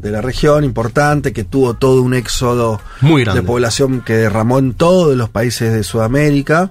[0.00, 4.74] de la región, importante, que tuvo todo un éxodo Muy de población que derramó en
[4.74, 6.70] todos los países de Sudamérica.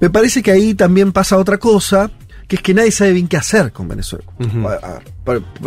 [0.00, 2.10] Me parece que ahí también pasa otra cosa,
[2.46, 4.24] que es que nadie sabe bien qué hacer con Venezuela.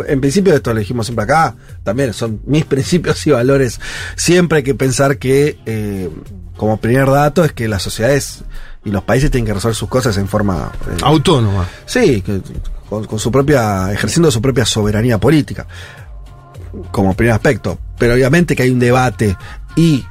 [0.06, 3.80] En principio, esto lo dijimos siempre acá, también son mis principios y valores.
[4.16, 6.08] Siempre hay que pensar que, eh,
[6.56, 8.44] como primer dato, es que las sociedades
[8.84, 10.70] y los países tienen que resolver sus cosas en forma...
[10.90, 11.66] eh, Autónoma.
[11.86, 12.40] Sí, que-
[12.88, 15.66] con, con su propia, ejerciendo su propia soberanía política,
[16.90, 17.78] como primer aspecto.
[17.98, 19.36] Pero obviamente que hay un debate
[19.76, 20.04] y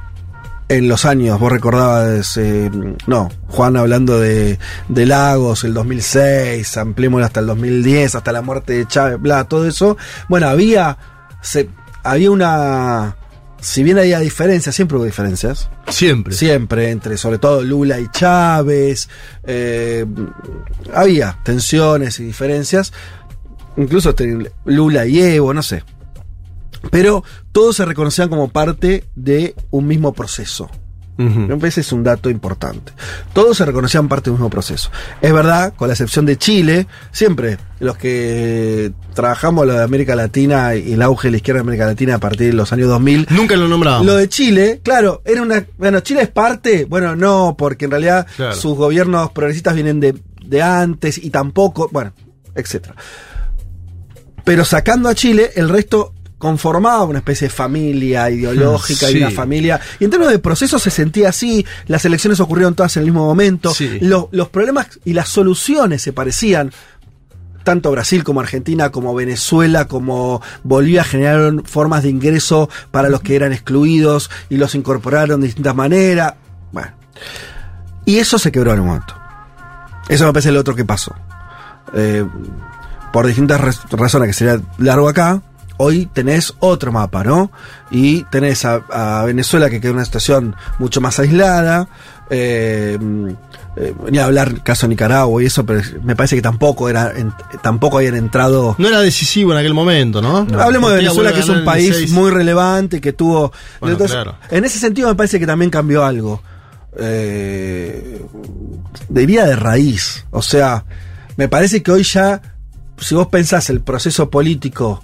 [0.68, 2.70] en los años, vos recordabas, eh,
[3.06, 4.58] no, Juan hablando de,
[4.88, 9.66] de Lagos, el 2006, ampliémoslo hasta el 2010, hasta la muerte de Chávez, bla, todo
[9.66, 9.96] eso.
[10.28, 10.98] Bueno, había,
[11.40, 11.70] se,
[12.04, 13.16] había una,
[13.60, 16.34] si bien había diferencias, siempre hubo diferencias, Siempre.
[16.34, 19.08] Siempre, entre sobre todo Lula y Chávez.
[19.44, 20.04] eh,
[20.94, 22.92] había tensiones y diferencias.
[23.76, 25.82] Incluso este, Lula y Evo, no sé.
[26.90, 30.70] Pero todos se reconocían como parte de un mismo proceso.
[31.18, 31.40] Ujú.
[31.40, 32.92] Me parece es un dato importante.
[33.32, 34.90] Todos se reconocían parte de un mismo proceso.
[35.20, 40.76] Es verdad, con la excepción de Chile, siempre los que trabajamos lo de América Latina
[40.76, 43.26] y el auge de la izquierda de América Latina a partir de los años 2000,
[43.30, 44.06] Nunca lo nombrábamos.
[44.06, 45.66] lo de Chile, claro, era una.
[45.76, 46.84] Bueno, Chile es parte.
[46.84, 48.54] Bueno, no, porque en realidad Claro.
[48.54, 50.14] sus gobiernos progresistas vienen de,
[50.44, 51.88] de antes y tampoco.
[51.90, 52.12] Bueno,
[52.54, 52.94] etcétera.
[54.44, 59.18] Pero sacando a Chile, el resto conformaba una especie de familia ideológica Sí.
[59.18, 59.80] y una familia.
[59.98, 63.26] Y en términos de proceso se sentía así, las elecciones ocurrieron todas en el mismo
[63.26, 63.98] momento, Sí.
[64.00, 66.72] los problemas y las soluciones se parecían.
[67.64, 73.36] tanto Brasil como Argentina, como Venezuela, como Bolivia generaron formas de ingreso para los que
[73.36, 76.32] eran excluidos y los incorporaron de distintas maneras.
[76.72, 76.92] Bueno.
[78.06, 79.14] Y eso se quebró en un momento.
[80.08, 81.14] Eso me parece lo otro que pasó.
[81.92, 82.24] Eh,
[83.12, 85.42] por distintas raz- razones que sería largo acá,
[85.78, 87.50] hoy tenés otro mapa, ¿no?
[87.90, 91.88] Y tenés a, a Venezuela que queda en una situación mucho más aislada.
[92.30, 92.98] eh,
[93.76, 97.32] eh, ni hablar caso Nicaragua y eso, pero me parece que tampoco era en-
[97.62, 98.74] tampoco habían entrado.
[98.76, 100.38] No era decisivo en aquel momento, ¿no?
[100.60, 102.10] Hablemos de Venezuela, que es un país 6.
[102.10, 103.52] muy relevante y que tuvo.
[103.80, 104.36] Bueno, Entonces, claro.
[104.50, 106.42] En ese sentido, me parece que también cambió algo.
[106.98, 108.20] Eh,
[109.08, 110.24] diría de raíz.
[110.30, 110.84] O sea,
[111.36, 112.40] me parece que hoy ya,
[112.98, 115.02] si vos pensás el proceso político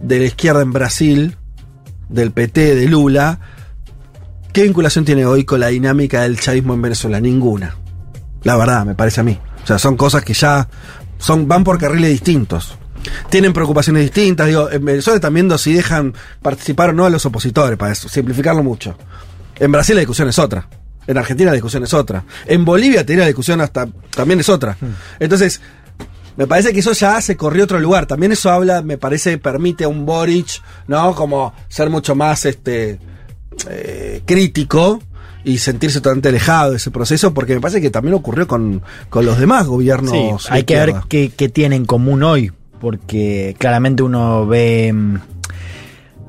[0.00, 1.36] de la izquierda en Brasil,
[2.08, 3.40] del PT, de Lula,
[4.52, 7.20] ¿qué vinculación tiene hoy con la dinámica del chavismo en Venezuela?
[7.20, 7.76] Ninguna.
[8.42, 9.38] La verdad, me parece a mí.
[9.62, 10.68] O sea, son cosas que ya
[11.18, 12.76] son, van por carriles distintos.
[13.30, 14.46] Tienen preocupaciones distintas.
[14.46, 18.08] Digo, en Venezuela están viendo si dejan participar o no a los opositores, para eso,
[18.08, 18.96] simplificarlo mucho.
[19.58, 20.68] En Brasil la discusión es otra.
[21.06, 22.24] En Argentina la discusión es otra.
[22.46, 24.76] En Bolivia te diría la discusión hasta también es otra.
[25.20, 25.60] Entonces,
[26.36, 28.06] me parece que eso ya se corrió a otro lugar.
[28.06, 31.14] También eso habla, me parece, permite a un Boric, ¿no?
[31.14, 32.98] Como ser mucho más este
[33.68, 35.00] eh, crítico
[35.44, 39.24] y sentirse totalmente alejado de ese proceso, porque me parece que también ocurrió con, con
[39.24, 40.42] los demás gobiernos.
[40.42, 45.16] Sí, hay que ver qué, qué tiene en común hoy, porque claramente uno ve mm,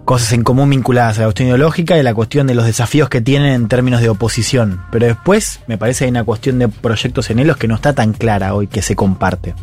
[0.06, 3.10] cosas en común vinculadas a la cuestión ideológica y a la cuestión de los desafíos
[3.10, 4.82] que tienen en términos de oposición.
[4.92, 7.94] Pero después me parece que hay una cuestión de proyectos en ellos que no está
[7.94, 9.56] tan clara hoy que se comparte.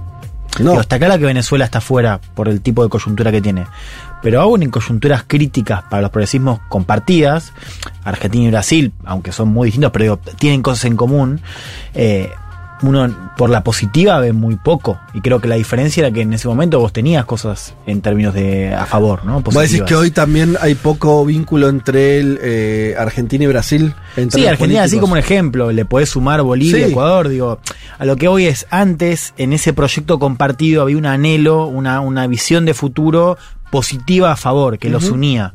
[0.59, 3.67] Digo, está claro que Venezuela está fuera por el tipo de coyuntura que tiene.
[4.23, 7.53] Pero aún en coyunturas críticas para los progresismos compartidas,
[8.05, 11.41] Argentina y Brasil, aunque son muy distintos, pero digo, tienen cosas en común,
[11.95, 12.31] eh,
[12.91, 14.99] uno por la positiva ve muy poco.
[15.13, 18.35] Y creo que la diferencia era que en ese momento vos tenías cosas en términos
[18.35, 19.35] de a favor, ¿no?
[19.41, 19.89] Vos decís Positivas.
[19.89, 23.95] que hoy también hay poco vínculo entre el, eh, Argentina y Brasil.
[24.17, 26.93] en Sí, Argentina así como un ejemplo, le podés sumar Bolivia, Sí.
[26.93, 27.59] Ecuador, digo,
[27.99, 32.27] a lo que hoy es antes, en ese proyecto compartido había un anhelo, una, una
[32.27, 33.37] visión de futuro
[33.71, 35.55] positiva a favor, que los unía.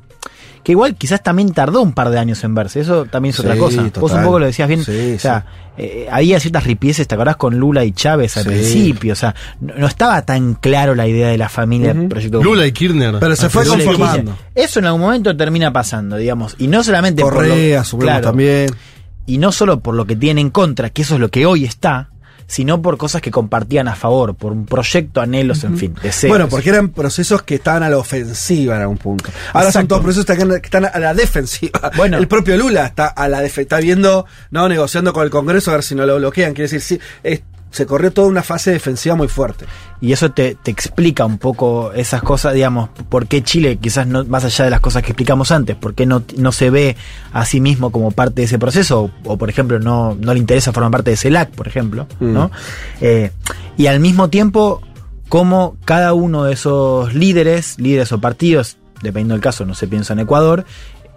[0.63, 3.53] Que igual quizás también tardó un par de años en verse, eso también es otra
[3.53, 3.89] Sí, cosa.
[3.99, 5.45] Vos un poco lo decías bien, Sí, o sea,
[5.77, 8.49] eh, había ciertas ripieces, ¿te acordás con Lula y Chávez al Sí.
[8.49, 9.13] principio?
[9.13, 12.43] O sea, no, no estaba tan claro la idea de la familia del proyecto.
[12.43, 13.15] Lula y Kirchner.
[13.19, 14.37] Pero se fue Lula y conformando.
[14.53, 16.55] Eso en algún momento termina pasando, digamos.
[16.59, 18.69] Y no solamente por lo- Correa, suponemos claro, también.
[19.25, 21.63] y no solo por lo que tienen en contra, que eso es lo que hoy
[21.63, 22.09] está,
[22.49, 26.29] sino por cosas que compartían a favor, por un proyecto, anhelos, en fin, deseos.
[26.31, 29.29] Bueno, porque eran procesos que estaban a la ofensiva en algún punto.
[29.53, 31.91] Ahora son todos procesos que están, a la defensiva.
[31.95, 32.17] Bueno.
[32.17, 35.83] el propio Lula está a la está viendo, no, negociando con el Congreso a ver
[35.83, 36.53] si no lo bloquean.
[36.53, 39.65] Quiere decir, sí, es- se corrió toda una fase defensiva muy fuerte.
[40.01, 44.23] Y eso te, te explica un poco esas cosas, digamos, por qué Chile, quizás no,
[44.25, 46.95] más allá de las cosas que explicamos antes, por qué no, no se ve
[47.33, 50.39] a sí mismo como parte de ese proceso, o, o, por ejemplo, no, no le
[50.39, 52.33] interesa formar parte de CELAC, por ejemplo, Mm.
[52.33, 52.51] ¿no?
[53.01, 53.31] Eh,
[53.77, 54.81] y al mismo tiempo,
[55.27, 60.13] como cada uno de esos líderes, líderes o partidos, dependiendo del caso, no se piensa
[60.13, 60.65] en Ecuador,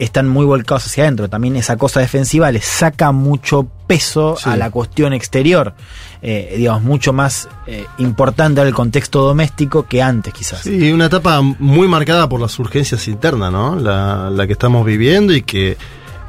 [0.03, 1.29] están muy volcados hacia adentro.
[1.29, 4.49] También esa cosa defensiva les saca mucho peso Sí.
[4.49, 5.75] a la cuestión exterior,
[6.23, 10.61] eh, digamos, mucho más eh, importante al contexto doméstico que antes quizás.
[10.61, 13.77] Sí, una etapa muy marcada por las urgencias internas, ¿no?
[13.77, 15.77] La, la que estamos viviendo y que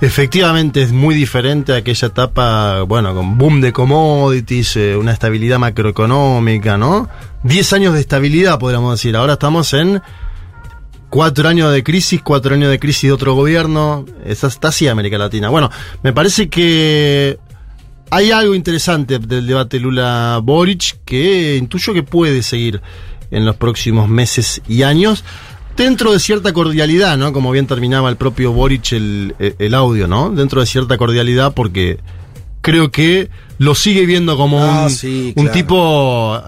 [0.02, 5.60] efectivamente es muy diferente a aquella etapa, bueno, con boom de commodities, eh, una estabilidad
[5.60, 7.08] macroeconómica, ¿no?
[7.44, 9.16] Diez años de estabilidad, podríamos decir.
[9.16, 10.02] Ahora estamos en
[11.14, 14.04] cuatro años de crisis, cuatro años de crisis de otro gobierno.
[14.26, 15.50] Esa está así América Latina.
[15.50, 15.70] Bueno,
[16.02, 17.38] me parece que
[18.10, 22.82] hay algo interesante del debate Lula-Boric que intuyo que puede seguir
[23.30, 25.24] en los próximos meses y años.
[25.78, 27.32] Dentro de cierta cordialidad, ¿no?
[27.32, 30.32] Como bien terminaba el propio Boric el, el- el audio, ¿no?
[30.32, 32.00] Dentro de cierta cordialidad porque
[32.62, 33.30] creo que
[33.60, 35.52] lo sigue viendo como Ah, un, sí, un claro.
[35.60, 36.42] tipo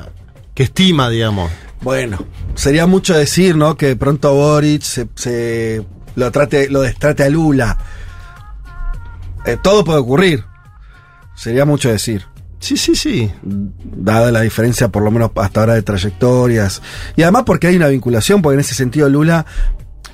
[0.55, 1.51] que estima, digamos.
[1.81, 2.17] Bueno,
[2.55, 3.77] sería mucho decir, ¿no?
[3.77, 5.85] Que de pronto Boric se, se
[6.15, 7.77] lo trate, lo destrate a Lula.
[9.45, 10.43] Eh, todo puede ocurrir.
[11.35, 12.25] Sería mucho decir.
[12.59, 13.31] Sí, sí, sí.
[13.43, 16.81] Dada la diferencia, por lo menos hasta ahora, de trayectorias.
[17.15, 19.45] Y además porque hay una vinculación, porque en ese sentido Lula,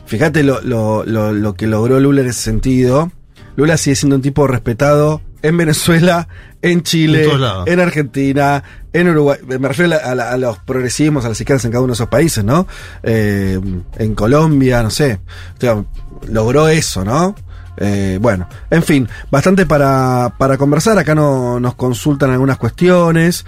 [0.05, 3.11] fíjate lo, lo, lo, lo que logró Lula en ese sentido.
[3.55, 6.27] Lula sigue siendo un tipo respetado en Venezuela,
[6.61, 7.23] en Chile,
[7.68, 8.63] En Argentina,
[8.93, 9.39] en Uruguay.
[9.47, 12.07] Me refiero a, la- a los progresismos, a las izquierdas en cada uno de esos
[12.09, 12.68] países, ¿no?
[13.03, 13.59] Eh,
[13.97, 15.19] en Colombia, no sé.
[15.57, 15.84] O sea,
[16.27, 17.35] logró eso, ¿no?
[17.77, 20.97] Eh, bueno, en fin, bastante para, para conversar.
[20.99, 23.45] Acá no, nos consultan algunas cuestiones.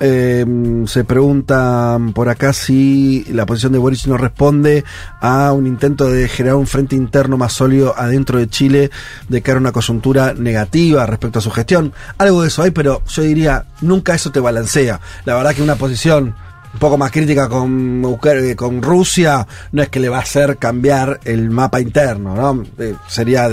[0.00, 0.44] Eh,
[0.86, 4.84] se pregunta por acá si la posición de Boric no responde
[5.20, 8.90] a un intento de generar un frente interno más sólido adentro de Chile
[9.28, 11.92] de cara a una coyuntura negativa respecto a su gestión.
[12.18, 15.00] Algo de eso hay, pero yo diría, nunca eso te balancea.
[15.24, 16.34] La verdad que una posición
[16.72, 20.58] un poco más crítica con, Ucr- con Rusia no es que le va a hacer
[20.58, 22.64] cambiar el mapa interno, ¿no?
[22.78, 23.48] Eh, sería...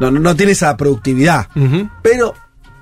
[0.00, 1.46] No, no, no tiene esa productividad.
[2.02, 2.34] Pero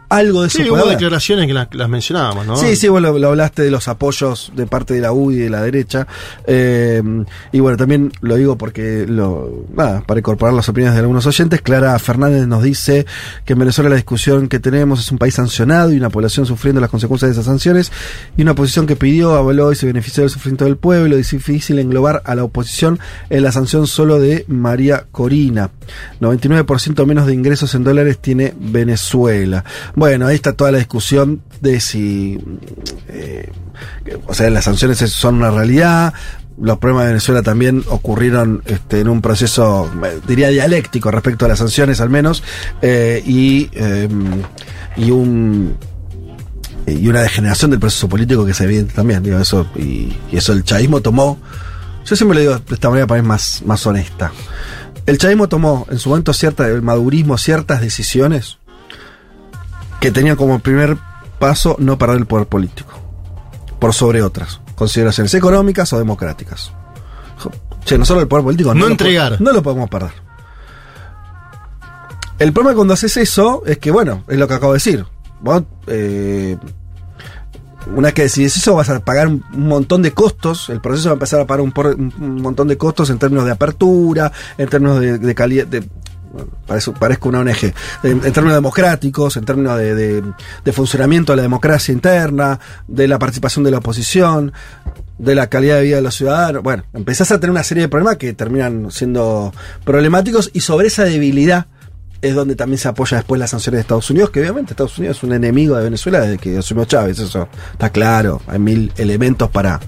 [0.08, 2.56] algo de eso Sí, hubo declaraciones que las, las mencionábamos, ¿no?
[2.56, 5.36] Sí, sí, vos lo, lo hablaste de los apoyos de parte de la U y
[5.36, 6.06] de la derecha.
[6.46, 7.02] Eh,
[7.52, 11.60] y bueno, también lo digo porque, lo, nada, para incorporar las opiniones de algunos oyentes,
[11.62, 13.06] Clara Fernández nos dice
[13.44, 16.80] que en Venezuela la discusión que tenemos es un país sancionado y una población sufriendo
[16.80, 17.92] las consecuencias de esas sanciones
[18.36, 21.16] y una oposición que pidió, avaló y se benefició del sufrimiento del pueblo.
[21.16, 22.98] Es difícil englobar a la oposición
[23.30, 25.70] en la sanción solo de María Corina.
[26.20, 29.64] 99% menos de ingresos en dólares tiene Venezuela.
[29.96, 32.38] Bueno, ahí está toda la discusión de si,
[33.08, 33.50] eh,
[34.26, 36.12] o sea, las sanciones es- son una realidad.
[36.60, 39.90] Los problemas de Venezuela también ocurrieron este, en un proceso,
[40.28, 42.42] diría, dialéctico respecto a las sanciones al menos,
[42.82, 44.08] eh, y, eh,
[44.96, 45.74] y un
[46.88, 50.52] y una degeneración del proceso político que es evidente también, digo, eso, y, y eso
[50.52, 51.36] el chavismo tomó,
[52.04, 54.30] yo siempre lo digo de esta manera para mí más, más honesta.
[55.04, 58.58] El chavismo tomó en su momento cierta, el madurismo, ciertas decisiones
[60.00, 60.96] que tenían como primer
[61.38, 62.92] paso no perder el poder político,
[63.78, 66.72] por sobre otras, consideraciones económicas o democráticas.
[67.84, 69.40] Che, no solo el poder político, No lo entregar.
[69.40, 70.10] no lo podemos perder.
[72.38, 75.06] El problema cuando haces eso es que, bueno, es lo que acabo de decir.
[75.40, 76.58] Vos, eh,
[77.94, 80.68] una vez que decides eso, vas a pagar un montón de costos.
[80.68, 83.18] El proceso va a empezar a pagar un, por- un- un montón de costos en
[83.18, 85.66] términos de apertura, en términos de, de calidad.
[85.66, 85.88] De,
[86.32, 86.50] bueno,
[86.98, 87.72] parezco, una ONG.
[88.02, 90.22] En, términos democráticos, en términos de-
[90.64, 94.52] de funcionamiento de la democracia interna, de la participación de la oposición,
[95.18, 96.62] de la calidad de vida de los ciudadanos.
[96.62, 99.52] Bueno, empezás a tener una serie de problemas que terminan siendo
[99.84, 101.66] problemáticos y sobre esa debilidad
[102.22, 105.18] es donde también se apoya después las sanciones de Estados Unidos, que obviamente Estados Unidos
[105.18, 109.50] es un enemigo de Venezuela desde que asumió Chávez, eso está claro, hay mil elementos
[109.50, 109.80] para,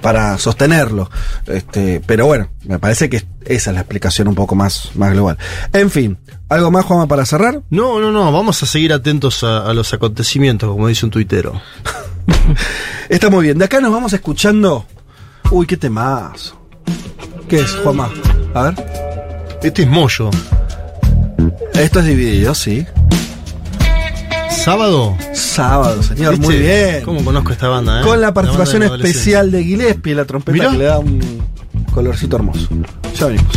[0.00, 1.10] para sostenerlo.
[1.46, 5.38] Este, pero bueno, me parece que esa es la explicación un poco más, más global.
[5.72, 7.62] En fin, ¿algo más, Juanma, para cerrar?
[7.70, 11.60] No, no, no, vamos a seguir atentos a, a los acontecimientos, como dice un tuitero.
[13.08, 14.86] Está muy bien, de acá nos vamos escuchando.
[15.50, 16.60] Uy, qué temazo.
[17.48, 18.08] ¿Qué es, Juanma?
[18.54, 18.74] A ver.
[19.62, 20.30] Este es Moyo.
[21.74, 22.86] Esto es dividido, sí.
[24.50, 25.16] ¿Sábado?
[25.32, 26.46] Sábado, señor, ¿Viste?
[26.46, 27.02] muy bien.
[27.04, 28.04] ¿Cómo conozco esta banda, eh?
[28.04, 30.70] Con la participación de especial de Gillespie, la trompeta Mirá.
[30.70, 31.20] que le da un
[31.92, 32.68] colorcito hermoso.
[33.18, 33.56] Ya venimos.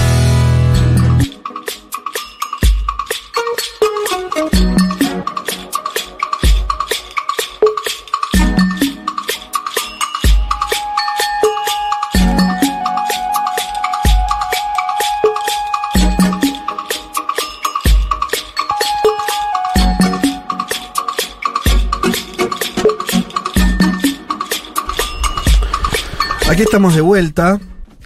[26.61, 27.59] Aquí estamos de vuelta.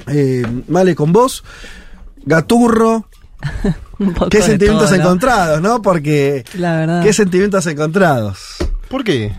[0.08, 1.44] Eh, vale, con vos.
[2.24, 3.10] Gaturro.
[4.30, 5.04] ¿Qué sentimientos todo, ¿no?
[5.04, 5.82] encontrados, no?
[5.82, 6.46] Porque.
[6.54, 7.04] La verdad.
[7.04, 8.56] ¿Qué sentimientos encontrados?
[8.88, 9.36] ¿Por qué?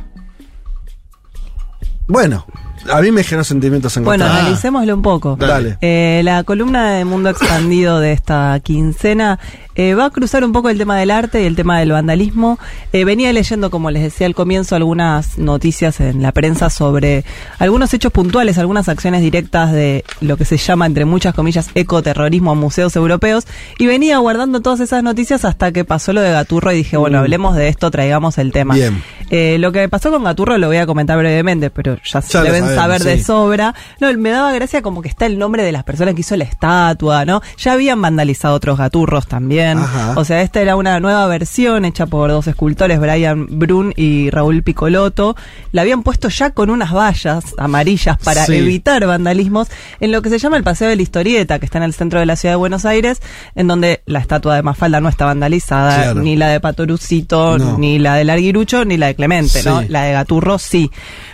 [2.07, 2.45] Bueno,
[2.93, 4.39] A mí me generó sentimientos Bueno, encontrados.
[4.41, 5.37] analicémoslo un poco.
[5.37, 5.79] Dale.
[5.81, 9.39] Eh, la columna de Mundo Expandido de esta quincena
[9.75, 12.59] eh, va a cruzar un poco el tema del arte y el tema del vandalismo.
[12.93, 17.25] Eh, venía leyendo, como les decía al comienzo, algunas noticias en la prensa sobre
[17.59, 22.53] algunos hechos puntuales, algunas acciones directas de lo que se llama, entre muchas comillas, ecoterrorismo
[22.53, 23.47] a museos europeos.
[23.79, 27.19] Y venía guardando todas esas noticias hasta que pasó lo de Gaturro y dije, bueno,
[27.19, 27.21] Mm.
[27.21, 28.75] hablemos de esto, traigamos el tema.
[28.75, 29.03] Bien.
[29.31, 32.45] Eh, lo que pasó con Gaturro lo voy a comentar brevemente, pero ya, Ya lo
[32.47, 33.25] deben saber de sí.
[33.25, 33.75] sobra.
[34.01, 36.45] No, me daba gracia como que está el nombre de las personas que hizo la
[36.45, 37.43] estatua, ¿no?
[37.59, 39.79] Ya habían vandalizado otros gaturros también.
[39.79, 40.15] Ajá.
[40.17, 44.63] O sea, esta era una nueva versión hecha por dos escultores, Brian Brun y Raúl
[44.63, 45.37] Picoloto.
[45.73, 48.55] La habían puesto ya con unas vallas amarillas para Sí.
[48.57, 49.69] evitar vandalismos
[50.01, 52.21] en lo que se llama el Paseo de la Historieta, que está en el centro
[52.21, 53.21] de la ciudad de Buenos Aires,
[53.55, 56.21] en donde la estatua de Mafalda no está vandalizada, Claro.
[56.23, 57.79] ni la de Patorucito, No.
[57.79, 59.83] ni la del Arguirucho, ni la de Clemente, ¿no?
[59.89, 60.91] La de Gaturro sí.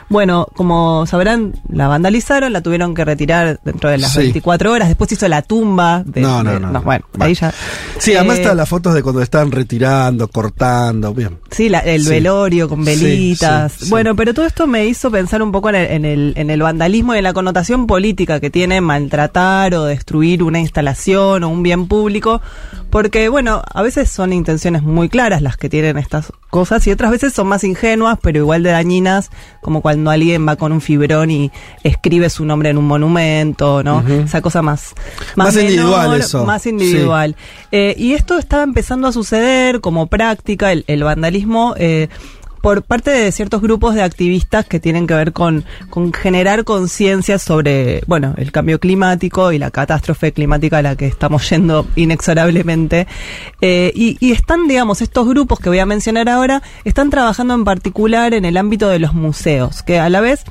[0.08, 1.31] Bueno, como sabrán,
[1.68, 4.18] la vandalizaron, la tuvieron que retirar dentro de las Sí.
[4.18, 4.88] 24 horas.
[4.88, 6.02] Después hizo la tumba.
[6.04, 6.82] De, No, no, de- no, no.
[6.82, 7.52] Bueno, ahí ya.
[7.98, 11.38] Sí, además Eh, están las fotos de cuando están retirando, cortando, bien.
[11.50, 12.10] Sí, la- el Sí.
[12.10, 13.72] velorio con velitas.
[13.72, 13.90] sí.
[13.90, 16.62] Bueno, pero todo esto me hizo pensar un poco en el, en, el, en el
[16.62, 21.62] vandalismo y en la connotación política que tiene maltratar o destruir una instalación o un
[21.62, 22.40] bien público.
[22.92, 27.10] Porque, bueno, a veces son intenciones muy claras las que tienen estas cosas y otras
[27.10, 29.30] veces son más ingenuas, pero igual de dañinas,
[29.62, 31.50] como cuando alguien va con un fibrón y
[31.84, 34.04] escribe su nombre en un monumento, ¿no?
[34.06, 34.92] Esa cosa más,
[35.36, 36.44] Más individual eso.
[36.44, 36.68] Más Sí.
[36.68, 37.34] individual.
[37.70, 42.08] Eh, y esto estaba empezando a suceder como práctica, el, el vandalismo, eh,
[42.62, 47.38] por parte de ciertos grupos de activistas que tienen que ver con, con generar conciencia
[47.38, 53.06] sobre, bueno, el cambio climático y la catástrofe climática a la que estamos yendo inexorablemente.
[53.60, 57.64] Eh, y, y están, digamos, estos grupos que voy a mencionar ahora, están trabajando en
[57.64, 60.44] particular en el ámbito de los museos, que a la vez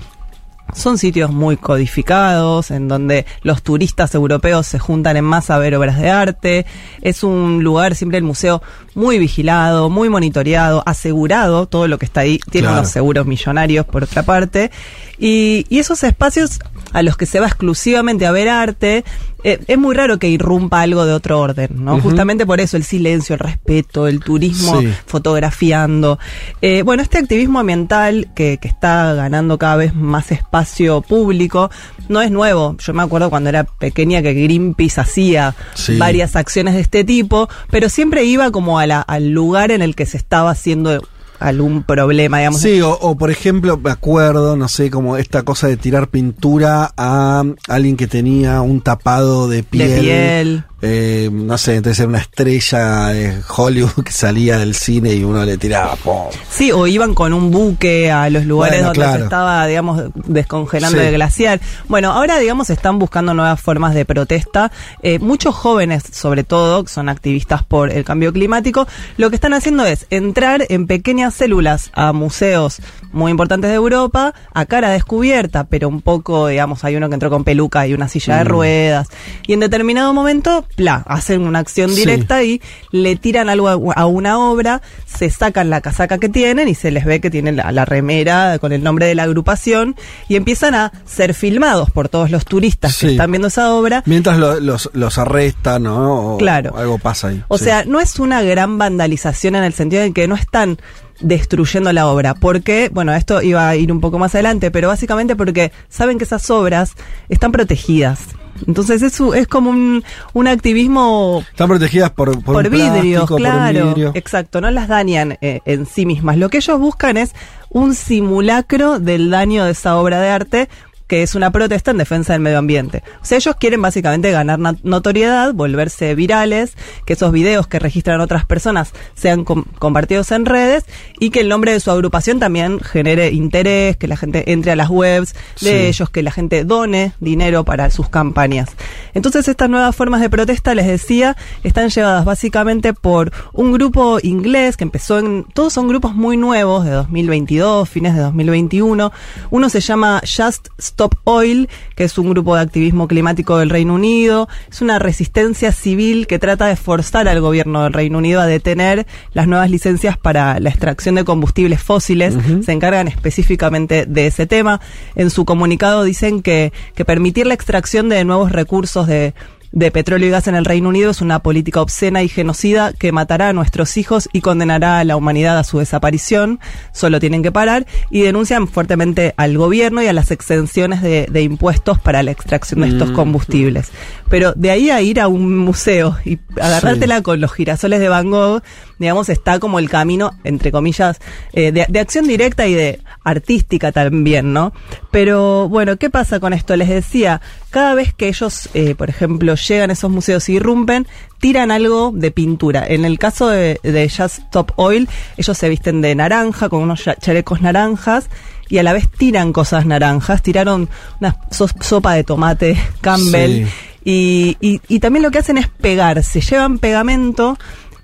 [0.74, 5.76] son sitios muy codificados, en donde los turistas europeos se juntan en masa a ver
[5.76, 6.66] obras de arte.
[7.02, 8.62] Es un lugar, siempre el museo,
[8.96, 12.40] muy vigilado, muy monitoreado, asegurado, todo lo que está ahí.
[12.50, 12.82] Tiene Claro.
[12.82, 14.72] unos seguros millonarios, por otra parte.
[15.18, 16.60] Y, y esos espacios
[16.94, 19.04] a los que se va exclusivamente a ver arte,
[19.44, 22.00] eh, es muy raro que irrumpa algo de otro orden, ¿no?
[22.00, 24.88] Justamente por eso, el silencio, el respeto, el turismo Sí.
[25.06, 26.20] fotografiando.
[26.62, 31.72] Eh, bueno, este activismo ambiental que, que está ganando cada vez más espacio público
[32.10, 32.76] no es nuevo.
[32.78, 35.98] Yo me acuerdo cuando era pequeña que Greenpeace hacía Sí.
[35.98, 39.96] varias acciones de este tipo, pero siempre iba como a la- al lugar en el
[39.96, 41.02] que se estaba haciendo
[41.42, 42.62] algún problema, digamos.
[42.62, 46.94] Sí, o, o, por ejemplo, me acuerdo, no sé, como esta cosa de tirar pintura
[46.96, 50.02] a alguien que tenía un tapado de piel.
[50.02, 50.64] piel.
[50.82, 55.44] Eh, no sé, entonces era una estrella de Hollywood que salía del cine y uno
[55.46, 55.96] le tiraba.
[55.96, 56.28] ¡pum!
[56.50, 59.18] Sí, o iban con un buque a los lugares Bueno, donde claro.
[59.18, 61.06] se estaba, digamos, descongelando Sí.
[61.06, 61.60] el glaciar.
[61.88, 64.72] Bueno, ahora, digamos, están buscando nuevas formas de protesta.
[65.04, 68.88] Eh, muchos jóvenes, sobre todo, que son activistas por el cambio climático,
[69.18, 72.78] lo que están haciendo es entrar en pequeñas células a museos
[73.12, 77.30] muy importantes de Europa, a cara descubierta, pero un poco, digamos, hay uno que entró
[77.30, 78.48] con peluca y una silla de Mm.
[78.48, 79.08] ruedas.
[79.48, 81.98] Y en determinado momento, pla, hacen una acción Sí.
[81.98, 82.62] directa y
[82.92, 86.92] le tiran algo a, a una obra, se sacan la casaca que tienen y se
[86.92, 89.96] les ve que tienen la, la remera con el nombre de la agrupación
[90.28, 93.12] y empiezan a ser filmados por todos los turistas que Sí.
[93.14, 94.04] están viendo esa obra.
[94.06, 96.36] Mientras lo- los, los arrestan, ¿no?
[96.36, 96.76] O Claro.
[96.78, 97.44] Algo pasa ahí.
[97.48, 97.66] O Sí.
[97.66, 100.78] sea, no es una gran vandalización en el sentido de que no están
[101.22, 102.34] destruyendo la obra.
[102.34, 106.24] Porque, bueno, esto iba a ir un poco más adelante, pero básicamente porque saben que
[106.24, 106.94] esas obras
[107.30, 108.28] están protegidas.
[108.68, 110.04] Entonces es, es como un,
[110.34, 113.88] un activismo Están protegidas por, por, por, vidrios, plástico, por un claro.
[113.88, 114.12] vidrio.
[114.14, 116.38] Exacto, no las dañan eh, en sí mismas.
[116.38, 117.34] Lo que ellos buscan es
[117.70, 120.70] un simulacro del daño de esa obra de arte
[121.12, 123.04] que es una protesta en defensa del medio ambiente.
[123.22, 126.72] O sea, ellos quieren básicamente ganar na- notoriedad, volverse virales,
[127.06, 130.86] que esos videos que registran otras personas sean com- compartidos en redes
[131.20, 134.78] y que el nombre de su agrupación también genere interés, que la gente entre a
[134.78, 135.88] las webs de Sí.
[135.88, 138.70] ellos, que la gente done dinero para sus campañas.
[139.14, 141.36] Entonces estas nuevas formas de protesta, les decía,
[141.66, 145.44] están llevadas básicamente por un grupo inglés que empezó en...
[145.54, 149.12] Todos son grupos muy nuevos, de 2022, fines de 2021.
[149.50, 153.96] Uno se llama Just Stop Oil, que es un grupo de activismo climático del Reino
[153.96, 154.48] Unido.
[154.70, 159.08] Es una resistencia civil que trata de forzar al gobierno del Reino Unido a detener
[159.34, 162.36] las nuevas licencias para la extracción de combustibles fósiles.
[162.64, 164.82] Se encargan específicamente de ese tema.
[165.16, 169.34] En su comunicado dicen que, que permitir la extracción de nuevos recursos de
[169.72, 173.12] de petróleo y gas en el Reino Unido es una política obscena y genocida que
[173.12, 176.60] matará a nuestros hijos y condenará a la humanidad a su desaparición.
[176.92, 181.42] Solo tienen que parar y denuncian fuertemente al gobierno y a las exenciones de, de
[181.42, 183.14] impuestos para la extracción de estos Mm.
[183.14, 183.92] combustibles.
[184.30, 188.30] Pero de ahí a ir a un museo y agarrártela con los girasoles de Van
[188.30, 188.62] Gogh,
[189.00, 191.20] digamos, está como el camino, entre comillas,
[191.54, 194.74] eh, de, de acción directa y de artística también, ¿no?
[195.12, 196.76] Pero bueno, ¿qué pasa con esto?
[196.76, 201.08] Les decía, cada vez que ellos, eh, por ejemplo, llegan a esos museos y irrumpen,
[201.40, 202.86] tiran algo de pintura.
[202.88, 205.08] En el caso de, de Just Stop Oil,
[205.38, 208.28] ellos se visten de naranja, con unos cha- chalecos naranjas,
[208.70, 210.42] y a la vez tiran cosas naranjas.
[210.42, 210.90] Tiraron
[211.20, 213.66] una so- sopa de tomate Campbell.
[213.66, 213.72] Sí.
[214.04, 217.60] Y, y, y también lo que hacen es pegar, se llevan pegamento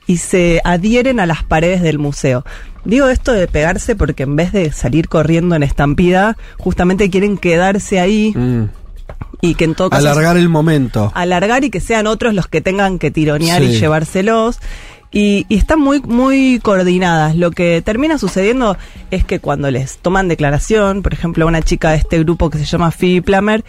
[0.05, 2.45] y se adhieren a las paredes del museo.
[2.87, 7.99] Digo esto de pegarse porque en vez de salir corriendo en estampida, justamente quieren quedarse
[7.99, 8.33] ahí
[9.41, 10.07] y que en todo caso Mm.
[10.07, 11.11] Alargar el momento.
[11.13, 14.59] alargar y que sean otros los que tengan que tironear y llevárselos.
[15.11, 17.35] Y, y están muy, muy coordinadas.
[17.35, 18.77] Lo que termina sucediendo
[19.11, 22.57] es que cuando les toman declaración, por ejemplo, a una chica de este grupo que
[22.57, 23.63] se llama Phoebe Plummer,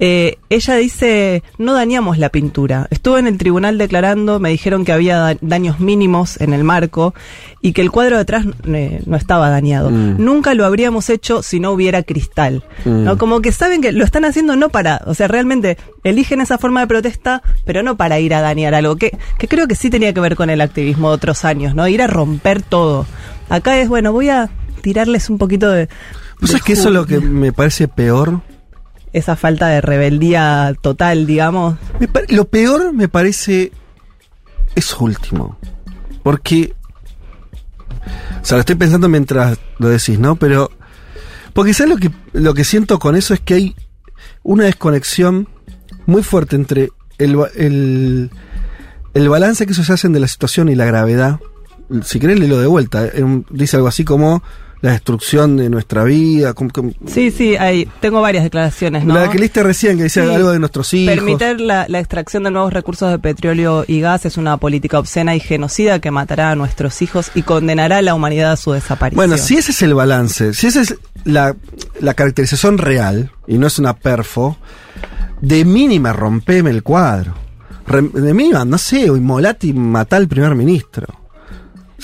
[0.00, 2.88] eh, ella dice, no dañamos la pintura.
[2.90, 7.14] Estuve en el tribunal declarando, me dijeron que había da- daños mínimos en el marco
[7.60, 9.90] y que el cuadro detrás eh, no estaba dañado.
[9.90, 10.16] Mm.
[10.22, 12.64] Nunca lo habríamos hecho si no hubiera cristal.
[12.84, 13.04] Mm.
[13.04, 13.18] ¿no?
[13.18, 16.80] Como que saben que lo están haciendo no para, o sea, realmente eligen esa forma
[16.80, 20.12] de protesta, pero no para ir a dañar algo, que, que creo que sí tenía
[20.12, 21.86] que ver con el activismo de otros años, ¿no?
[21.88, 23.06] Ir a romper todo.
[23.48, 24.50] Acá es, bueno, voy a
[24.84, 25.88] tirarles un poquito de...
[26.40, 28.42] ¿Vos de sabés que eso es lo que me parece peor?
[29.14, 31.76] Esa falta de rebeldía total, digamos.
[32.28, 33.72] Lo peor me parece
[34.74, 35.56] eso último.
[36.22, 36.74] Porque.
[38.42, 40.34] O sea, lo estoy pensando mientras lo decís, ¿no?
[40.36, 40.70] Pero.
[41.52, 43.34] Porque ¿sabes lo que, lo que siento con eso?
[43.34, 43.76] Es que hay
[44.42, 45.48] una desconexión
[46.06, 48.30] muy fuerte entre el, el,
[49.14, 51.38] el balance que ellos hacen de la situación y la gravedad.
[52.02, 53.06] Si querés, lo de vuelta.
[53.06, 54.42] eh, dice algo así como
[54.84, 56.52] la destrucción de nuestra vida.
[56.52, 59.14] como- como- Sí, sí, hay, tengo varias declaraciones, ¿no?
[59.14, 60.30] La que leíste recién, que decía Sí.
[60.34, 61.14] algo de nuestros hijos.
[61.14, 65.34] Permitir la, la extracción de nuevos recursos de petróleo y gas es una política obscena
[65.34, 69.16] y genocida que matará a nuestros hijos y condenará a la humanidad a su desaparición.
[69.16, 70.94] Bueno, si ese es el balance, si esa es
[71.24, 71.56] la,
[72.00, 74.58] la caracterización real, y no es una perfo,
[75.40, 77.32] de mínima rompeme el cuadro.
[77.86, 81.06] Re- de mínima, no sé, o inmolate y matá al primer ministro.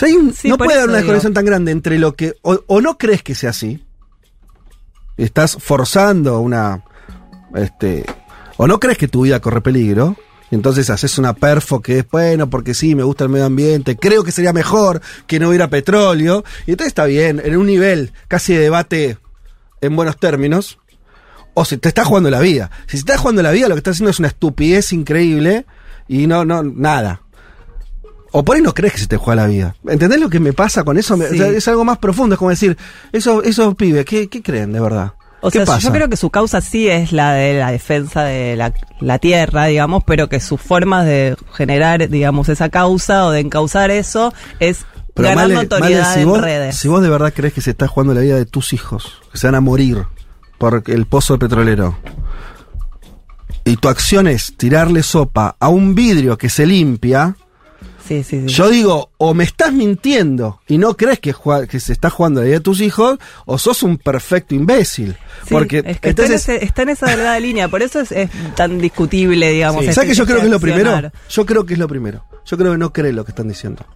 [0.01, 1.05] O sea, hay un- Sí, no puede haber una digo.
[1.13, 2.35] desconexión tan grande entre lo que.
[2.43, 3.85] O, o no crees que sea así.
[5.17, 6.85] Estás forzando una.
[7.55, 8.05] Este.
[8.57, 10.17] O no crees que tu vida corre peligro.
[10.51, 13.97] y Entonces haces una perfo que es bueno porque sí, me gusta el medio ambiente,
[13.97, 16.45] creo que sería mejor que no hubiera petróleo.
[16.67, 19.19] Y entonces está bien, en un nivel casi de debate
[19.81, 20.79] en buenos términos.
[21.55, 22.71] O si te estás jugando la vida.
[22.87, 25.67] Si se está jugando la vida, lo que estás haciendo es una estupidez increíble
[26.09, 27.23] y no, no, nada.
[28.33, 29.75] O por ahí no crees que se te juega la vida.
[29.89, 31.17] ¿Entendés lo que me pasa con eso?
[31.17, 31.35] Me- Sí.
[31.35, 32.35] o sea, es algo más profundo.
[32.35, 32.77] Es como decir,
[33.13, 35.15] esos, esos pibes, ¿qué, qué creen de verdad?
[35.43, 35.81] O ¿Qué sea, pasa?
[35.81, 39.65] yo creo que su causa sí es la de la defensa de la, la tierra,
[39.67, 44.85] digamos, pero que sus formas de generar, digamos, esa causa o de encauzar eso es
[45.15, 46.77] Pero ganar Male- notoriedad Male, si en vos, redes.
[46.77, 49.39] Si vos de verdad crees que se está jugando la vida de tus hijos, que
[49.39, 50.05] se van a morir
[50.59, 51.97] por el pozo petrolero,
[53.65, 57.35] y tu acción es tirarle sopa a un vidrio que se limpia,
[58.11, 58.47] Sí, sí, sí.
[58.49, 61.33] yo digo, o me estás mintiendo y no crees que,
[61.79, 65.15] se está jugando la vida de tus hijos, o sos un perfecto imbécil.
[65.49, 68.11] Porque es que entonces, está, en ese- está en esa delgada línea, por eso es,
[68.11, 69.85] es tan discutible, digamos.
[69.95, 71.13] ¿sabes que yo creo que es lo primero?
[71.29, 72.25] Yo creo que es lo primero.
[72.45, 73.87] Yo creo que no creen lo que están diciendo.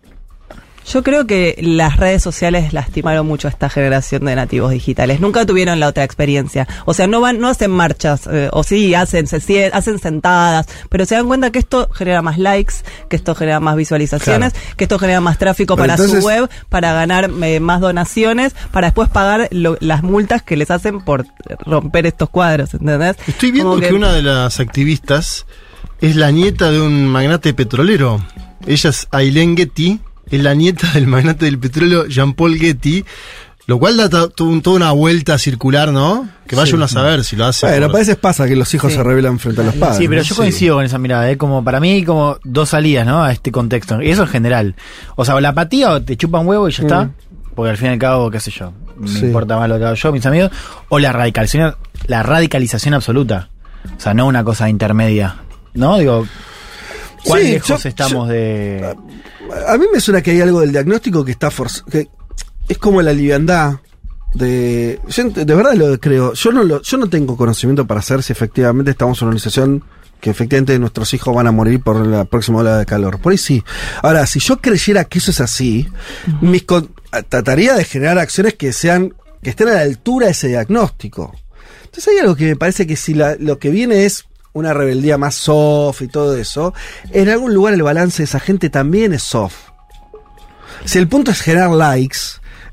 [0.87, 5.19] Yo creo que las redes sociales lastimaron mucho a esta generación de nativos digitales.
[5.19, 6.69] Nunca tuvieron la otra experiencia.
[6.85, 11.07] O sea, no van, no hacen marchas, eh, o sí, hacen, se hacen sentadas, pero
[11.07, 12.75] se dan cuenta que esto genera más likes,
[13.09, 16.51] que esto genera más visualizaciones, que esto genera más tráfico Pero para entonces- su web,
[16.69, 21.25] para ganar eh, más donaciones, para después pagar lo- las multas que les hacen por
[21.65, 23.17] romper estos cuadros, ¿entendés?
[23.27, 23.93] Estoy viendo Como que...
[23.95, 25.47] una de las activistas
[26.01, 28.21] es la nieta de un magnate petrolero.
[28.67, 29.99] Ella es Aileen Getty,
[30.31, 33.05] es la nieta del magnate del petróleo Jean-Paul Getty,
[33.67, 36.29] lo cual da to- to- toda una vuelta circular, ¿no?
[36.47, 36.75] Que vaya Sí.
[36.75, 37.67] uno a saber si lo hace.
[37.67, 38.99] Bueno, por- a veces pasa que los hijos Sí.
[38.99, 39.97] se rebelan frente a los padres.
[39.99, 40.27] Sí, pero ¿no?
[40.29, 41.39] yo coincido con esa mirada, ¿eh?
[41.39, 43.23] como para mí hay como dos salidas, ¿no?
[43.25, 44.03] A este contexto.
[44.03, 44.75] Y eso en general.
[45.17, 47.11] O sea, o la apatía o te chupan huevo y ya está.
[47.55, 49.25] Porque al fin y al cabo, qué sé yo, me Sí.
[49.27, 50.51] importa más lo que hago yo, mis amigos.
[50.91, 51.75] O la radicalización,
[52.07, 53.49] la radicalización absoluta.
[53.97, 55.37] O sea, no una cosa intermedia.
[55.73, 55.97] ¿No?
[55.99, 56.27] Digo,
[57.25, 58.95] ¿cuán Sí, lejos yo- estamos de.
[59.69, 61.87] A mí me suena que hay algo del diagnóstico que está forzado.
[61.91, 62.09] que
[62.69, 63.81] Es como la liviandad
[64.35, 65.01] de.
[65.09, 66.33] Yo de verdad lo creo.
[66.35, 69.85] Yo no, lo, yo no tengo conocimiento para saber si efectivamente estamos en una organización
[70.21, 73.19] que efectivamente nuestros hijos van a morir por la próxima ola de calor.
[73.21, 73.63] Por ahí sí.
[74.03, 75.87] Ahora, si yo creyera que eso es así,
[76.41, 76.91] mis con-
[77.29, 81.35] trataría de generar acciones que sean, que estén a la altura de ese diagnóstico.
[81.85, 84.25] Entonces hay algo que me parece que si la- lo que viene es
[84.55, 86.73] una rebeldía más soft y todo eso,
[87.11, 89.57] en algún lugar el balance de esa gente también es soft.
[90.85, 92.19] Si el punto es generar likes,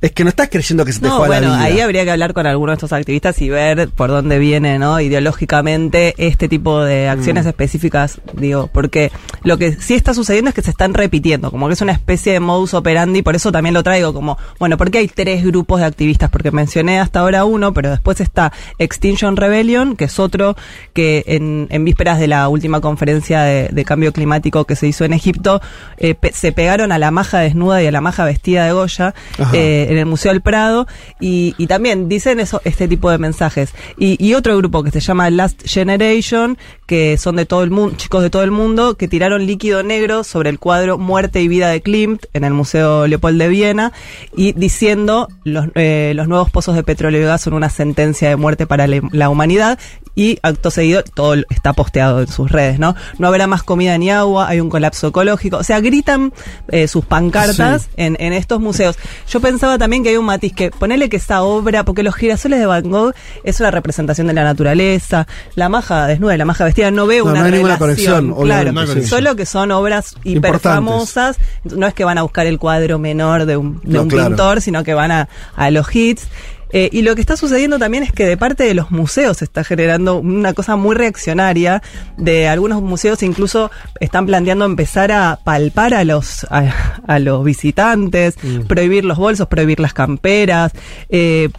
[0.01, 1.63] es que no estás creyendo que se te No, fue a la bueno, vida.
[1.65, 4.99] ahí habría que hablar con algunos de estos activistas y ver por dónde viene, ¿no?
[4.99, 7.49] Ideológicamente este tipo de acciones Mm.
[7.49, 9.11] específicas, digo, porque
[9.43, 12.33] lo que sí está sucediendo es que se están repitiendo, como que es una especie
[12.33, 15.85] de modus operandi, por eso también lo traigo como, bueno, porque hay tres grupos de
[15.85, 20.55] activistas, porque mencioné hasta ahora uno, pero después está Extinction Rebellion, que es otro
[20.93, 25.05] que en, en vísperas de la última conferencia de, de cambio climático que se hizo
[25.05, 25.61] en Egipto,
[25.97, 29.13] eh, pe- se pegaron a la maja desnuda y a la maja vestida de Goya,
[29.53, 30.87] eh, en el Museo del Prado
[31.19, 33.73] y, y también dicen eso, este tipo de mensajes.
[33.97, 37.95] Y, y otro grupo que se llama Last Generation, que son de todo el mundo,
[37.97, 41.69] chicos de todo el mundo, que tiraron líquido negro sobre el cuadro Muerte y Vida
[41.69, 43.91] de Klimt en el Museo Leopold de Viena
[44.35, 48.35] y diciendo los, eh, los nuevos pozos de petróleo y gas son una sentencia de
[48.37, 49.77] muerte para la, la humanidad
[50.15, 52.95] y acto seguido todo está posteado en sus redes, ¿no?
[53.17, 56.33] No habrá más comida ni agua, hay un colapso ecológico, o sea, gritan
[56.69, 57.87] eh, sus pancartas Sí.
[57.97, 58.97] en, en estos museos.
[59.29, 62.59] Yo pensaba también que hay un matiz que ponele que esa obra, porque los girasoles
[62.59, 65.25] de Van Gogh es una representación de la naturaleza,
[65.55, 68.31] la maja desnuda y la maja vestida no veo No, una no hay ninguna relación,
[68.31, 72.59] conexión, claro, solo que son obras hiper famosas, no es que van a buscar el
[72.59, 74.27] cuadro menor de un, de un claro.
[74.27, 76.27] pintor, sino que van a, a los hits.
[76.71, 79.45] Eh, y lo que está sucediendo también es que de parte de los museos se
[79.45, 81.81] está generando una cosa muy reaccionaria.
[82.17, 86.73] De algunos museos incluso están planteando empezar a palpar a los a,
[87.07, 88.35] a los visitantes,
[88.67, 90.71] prohibir los bolsos, prohibir las camperas.
[91.09, 91.49] eh,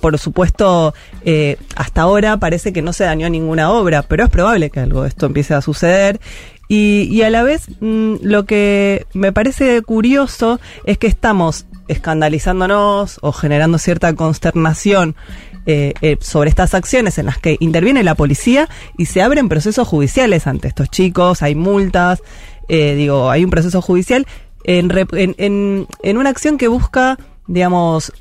[0.00, 0.94] por supuesto,
[1.24, 5.02] eh, hasta ahora parece que no se dañó ninguna obra, pero es probable que algo
[5.02, 6.20] de esto empiece a suceder.
[6.68, 13.18] Y, y a la vez, mm, lo que me parece curioso es que estamos escandalizándonos
[13.22, 15.16] o generando cierta consternación
[15.66, 19.86] eh, eh, sobre estas acciones en las que interviene la policía y se abren procesos
[19.86, 22.22] judiciales ante estos chicos, hay multas,
[22.68, 24.26] eh, digo, hay un proceso judicial
[24.64, 28.12] en, en, en, en una acción que busca, digamos,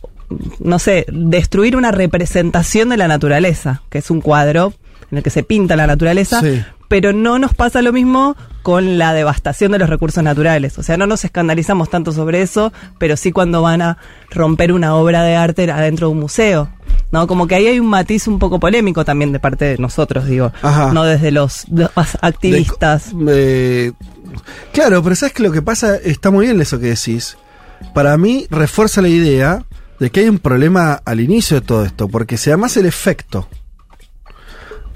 [0.60, 4.74] no sé, destruir una representación de la naturaleza, que es un cuadro
[5.12, 6.62] en el que se pinta la naturaleza, Sí.
[6.90, 8.36] pero no nos pasa lo mismo
[8.68, 10.78] con la devastación de los recursos naturales.
[10.78, 13.98] O sea, no nos escandalizamos tanto sobre eso, pero sí cuando van a
[14.30, 16.70] romper una obra de arte adentro de un museo.
[17.14, 17.28] ¿No?
[17.28, 20.52] Como que ahí hay un matiz un poco polémico también de parte de nosotros, digo.
[20.62, 20.92] Ajá.
[20.92, 21.64] No desde los,
[22.20, 23.14] activistas.
[23.30, 23.94] Eh,
[24.74, 25.96] claro, pero ¿sabes que lo que pasa?
[25.96, 27.38] Está muy bien eso que decís.
[27.94, 29.64] Para mí refuerza la idea
[29.98, 33.48] de que hay un problema al inicio de todo esto, porque si además el efecto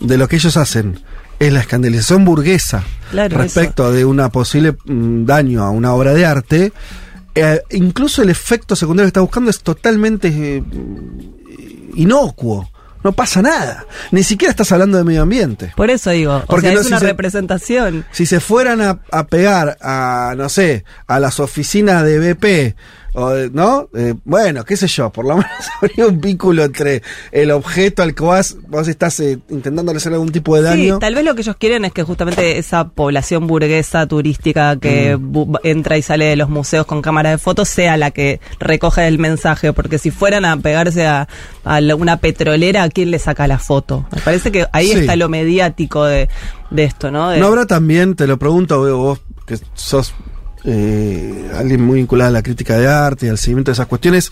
[0.02, 1.00] de lo que ellos hacen
[1.42, 6.26] es la escandalización burguesa Claro, respecto de una posible mm, daño a una obra de
[6.26, 6.72] arte,
[7.36, 10.64] eh, incluso el efecto secundario que está buscando es totalmente eh,
[11.96, 12.70] inocuo.
[13.04, 13.86] No pasa nada.
[14.12, 15.74] Ni siquiera estás hablando de medio ambiente.
[15.76, 18.06] Por eso digo, o Porque sea, no, es si una se- representación.
[18.12, 22.76] Si se fueran a, a pegar a, no sé, a las oficinas de BP,
[23.14, 23.90] o ¿no?
[23.96, 25.50] Eh, bueno, qué sé yo, por lo menos
[25.82, 27.02] habría un vínculo entre
[27.32, 31.00] el objeto al que vas, vos estás eh, intentando hacer algún tipo de Sí, daño.
[31.00, 35.56] tal vez lo que ellos quieren es que justamente esa población burguesa turística que Mm.
[35.64, 39.20] entra y sale de los museos con cámara de fotos sea la que recoge el
[39.20, 41.28] mensaje, porque si fueran a pegarse a,
[41.98, 44.06] una petrolera, ¿a quién le saca la foto?
[44.16, 45.00] Me parece que ahí Sí.
[45.00, 46.30] está lo mediático de,
[46.70, 47.30] de esto, ¿no?
[47.30, 50.14] De- ¿No habrá también, te lo pregunto, vos que sos
[50.64, 54.32] eh, alguien muy vinculado a la crítica de arte y al seguimiento de esas cuestiones,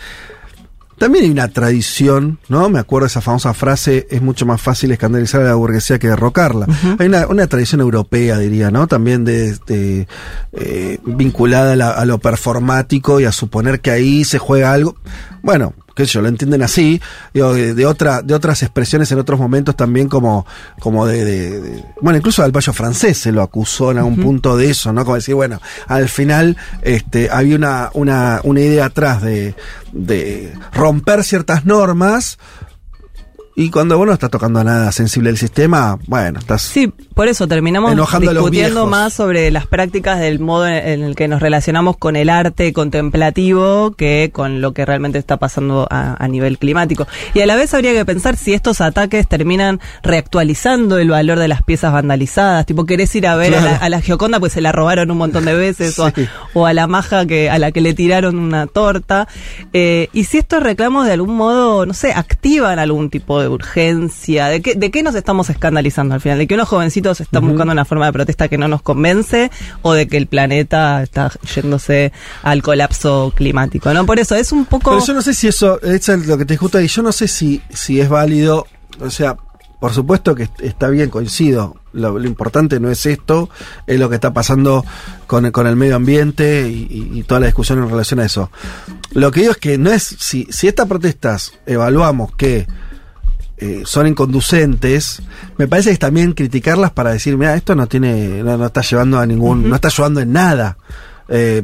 [0.97, 2.69] también hay una tradición, ¿no?
[2.69, 6.09] Me acuerdo de esa famosa frase, es mucho más fácil escandalizar a la burguesía que
[6.09, 6.67] derrocarla.
[6.99, 8.85] Hay una, una tradición europea, diría, ¿no?
[8.87, 10.07] También de, de,
[10.51, 14.97] eh, vinculada a, la- a lo performático y a suponer que ahí se juega algo.
[15.41, 17.01] Bueno, qué sé yo, lo entienden así,
[17.33, 20.45] digo, de, de otra, de otras expresiones en otros momentos también como,
[20.79, 24.55] como de, de- de- bueno, incluso al payo francés se lo acusó en algún punto
[24.57, 25.03] de eso, ¿no?
[25.03, 29.55] Como decir, bueno, al final, este, había una, una, una idea atrás de,
[29.91, 32.37] de romper ciertas normas,
[33.59, 36.61] y cuando vos no estás tocando nada sensible del sistema, bueno, estás...
[36.61, 41.41] Sí, por eso terminamos discutiendo más sobre las prácticas del modo en, el que nos
[41.41, 46.57] relacionamos con el arte contemplativo que con lo que realmente está pasando a, a nivel
[46.57, 47.05] climático.
[47.33, 51.49] Y a la vez habría que pensar si estos ataques terminan reactualizando el valor de
[51.49, 52.65] las piezas vandalizadas.
[52.65, 55.17] Tipo, querés ir a ver a, la, a la Gioconda, pues se la robaron un
[55.17, 56.13] montón de veces, o, a,
[56.53, 59.27] o a la maja que, a la que le tiraron una torta.
[59.73, 63.55] Eh, y si estos reclamos de algún modo, no sé, activan algún tipo de de
[63.55, 64.47] urgencia?
[64.47, 66.37] ¿De qué, ¿De qué nos estamos escandalizando al final?
[66.37, 69.51] ¿De que unos jovencitos están buscando una forma de protesta que no nos convence?
[69.81, 72.11] ¿O de que el planeta está yéndose
[72.43, 73.93] al colapso climático?
[73.93, 74.05] ¿no?
[74.05, 74.91] Por eso es un poco...
[74.91, 77.11] Pero yo no sé si eso, eso es lo que te discuto ahí, yo no
[77.11, 78.67] sé si, si es válido,
[78.99, 79.37] o sea,
[79.79, 81.75] por supuesto que est- está bien, coincido.
[81.93, 83.49] Lo, lo importante no es esto,
[83.87, 84.85] es lo que está pasando
[85.25, 88.25] con, el- con el medio ambiente y, y- y toda la discusión en relación a
[88.25, 88.51] eso.
[89.13, 92.67] Lo que digo es que no es, si, si estas protestas evaluamos que
[93.59, 95.21] eh, son inconducentes,
[95.57, 98.81] me parece que es también criticarlas para decir, mira, esto no tiene, no, no está
[98.81, 100.77] llevando a ningún, no está ayudando en nada.
[101.27, 101.61] Eh,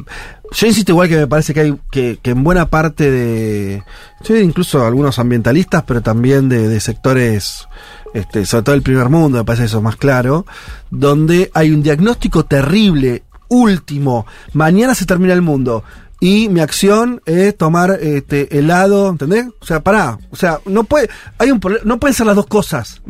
[0.51, 3.83] yo insisto igual que me parece que hay que, que en buena parte de,
[4.29, 7.67] incluso algunos ambientalistas, pero también de, de sectores,
[8.13, 10.45] este, sobre todo el primer mundo, me parece eso más claro,
[10.91, 15.83] donde hay un diagnóstico terrible, último, mañana se termina el mundo.
[16.19, 19.47] Y mi acción es tomar este helado, ¿entendés?
[19.59, 20.17] O sea, pará.
[20.31, 23.01] O sea, no puede, hay un no pueden ser las dos cosas.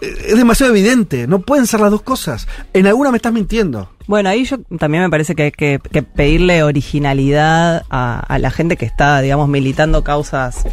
[0.00, 2.46] Es demasiado evidente, no pueden ser las dos cosas.
[2.72, 3.90] En alguna me estás mintiendo.
[4.06, 8.50] Bueno, ahí yo también me parece que hay que, que pedirle originalidad a, a la
[8.50, 10.64] gente que está, digamos, militando causas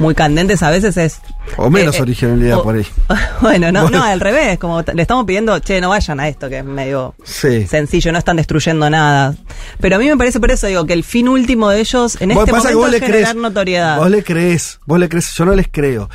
[0.00, 0.62] muy candentes.
[0.62, 1.20] A veces es...
[1.56, 2.86] O menos eh, eh, originalidad o- por ahí.
[3.40, 3.98] Bueno, no, Bueno.
[3.98, 7.14] no, al revés, como le estamos pidiendo, che, no vayan a esto, que es medio
[7.22, 7.66] Sí.
[7.66, 9.34] sencillo, no están destruyendo nada.
[9.80, 12.30] Pero a mí me parece por eso, digo, que el fin último de ellos en
[12.32, 13.34] este momento es generar crees.
[13.36, 13.98] notoriedad.
[13.98, 16.08] Vos le crees, vos le crees, yo no les creo.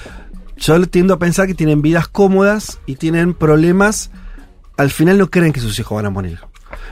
[0.60, 4.12] Yo tiendo a pensar que tienen vidas cómodas y tienen problemas.
[4.78, 6.40] Al final no creen que sus hijos van a morir.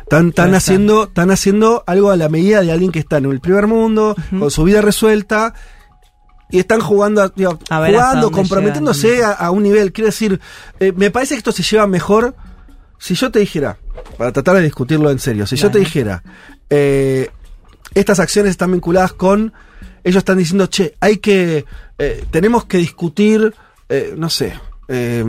[0.02, 3.68] Están, haciendo, están haciendo algo a la medida de alguien que está en el primer
[3.68, 5.54] mundo, con su vida resuelta,
[6.50, 9.92] y están jugando, a- digo, A ver hasta jugando, comprometiéndose a, a un nivel.
[9.92, 10.40] Quiero decir,
[10.80, 12.36] eh, me parece que esto se lleva mejor.
[12.98, 13.78] Si yo te dijera,
[14.18, 16.24] para tratar de discutirlo en serio, si yo te dijera,
[16.70, 17.30] eh,
[17.94, 19.54] estas acciones están vinculadas con,
[20.04, 21.66] ellos están diciendo, che, hay que,
[21.98, 23.54] eh, tenemos que discutir,
[23.90, 24.54] eh, no sé,
[24.88, 25.24] eh,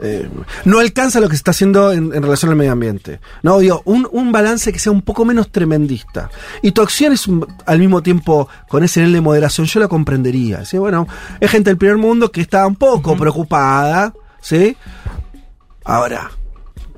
[0.00, 0.28] eh,
[0.64, 3.20] no alcanza lo que se está haciendo en, en relación al medio ambiente.
[3.42, 6.30] No, digo, un, un balance que sea un poco menos tremendista.
[6.62, 9.88] Y tu acción es un- al mismo tiempo con ese nivel de moderación, yo la
[9.88, 10.58] comprendería.
[10.58, 11.06] Decir, bueno,
[11.40, 14.76] es gente del primer mundo que está un poco preocupada, ¿sí?
[15.84, 16.30] Ahora,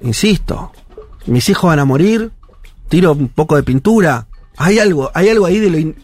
[0.03, 0.73] insisto,
[1.27, 2.31] mis hijos van a morir,
[2.89, 4.27] tiro un poco de pintura.
[4.57, 5.97] Hay algo, hay algo ahí de lo in-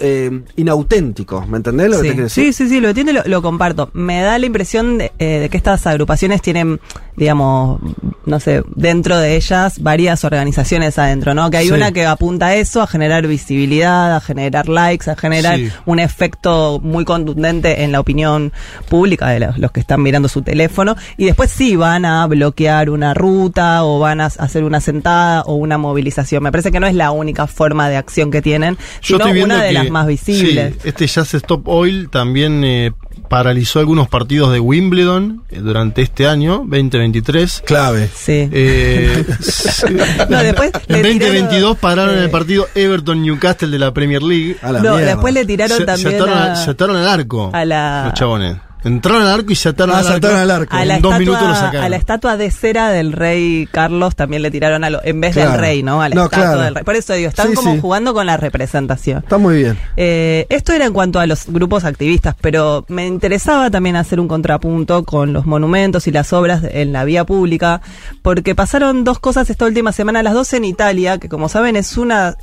[0.00, 2.08] eh, inauténtico, ¿me entendés lo que Sí.
[2.08, 2.44] te quiero decir?
[2.46, 3.90] sí, sí, sí, lo entiendo y lo, lo comparto.
[3.92, 6.80] Me da la impresión de, eh, de que estas agrupaciones tienen,
[7.20, 7.80] digamos,
[8.24, 11.50] no sé, dentro de ellas varias organizaciones adentro, ¿no?
[11.50, 11.72] Que hay Sí.
[11.72, 15.68] una que apunta a eso, a generar visibilidad, a generar likes, a generar Sí.
[15.84, 18.52] un efecto muy contundente en la opinión
[18.88, 20.96] pública de los, los que están mirando su teléfono.
[21.18, 25.54] Y después sí van a bloquear una ruta o van a hacer una sentada o
[25.54, 26.42] una movilización.
[26.42, 29.68] Me parece que no es la única forma de acción que tienen, sino una de
[29.68, 30.74] que- las más visibles.
[30.82, 32.92] sí, este Jazz Stop Oil también eh,
[33.28, 36.62] paralizó algunos partidos de Wimbledon eh, durante este año,
[37.12, 37.62] 2023.
[37.66, 38.08] Clave.
[38.14, 38.48] Sí.
[38.52, 39.24] Eh,
[40.28, 44.56] No, después en le 2022 tiraron, pararon eh, el partido Everton-Newcastle de la Premier League.
[44.62, 45.06] A la No, mierda.
[45.14, 47.50] después le tiraron Se, se también ataron, a, a- se ataron al arco.
[47.52, 48.56] a la- Los chabones.
[48.84, 50.16] Entraron al arco y se ataron Ah, al arco.
[50.18, 50.76] ataron al arco.
[50.76, 51.84] a En la dos estatua, minutos lo sacaron.
[51.84, 55.34] a la estatua de cera del rey Carlos también le tiraron a lo, en vez
[55.34, 55.52] Claro.
[55.52, 56.00] del rey, ¿no?
[56.02, 56.60] A la No, estatua claro.
[56.62, 56.84] del rey.
[56.84, 57.80] Por eso digo, están Sí, como sí.
[57.80, 59.18] jugando con la representación.
[59.18, 59.78] Está muy bien.
[59.96, 64.28] Eh, esto era en cuanto a los grupos activistas, pero me interesaba también hacer un
[64.28, 67.80] contrapunto con los monumentos y las obras en la vía pública,
[68.22, 71.96] porque pasaron dos cosas esta última semana, las dos en Italia, que como saben es
[71.96, 72.36] una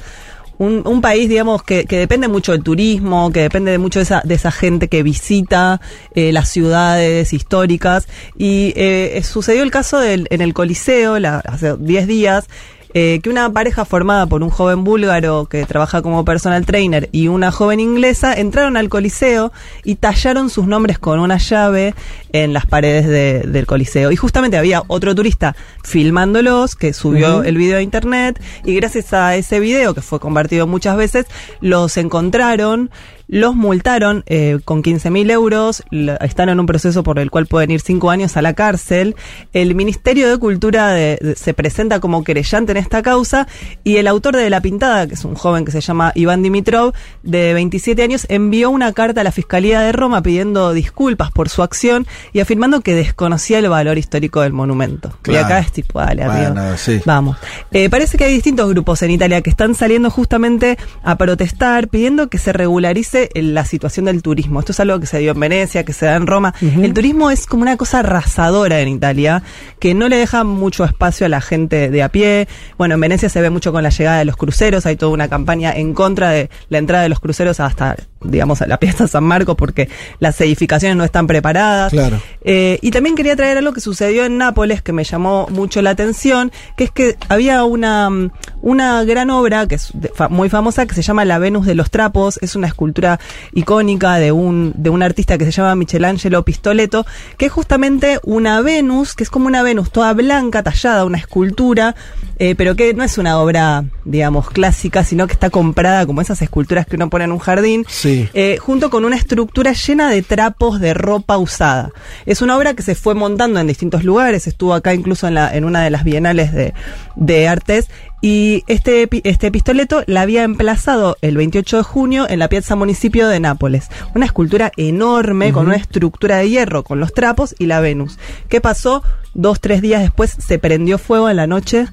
[0.58, 4.04] un, un país, digamos, que, que depende mucho del turismo, que depende de mucho de
[4.04, 5.80] esa, de esa gente que visita
[6.16, 8.08] eh, las ciudades históricas.
[8.38, 12.48] Y eh, sucedió el caso del, en el Coliseo, la- hace 10 días,
[12.94, 17.28] eh, que una pareja formada por un joven búlgaro que trabaja como personal trainer y
[17.28, 19.52] una joven inglesa entraron al Coliseo
[19.84, 21.94] y tallaron sus nombres con una llave
[22.34, 24.12] en las paredes de- del Coliseo.
[24.12, 29.36] Y justamente había otro turista filmándolos que subió el video a internet y gracias a
[29.36, 31.26] ese video que fue compartido muchas veces,
[31.62, 32.90] los encontraron.
[33.30, 35.84] Los multaron eh, con 15 mil euros,
[36.22, 39.16] están en un proceso por el cual pueden ir cinco años a la cárcel.
[39.52, 43.48] El Ministerio de Cultura de- de- se presenta como querellante en esta causa
[43.84, 46.94] y el autor de la pintada, que es un joven que se llama Iván Dimitrov,
[47.24, 51.64] de 27 años, envió una carta a la Fiscalía de Roma pidiendo disculpas por su
[51.64, 55.18] acción y afirmando que desconocía el valor histórico del monumento.
[55.28, 56.26] Y acá es tipo, dale.
[56.28, 57.02] Bueno, sí.
[57.06, 57.36] Vamos.
[57.72, 62.30] Eh, parece que hay distintos grupos en Italia que están saliendo justamente a protestar pidiendo
[62.30, 64.60] que se regularice el- la situación del turismo.
[64.60, 66.54] Esto es algo que se dio en Venecia, que se da en Roma.
[66.62, 69.44] El turismo es como una cosa arrasadora en Italia,
[69.80, 72.48] que no le deja mucho espacio a la gente de a pie.
[72.78, 75.28] Bueno, en Venecia se ve mucho con la llegada de los cruceros, hay toda una
[75.28, 77.96] campaña en contra de la entrada de los cruceros hasta
[78.28, 79.90] digamos, a la Piazza San Marcos porque
[80.20, 81.92] las edificaciones no están preparadas.
[81.92, 82.20] Claro.
[82.44, 85.90] Eh, y también quería traer algo que sucedió en Nápoles que me llamó mucho la
[85.92, 88.32] atención, que es que había una, mm,
[88.62, 91.76] una gran obra que es de- fa- muy famosa que se llama La Venus de
[91.76, 93.20] los Trapos, es una escultura
[93.54, 97.06] icónica de un, de un artista que se llama Michelangelo Pistoletto,
[97.38, 101.96] que es justamente una Venus, que es como una Venus toda blanca, tallada, una escultura,
[102.40, 106.42] eh, pero que no es una obra, digamos, clásica, sino que está comprada como esas
[106.42, 108.17] esculturas que uno pone en un jardín, Sí.
[108.34, 111.92] Eh, junto con una estructura llena de trapos de ropa usada.
[112.26, 115.56] Es una obra que se fue montando en distintos lugares, estuvo acá incluso en, la,
[115.56, 116.74] en una de las bienales de,
[117.16, 117.90] de artes,
[118.22, 123.28] y este, este pistoleto la había emplazado el 28 de junio en la Piazza Municipio
[123.28, 123.90] de Nápoles.
[124.16, 128.18] Una escultura enorme con una estructura de hierro, con los trapos y la Venus.
[128.50, 129.04] ¿Qué pasó?
[129.36, 131.88] Dos, tres días después se prendió fuego en la noche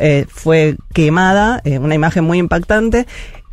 [0.00, 3.06] eh, fue quemada, eh, una imagen muy impactante.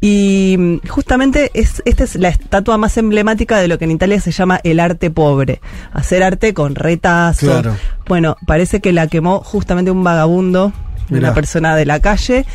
[0.06, 4.20] Y mm, justamente es, esta es la estatua más emblemática de lo que en Italia
[4.20, 5.62] se llama el arte pobre.
[5.94, 7.48] Hacer arte con retazos.
[7.48, 7.78] Claro.
[8.06, 10.74] Bueno, parece que la quemó justamente un vagabundo,
[11.08, 11.28] Mirá.
[11.28, 12.46] una persona de la calle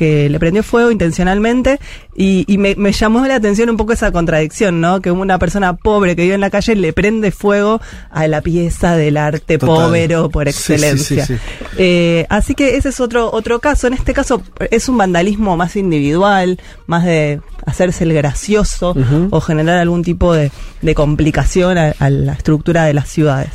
[0.00, 1.78] que le prendió fuego intencionalmente
[2.16, 5.02] y, y me, me llamó la atención un poco esa contradicción, ¿no?
[5.02, 8.96] Que una persona pobre que vive en la calle le prende fuego a la pieza
[8.96, 11.26] del arte povero por Sí, sí, sí, excelencia.
[11.26, 11.34] sí.
[11.76, 13.88] Eh, así que ese es otro, otro caso.
[13.88, 18.94] En este caso es un vandalismo más individual, más de hacerse el gracioso
[19.30, 20.50] o generar algún tipo de,
[20.80, 23.50] de complicación a, a la estructura de las ciudades.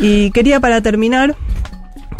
[0.00, 1.36] Y quería para terminar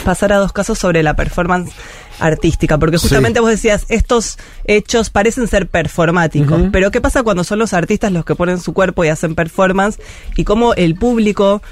[0.05, 1.73] pasar a dos casos sobre la performance
[2.19, 3.03] artística, porque Sí.
[3.03, 8.13] justamente vos decías, estos hechos parecen ser performáticos, pero ¿qué pasa cuando son los artistas
[8.13, 9.99] los que ponen su cuerpo y hacen performance
[10.37, 11.63] y cómo el público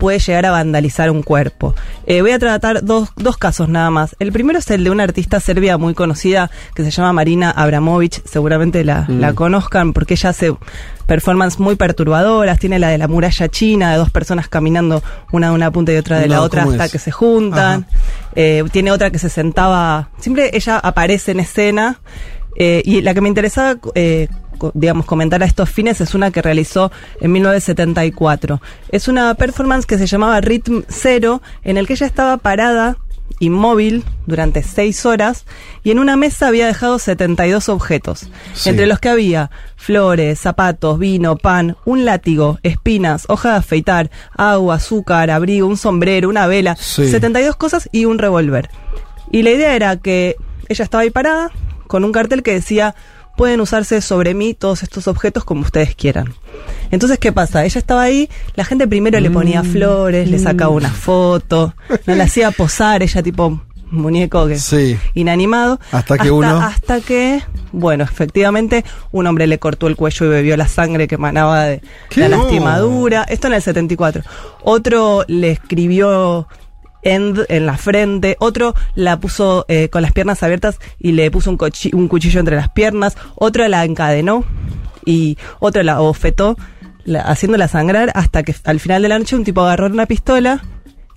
[0.00, 1.74] puede llegar a vandalizar un cuerpo?
[2.06, 4.16] Eh, voy a tratar dos, dos casos nada más.
[4.18, 8.22] El primero es el de una artista serbia muy conocida que se llama Marina Abramovic,
[8.26, 9.20] seguramente la, Mm.
[9.20, 10.52] la conozcan porque ella hace
[11.06, 15.02] performance muy perturbadoras, tiene la de la muralla china, de dos personas caminando
[15.32, 16.92] una de una punta y otra de la otra ¿cómo hasta es?
[16.92, 17.86] que se juntan.
[18.34, 21.98] Eh, tiene otra que se sentaba, siempre ella aparece en escena.
[22.56, 23.76] eh, y la que me interesaba,
[24.74, 28.60] digamos, comentar a estos fines es una que realizó en 1974.
[28.90, 32.96] Es una performance que se llamaba Rhythm Zero, en el que ella estaba parada,
[33.38, 35.44] inmóvil, durante seis horas,
[35.82, 38.68] y en una mesa había dejado 72 objetos, Sí.
[38.70, 44.74] entre los que había flores, zapatos, vino, pan, un látigo, espinas, hoja de afeitar, agua,
[44.74, 47.08] azúcar, abrigo, un sombrero, una vela, Sí.
[47.08, 48.68] 72 cosas y un revólver.
[49.30, 50.36] Y la idea era que
[50.68, 51.50] ella estaba ahí parada
[51.86, 52.94] con un cartel que decía
[53.40, 56.34] pueden usarse sobre mí todos estos objetos como ustedes quieran.
[56.90, 57.64] Entonces, ¿qué pasa?
[57.64, 59.32] Ella estaba ahí, la gente primero le Mm.
[59.32, 61.72] ponía flores, le sacaba una foto,
[62.06, 64.98] no la hacía posar, ella tipo muñeco que Sí.
[65.14, 65.80] inanimado.
[65.90, 67.42] Hasta que uno- Hasta que,
[67.72, 71.80] bueno, efectivamente, un hombre le cortó el cuello y bebió la sangre que emanaba de
[72.16, 72.36] la No.
[72.42, 73.24] lastimadura.
[73.26, 74.22] Esto en el 74.
[74.62, 76.46] Otro le escribió
[77.02, 81.50] end en la frente, otro la puso eh, con las piernas abiertas y le puso
[81.50, 84.44] un, cochi- un cuchillo entre las piernas, otro la encadenó
[85.04, 86.56] y otro la bofetó,
[87.04, 90.62] la- haciéndola sangrar hasta que al final de la noche un tipo agarró una pistola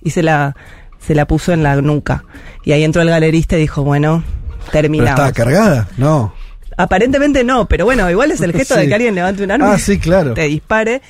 [0.02, 0.56] y se la,
[0.98, 2.24] se la puso en la nuca.
[2.64, 4.24] Y ahí entró el galerista y dijo, bueno,
[4.60, 5.10] ¿Pero terminamos.
[5.10, 5.88] estaba cargada?
[5.98, 6.34] No.
[6.76, 8.80] Aparentemente no, pero bueno, igual es el gesto Sí.
[8.80, 10.34] de que alguien levante un arma Ah, sí, claro.
[10.34, 11.02] te dispare.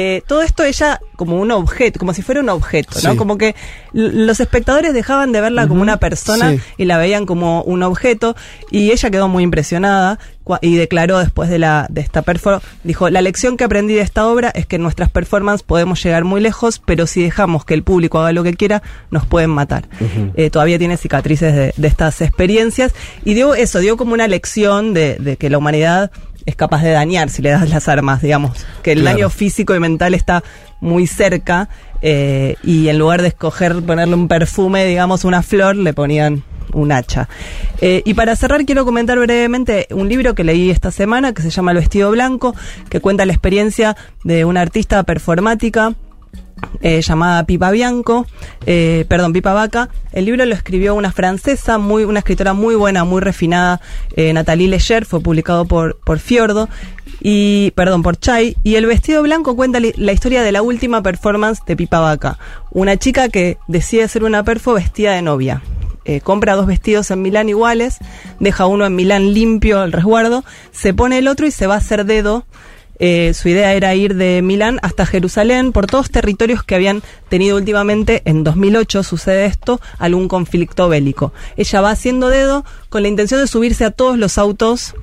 [0.00, 3.10] Eh, todo esto ella como un objeto, como si fuera un objeto, ¿no?
[3.10, 3.16] Sí.
[3.16, 3.56] Como que
[3.92, 6.60] los espectadores dejaban de verla como una persona sí.
[6.76, 8.36] y la veían como un objeto
[8.70, 10.20] y ella quedó muy impresionada
[10.60, 14.28] y declaró después de la de esta performance, dijo, la lección que aprendí de esta
[14.28, 17.82] obra es que en nuestras performances podemos llegar muy lejos, pero si dejamos que el
[17.82, 19.88] público haga lo que quiera, nos pueden matar.
[20.36, 22.94] Eh, todavía tiene cicatrices de, de estas experiencias
[23.24, 26.12] y dio eso, dio como una lección de, de que la humanidad
[26.48, 28.52] es capaz de dañar si le das las armas, digamos,
[28.82, 29.16] que el Claro.
[29.18, 30.42] daño físico y mental está
[30.80, 31.68] muy cerca
[32.00, 36.42] eh, y en lugar de escoger ponerle un perfume, digamos, una flor, le ponían
[36.72, 37.28] un hacha.
[37.82, 41.50] Eh, y para cerrar quiero comentar brevemente un libro que leí esta semana que se
[41.50, 42.54] llama El vestido blanco,
[42.88, 43.94] que cuenta la experiencia
[44.24, 45.94] de una artista performática
[46.80, 48.26] eh, llamada Pipa Bianco,
[48.66, 49.88] eh, perdón, Pipa Vaca.
[50.12, 53.80] El libro lo escribió una francesa, muy, una escritora muy buena, muy refinada,
[54.16, 56.68] eh, Nathalie Leger, fue publicado por, por Fiordo,
[57.20, 58.56] y, perdón, por Chai.
[58.62, 62.38] Y El vestido blanco cuenta la historia de la última performance de Pipa Vaca.
[62.70, 65.62] Una chica que decide hacer una perfo vestida de novia.
[66.22, 67.98] Compra dos vestidos en Milán iguales,
[68.40, 71.78] deja uno en Milán limpio, el resguardo, se pone el otro y se va a
[71.78, 72.46] hacer dedo
[72.98, 77.56] eh, su idea era ir de Milán hasta Jerusalén por todos territorios que habían tenido
[77.56, 81.32] últimamente, en 2008 sucede esto, algún conflicto bélico.
[81.56, 84.94] Ella va haciendo dedo con la intención de subirse a todos los autos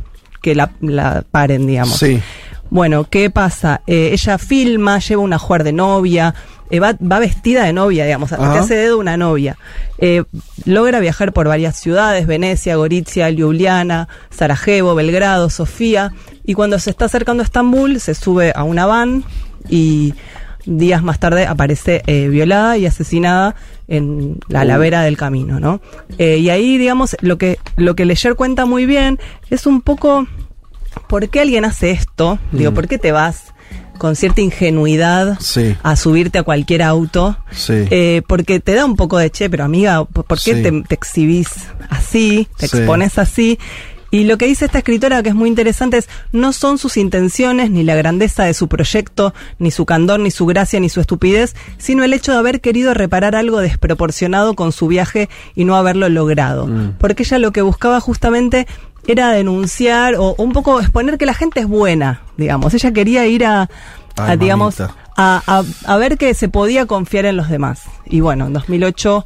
[0.42, 1.98] que la, la paren, digamos.
[1.98, 2.22] Sí.
[2.70, 3.82] Bueno, ¿qué pasa?
[3.88, 6.36] Eh, ella filma, lleva una jugar de novia,
[6.70, 9.58] eh, va, va vestida de novia, digamos, hasta que hace dedo una novia.
[9.98, 10.24] Eh,
[10.66, 16.12] logra viajar por varias ciudades, Venecia, Gorizia, Ljubljana, Sarajevo, Belgrado, Sofía,
[16.44, 19.24] y cuando se está acercando a Estambul, se sube a una van
[19.70, 20.14] y
[20.66, 23.56] días más tarde aparece eh, violada y asesinada
[23.88, 25.80] en la lavera del camino, ¿no?
[26.18, 29.20] Eh, y ahí, digamos, lo que, lo que Leyer cuenta muy bien
[29.52, 30.26] es un poco
[31.08, 32.40] ¿por qué alguien hace esto?
[32.52, 32.74] Digo, Mm.
[32.74, 33.54] ¿por qué te vas
[33.98, 35.76] con cierta ingenuidad Sí.
[35.84, 37.38] a subirte a cualquier auto?
[37.52, 37.74] Sí.
[37.90, 40.64] Eh, porque te da un poco de che, pero amiga, ¿por qué Sí.
[40.64, 41.50] te, te exhibís
[41.90, 42.48] así?
[42.58, 43.58] ¿Te expones así?
[44.12, 47.70] Y lo que dice esta escritora, que es muy interesante, es no son sus intenciones,
[47.70, 51.54] ni la grandeza de su proyecto, ni su candor, ni su gracia, ni su estupidez,
[51.78, 56.08] sino el hecho de haber querido reparar algo desproporcionado con su viaje y no haberlo
[56.08, 56.68] logrado.
[56.68, 56.94] Mm.
[56.98, 58.68] Porque ella lo que buscaba justamente
[59.08, 62.74] era denunciar o, o un poco exponer que la gente es buena, digamos.
[62.74, 63.70] Ella quería ir a,
[64.38, 64.76] digamos,
[65.48, 67.84] a- a ver que se podía confiar en los demás.
[68.06, 69.26] Y bueno, en 2008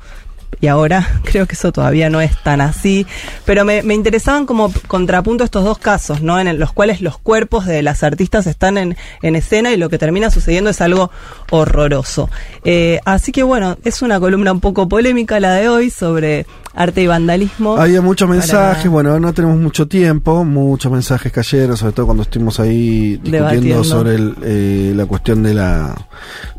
[0.62, 3.06] y ahora creo que eso todavía no es tan así,
[3.46, 6.40] pero me, me interesaban como contrapunto estos dos casos, ¿no?
[6.40, 9.90] En el- los cuales los cuerpos de las artistas están en, en escena y lo
[9.90, 11.12] que termina sucediendo es algo
[11.50, 12.30] horroroso.
[12.64, 17.02] Eh, así que bueno, es una columna un poco polémica la de hoy sobre arte
[17.02, 17.78] y vandalismo.
[17.78, 22.24] Había muchos Para- mensajes, bueno, no tenemos mucho tiempo, muchos mensajes cayeron, sobre todo cuando
[22.24, 23.84] estuvimos ahí discutiendo Debatiendo.
[23.84, 25.96] sobre el, eh, la cuestión de la,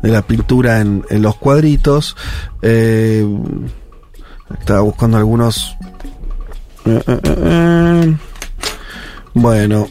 [0.01, 2.15] de la pintura en, en los cuadritos.
[2.61, 3.25] Eh,
[4.59, 5.75] estaba buscando algunos...
[6.85, 8.15] eh, eh, eh.
[9.33, 9.87] Bueno,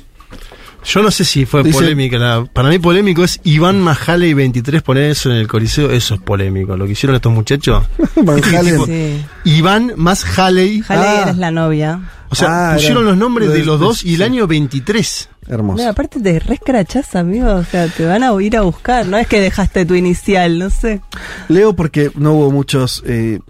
[0.84, 2.16] Yo no sé si fue Dice- polémica.
[2.18, 5.90] la- para mí polémico es Iván Majaley 23 poner eso en el Coliseo.
[5.90, 6.74] Eso es polémico.
[6.76, 7.84] Lo que hicieron estos muchachos.
[8.16, 8.72] Van Halen.
[8.74, 9.22] Tipo, Sí.
[9.44, 10.82] Iván más Haley.
[10.88, 11.26] Halle Ah.
[11.30, 12.00] es la novia.
[12.30, 14.22] O sea, Ah, pusieron era- los nombres de de- los dos y el sí.
[14.22, 15.28] año 23.
[15.48, 15.78] hermoso.
[15.78, 17.52] Mira, aparte te rescrachás, amigo.
[17.56, 19.04] O sea, te van a ir a buscar.
[19.06, 21.00] No es que dejaste tu inicial, no sé.
[21.48, 23.02] Leo porque no hubo muchos.
[23.06, 23.40] eh,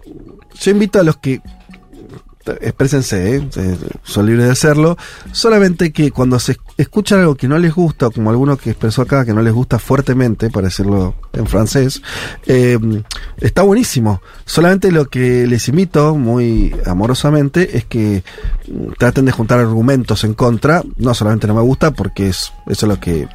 [0.61, 1.41] yo invito a los que
[2.61, 3.49] exprésense, ¿eh?
[3.55, 4.97] Eh, son libres de hacerlo.
[5.31, 9.25] Solamente que cuando se escuchan algo que no les gusta, como alguno que expresó acá
[9.25, 12.01] que no les gusta fuertemente, para decirlo en francés,
[12.45, 12.79] eh,
[13.37, 14.21] está buenísimo.
[14.45, 18.23] Solamente lo que les invito muy amorosamente es que
[18.67, 20.83] mm, traten de juntar argumentos en contra.
[20.97, 23.27] No solamente no me gusta, porque es eso es lo que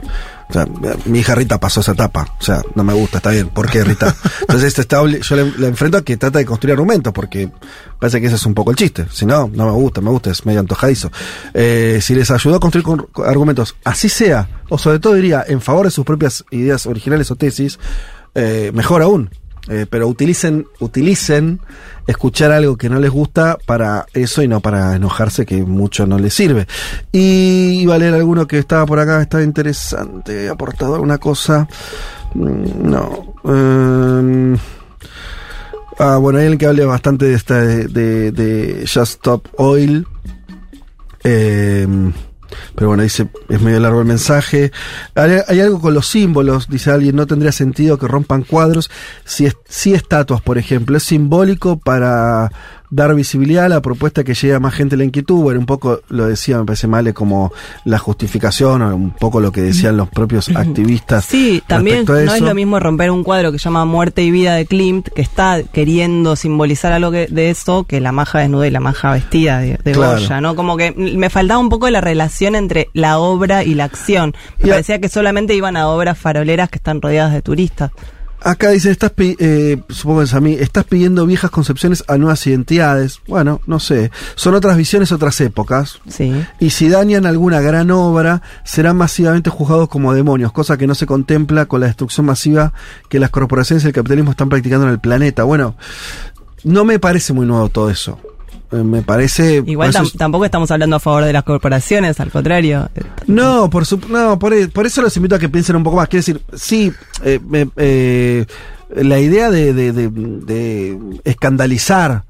[0.48, 0.66] o sea,
[1.06, 2.26] mi hija Rita pasó esa etapa.
[2.38, 3.48] O sea, no me gusta, está bien.
[3.48, 4.14] ¿Por qué Rita?
[4.42, 7.50] Entonces este está yo le, le enfrento a que trata de construir argumentos, porque
[7.98, 9.06] parece que ese es un poco el chiste.
[9.10, 11.10] Si no, no me gusta, me gusta, es medio antojadizo.
[11.54, 15.44] Eh, si les ayudó a construir con- con argumentos, así sea, o sobre todo diría,
[15.46, 17.78] en favor de sus propias ideas originales o tesis,
[18.34, 19.30] eh, mejor aún.
[19.68, 21.60] Eh, pero utilicen, utilicen
[22.06, 26.18] escuchar algo que no les gusta para eso y no para enojarse, que mucho no
[26.18, 26.66] les sirve.
[27.10, 31.68] Y iba a leer alguno que estaba por acá, estaba interesante, aportado alguna cosa.
[32.34, 33.34] Mm, No.
[33.44, 34.56] Em,
[35.98, 40.06] ah, bueno, hay alguien que hable bastante de esta de, de, Just Stop Oil.
[41.24, 42.12] Em,
[42.74, 44.72] pero bueno, dice, es medio largo el mensaje.
[45.14, 48.90] Hay, algo con los símbolos, dice alguien, no tendría sentido que rompan cuadros.
[49.24, 52.50] Si, si estatuas, por ejemplo, es simbólico para
[52.90, 55.42] dar visibilidad a la propuesta que llegue a más gente la inquietud.
[55.42, 57.52] Bueno, un poco lo decía, me parece mal, como
[57.84, 61.24] la justificación, o un poco lo que decían los propios activistas.
[61.24, 64.54] Sí, también no es lo mismo romper un cuadro que se llama Muerte y Vida
[64.54, 68.70] de Klimt, que está queriendo simbolizar algo que- de eso, que la maja desnuda y
[68.70, 70.18] la maja vestida de, de Claro.
[70.20, 70.54] Goya, ¿no?
[70.56, 74.34] Como que me faltaba un poco la relación entre la obra y la acción.
[74.58, 77.90] Me Y a- parecía que solamente iban a obras faroleras que están rodeadas de turistas.
[78.42, 82.46] Acá dice, estás eh, supongo que es a mí, estás pidiendo viejas concepciones a nuevas
[82.46, 83.20] identidades.
[83.26, 84.10] Bueno, no sé.
[84.34, 86.00] Son otras visiones, otras épocas.
[86.08, 86.32] Sí.
[86.60, 91.06] Y si dañan alguna gran obra, serán masivamente juzgados como demonios, cosa que no se
[91.06, 92.72] contempla con la destrucción masiva
[93.08, 95.44] que las corporaciones y el capitalismo están practicando en el planeta.
[95.44, 95.76] Bueno,
[96.64, 98.18] no me parece muy nuevo todo eso.
[98.72, 99.62] Eh, me parece...
[99.64, 102.90] Igual tam- es- tampoco estamos hablando a favor de las corporaciones, al contrario.
[103.26, 105.96] No, por su, no, por, e- por eso los invito a que piensen un poco
[105.96, 106.08] más.
[106.08, 106.92] Quiero decir, sí,
[107.24, 108.44] eh, me- eh,
[108.94, 112.24] la idea de, de- de- de escandalizar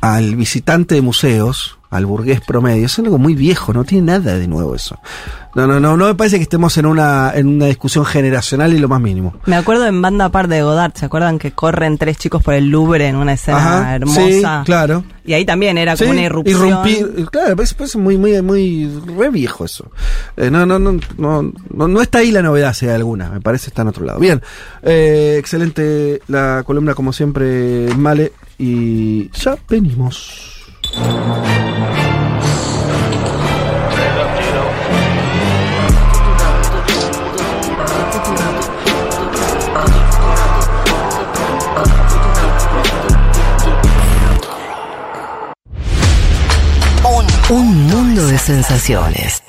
[0.00, 4.46] al visitante de museos, al burgués promedio, es algo muy viejo, no tiene nada de
[4.46, 4.98] nuevo eso.
[5.56, 8.78] No, no, no, no me parece que estemos en una, en una discusión generacional y
[8.78, 9.34] lo más mínimo.
[9.46, 12.68] Me acuerdo en Banda Par de Godard, ¿se acuerdan que corren tres chicos por el
[12.70, 14.20] Louvre en una escena Ajá, hermosa?
[14.28, 15.02] sí, claro.
[15.24, 16.56] Y ahí también era como Sí, una irrupción.
[16.68, 18.88] irrumpir, claro, parece, parece muy, muy, muy
[19.18, 19.90] re viejo eso.
[20.36, 23.40] Eh, no, no, no, no, no, no está ahí la novedad, si hay alguna, me
[23.40, 24.20] parece está en otro lado.
[24.20, 24.40] Bien,
[24.82, 30.59] eh, excelente la columna como siempre, Male, y ya venimos.
[47.50, 49.42] Un mundo de sensaciones.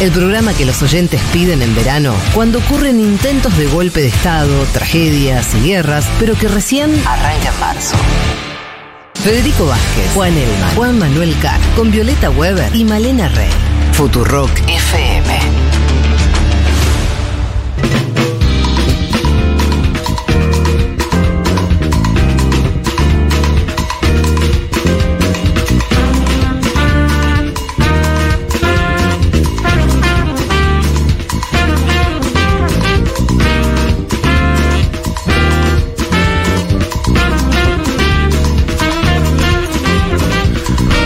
[0.00, 4.64] El programa que los oyentes piden en verano cuando ocurren intentos de golpe de Estado,
[4.72, 7.96] tragedias y guerras, pero que recién arranca en marzo.
[9.22, 13.50] Federico Vázquez, Juan Elma, Juan Manuel Carr, con Violeta Weber y Malena Rey.
[13.92, 15.09] Futurock FM.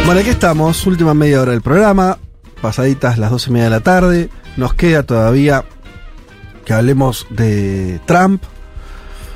[0.05, 2.19] Bueno, aquí estamos, última media hora del programa,
[2.61, 4.29] pasaditas las doce y media de la tarde.
[4.57, 5.65] Nos queda todavía
[6.65, 8.43] que hablemos de Trump.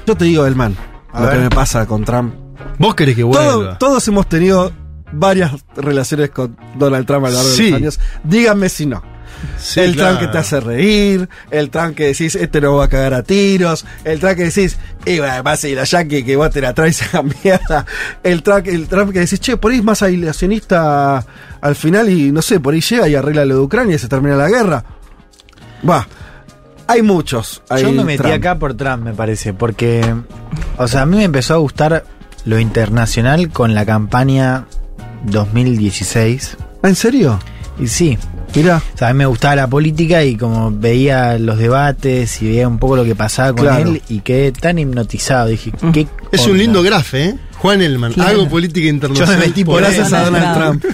[0.07, 0.77] Yo te digo, Elman,
[1.13, 2.35] A lo que me pasa con Trump.
[2.79, 3.45] Vos querés que vuelva.
[3.51, 4.71] Todo- todos hemos tenido
[5.11, 7.65] varias relaciones con Donald Trump a lo largo Sí.
[7.65, 8.01] de los años.
[8.25, 9.03] Díganme si no.
[9.59, 10.17] Sí, el claro.
[10.17, 13.23] Trump que te hace reír, el Trump que decís, este no va a cagar a
[13.23, 16.61] tiros, el Trump que decís, y bueno, vas a ir a Yankee que vos te
[16.61, 17.87] la traes a mierda,
[18.23, 21.25] el Trump, el Trump que decís, che, por ahí es más aislacionista
[21.61, 24.09] al final y no sé, por ahí llega y arregla lo de Ucrania y se
[24.09, 24.85] termina la guerra.
[25.89, 26.07] Va,
[26.87, 27.63] hay muchos.
[27.81, 28.35] Yo me metí Trump.
[28.35, 30.03] acá por Trump, me parece, porque,
[30.77, 32.05] o sea, a mí me empezó a gustar
[32.45, 34.67] lo internacional con la campaña
[35.25, 36.57] 2016.
[36.83, 37.39] ¿En serio?
[37.81, 38.19] Y sí.
[38.55, 38.83] Mira.
[38.95, 42.67] O sea, a mí me gustaba la política y como veía los debates y veía
[42.67, 43.91] un poco lo que pasaba con Claro.
[43.91, 45.49] él y quedé tan hipnotizado.
[45.49, 47.39] Dije, ¿qué Es un lindo grafe, ¿eh?
[47.59, 48.31] Juan Elman, Claro.
[48.41, 49.39] hago política Yo internacional.
[49.39, 50.85] me metí por Gracias a Donald Trump.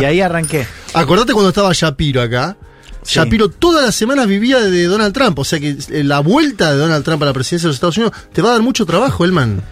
[0.00, 0.66] Y ahí arranqué.
[0.94, 2.56] Acordate cuando estaba Shapiro acá.
[3.02, 3.16] Sí.
[3.16, 5.38] Shapiro todas las semanas vivía de Donald Trump.
[5.38, 7.96] O sea que eh, la vuelta de Donald Trump a la presidencia de los Estados
[7.96, 9.62] Unidos te va a dar mucho trabajo, Elman.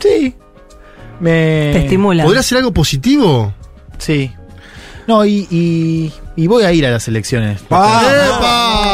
[0.00, 0.34] Sí.
[1.20, 1.70] Me...
[1.72, 2.24] Te estimula.
[2.24, 3.52] ¿Podría ser algo positivo?
[3.98, 4.30] Sí.
[5.08, 7.62] No, y, y, y voy a ir a las elecciones.
[7.70, 8.84] ¡Ah!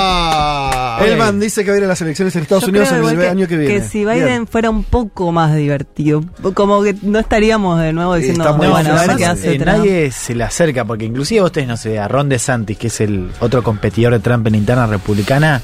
[1.04, 3.06] Elman dice que va a ir a las elecciones en Estados Yo Unidos creo en
[3.08, 3.88] el igual año que viene.
[3.88, 4.46] si Biden Bien.
[4.46, 6.22] fuera un poco más divertido,
[6.54, 9.78] como que no estaríamos de nuevo diciendo, No, bueno, a ver qué hace eh, Trump.
[9.78, 13.00] nadie se le acerca, porque inclusive vos tenés, no sé, a Ron DeSantis, que es
[13.00, 15.60] el otro competidor de Trump en la interna republicana,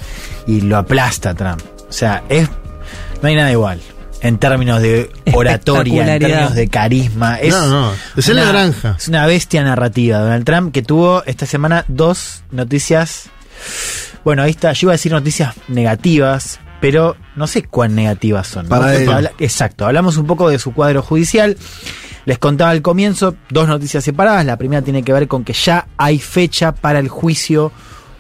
[0.48, 1.60] y lo aplasta a Trump.
[1.89, 2.48] O sea, es
[3.22, 3.81] no hay nada igual.
[4.22, 7.36] En términos de oratoria, en términos de carisma.
[7.40, 8.97] Es No, no, es una- naranja.
[8.98, 10.18] Es una bestia narrativa.
[10.18, 13.30] Donald Trump que tuvo esta semana dos noticias.
[14.24, 14.72] Bueno, ahí está.
[14.72, 18.68] Yo iba a decir noticias negativas, pero no sé cuán negativas son.
[18.68, 19.86] Para habla- exacto.
[19.86, 21.56] Hablamos un poco de su cuadro judicial.
[22.26, 24.44] Les contaba al comienzo dos noticias separadas.
[24.44, 27.72] La primera tiene que ver con que ya hay fecha para el juicio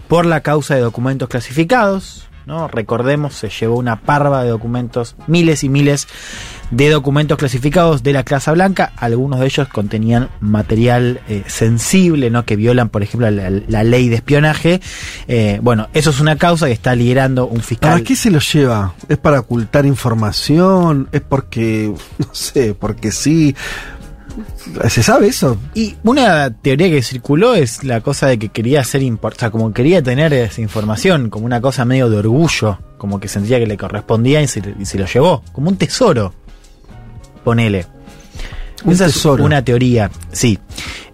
[0.08, 2.26] por la causa de documentos clasificados.
[2.50, 2.68] ¿No?
[2.68, 6.08] Recordemos, se llevó una parva de documentos, miles y miles
[6.72, 8.92] de documentos clasificados de la Casa Blanca.
[8.96, 12.44] Algunos de ellos contenían material eh, sensible, ¿no?
[12.44, 14.80] que violan, por ejemplo, la, ley de espionaje.
[15.28, 17.92] Eh, bueno, eso es una causa que está liderando un fiscal.
[17.92, 18.94] ¿Para qué se lo lleva?
[19.08, 21.08] ¿Es para ocultar información?
[21.12, 23.54] ¿Es porque, no sé, porque sí?
[24.88, 25.56] ¿Se sabe eso?
[25.74, 29.50] Y una teoría que circuló es la cosa de que quería ser importante, o sea,
[29.50, 33.66] como quería tener esa información, como una cosa medio de orgullo, como que sentía que
[33.66, 36.34] le correspondía y se, y se lo llevó, como un tesoro.
[37.44, 37.86] Ponele.
[38.84, 39.42] Un Esa tesoro.
[39.42, 40.58] es una teoría, sí.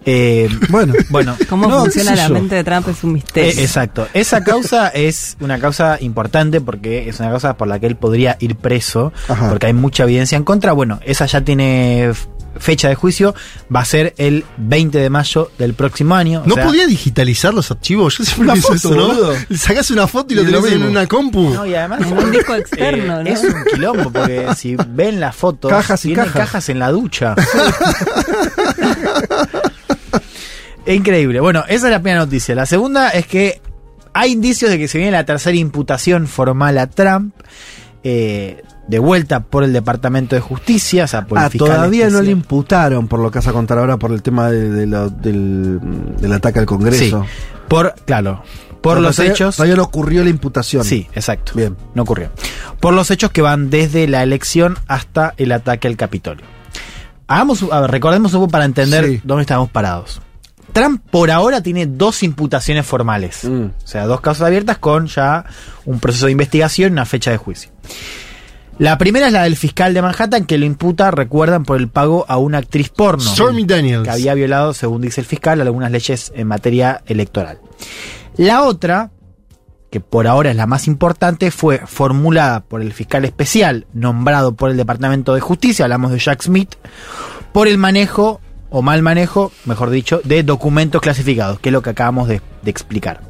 [0.05, 3.51] Eh, bueno, bueno, Cómo No, funciona la mente de Trump es un misterio.
[3.51, 4.07] eh, exacto.
[4.13, 8.37] Esa causa es una causa importante porque es una causa por la que él podría
[8.39, 9.49] ir preso, Ajá.
[9.49, 10.71] porque hay mucha evidencia en contra.
[10.71, 12.11] Bueno, esa ya tiene
[12.59, 13.33] fecha de juicio,
[13.73, 16.41] va a ser el 20 de mayo del próximo año.
[16.43, 18.17] o ¿No sea- podía digitalizar los archivos?
[18.17, 19.07] Yo siempre Una pienso foto, eso, ¿no?
[19.07, 19.33] boludo.
[19.57, 21.49] Sacás una foto y lo Y lo tenés en una compu.
[21.49, 23.29] No, y además Como un disco externo, ¿no?
[23.29, 26.69] Es un quilombo, porque si ven las fotos, Cajas y cajas.
[26.69, 27.35] en la ducha.
[30.85, 31.39] es increíble.
[31.39, 32.55] Bueno, esa es la primera noticia.
[32.55, 33.61] La segunda es que
[34.13, 37.33] hay indicios de que se viene la tercera imputación formal a Trump.
[38.03, 42.31] eh, de vuelta por el Departamento de Justicia, o sea, por Ah, todavía no le
[42.31, 45.79] imputaron por lo que vas a contar ahora por el tema de- de lo- del,
[46.19, 47.23] del ataque al Congreso.
[47.23, 47.29] Sí,
[47.67, 48.43] por, claro,
[48.81, 49.55] por Pero los todavía- hechos.
[49.57, 50.83] Todavía no ocurrió la imputación.
[50.85, 51.51] Sí, exacto.
[51.55, 51.75] Bien.
[51.95, 52.29] No ocurrió.
[52.79, 56.45] Por los hechos que van desde la elección hasta el ataque al Capitolio.
[57.27, 59.21] Hagamos, a ver, recordemos un poco para entender Sí.
[59.23, 60.21] dónde estamos parados.
[60.71, 63.43] Trump por ahora tiene dos imputaciones formales.
[63.43, 63.63] Mm.
[63.83, 65.43] O sea, dos causas abiertas con ya
[65.85, 67.71] un proceso de investigación y una fecha de juicio.
[68.79, 72.25] La primera es la del fiscal de Manhattan que lo imputa, recuerdan, por el pago
[72.27, 73.23] a una actriz porno.
[73.23, 74.03] Stormy Daniels.
[74.03, 77.59] Que había violado, según dice el fiscal, algunas leyes en materia electoral.
[78.35, 79.09] La otra,
[79.89, 84.69] que por ahora es la más importante, fue formulada por el fiscal especial nombrado por
[84.69, 86.75] el Departamento de Justicia, hablamos de Jack Smith,
[87.53, 91.89] por el manejo o mal manejo, mejor dicho, de documentos clasificados, que es lo que
[91.89, 93.21] acabamos de, de explicar.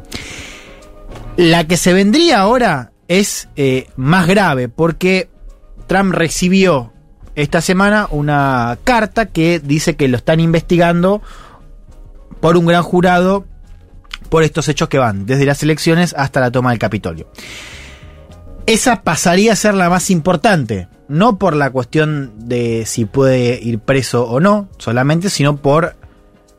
[1.38, 5.30] La que se vendría ahora es eh, más grave porque
[5.88, 6.93] Trump recibió
[7.35, 11.22] esta semana una carta que dice que lo están investigando
[12.39, 13.45] por un gran jurado
[14.30, 17.27] por estos hechos que van desde las elecciones hasta la toma del Capitolio.
[18.65, 23.80] Esa pasaría a ser la más importante, no por la cuestión de si puede ir
[23.80, 25.95] preso o no, solamente, sino por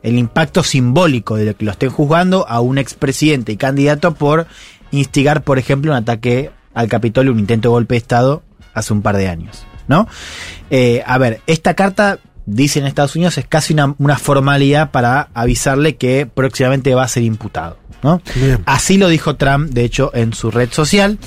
[0.03, 4.47] el impacto simbólico de que lo estén juzgando a un expresidente y candidato por
[4.91, 8.43] instigar, por ejemplo, un ataque al Capitolio, un intento de golpe de Estado
[8.79, 10.09] hace un par de años, ¿no?
[10.71, 15.29] Eh, a ver, esta carta, dice en Estados Unidos, es casi una, una formalidad para
[15.35, 18.23] avisarle que próximamente va a ser imputado, ¿no?
[18.37, 18.63] Bien.
[18.67, 21.19] Así lo dijo Trump, de hecho, en su red social,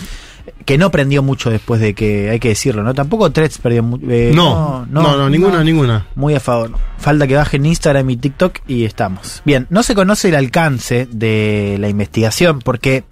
[0.65, 2.93] que no prendió mucho después de que, hay que decirlo, ¿no?
[2.93, 4.05] Tampoco Threads perdió mucho.
[4.05, 6.07] No, no, no, ninguna, ninguna.
[6.15, 6.71] Muy a favor.
[6.97, 9.41] Falta que bajen Instagram y TikTok y estamos.
[9.45, 13.03] Bien, no se conoce el alcance de la investigación porque,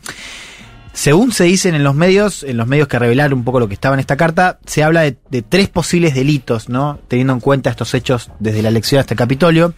[0.99, 3.73] según se dicen en los medios, en los medios que revelaron un poco lo que
[3.73, 6.99] estaba en esta carta, se habla de, tres posibles delitos, ¿no?
[7.07, 9.73] Teniendo en cuenta estos hechos desde la elección hasta el Capitolio.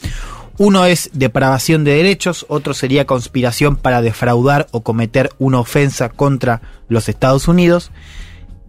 [0.57, 6.63] Uno es depravación de derechos, otro sería conspiración para defraudar o cometer una ofensa contra
[6.87, 7.91] los Estados Unidos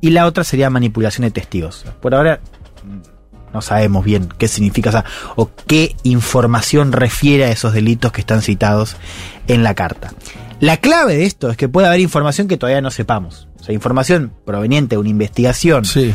[0.02, 1.86] y la otra sería manipulación de testigos.
[2.02, 2.40] Por ahora
[3.54, 5.06] no sabemos bien qué significa
[5.36, 8.96] o, o qué información refiere a esos delitos que están citados
[9.46, 10.12] en la carta.
[10.62, 13.48] La clave de esto es que puede haber información que todavía no sepamos.
[13.58, 15.84] O sea, información proveniente de una investigación.
[15.84, 16.14] Sí.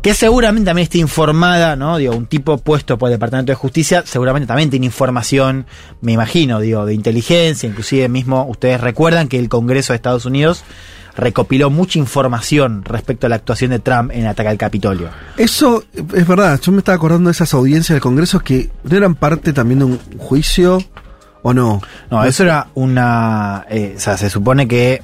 [0.00, 1.98] Que seguramente también esté informada, ¿no?
[1.98, 5.66] Digo, un tipo puesto por el Departamento de Justicia, seguramente también tiene información,
[6.00, 10.64] me imagino, digo, de inteligencia, inclusive mismo ustedes recuerdan que el Congreso de Estados Unidos
[11.14, 15.10] recopiló mucha información respecto a la actuación de Trump en el ataque al Capitolio.
[15.36, 16.58] Eso es verdad.
[16.62, 19.84] Yo me estaba acordando de esas audiencias del Congreso que no eran parte también de
[19.84, 20.82] un juicio
[21.46, 21.80] o no.
[22.10, 23.64] No, eso era una.
[23.70, 25.02] eh, o sea, se supone que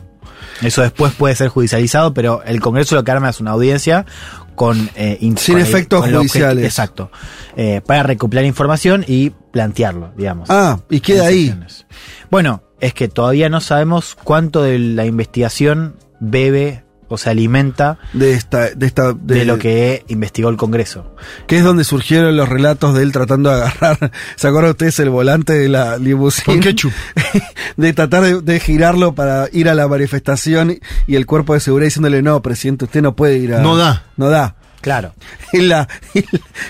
[0.60, 4.06] eso después puede ser judicializado, pero el Congreso lo que arma es una audiencia
[4.54, 4.90] con.
[4.96, 6.64] eh, in- Sin con efectos el judiciales.
[6.64, 7.10] Exacto.
[7.56, 10.50] Eh, para recopilar información y plantearlo, digamos.
[10.50, 11.46] Ah, y queda ahí.
[11.46, 11.86] sesiones.
[12.30, 18.32] Bueno, es que todavía no sabemos cuánto de la investigación bebe o se alimenta De
[18.32, 21.14] esta, de esta, de, lo que investigó el Congreso.
[21.46, 25.10] que es donde surgieron los relatos de él tratando de agarrar, ¿se acuerdan ustedes el
[25.10, 26.46] volante de la limusina?
[26.46, 26.92] Con ketchup.
[27.76, 31.88] de tratar de, de girarlo para ir a la manifestación y el cuerpo de seguridad
[31.88, 33.60] diciéndole, no, presidente, usted no puede ir a...
[33.60, 34.04] No da.
[34.16, 34.56] No da.
[34.82, 35.14] Claro.
[35.54, 36.24] Y, la, y,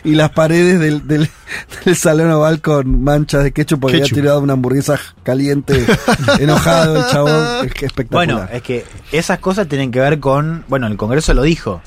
[0.05, 1.29] y las paredes del, del,
[1.85, 4.13] del salón oval con manchas de ketchup porque Ketchup.
[4.15, 5.85] había tirado una hamburguesa caliente,
[6.41, 7.67] enojado el chabón.
[7.67, 8.27] Es que espectacular.
[8.37, 10.65] Bueno, es que esas cosas tienen que ver con.
[10.69, 11.81] Bueno, el Congreso lo dijo.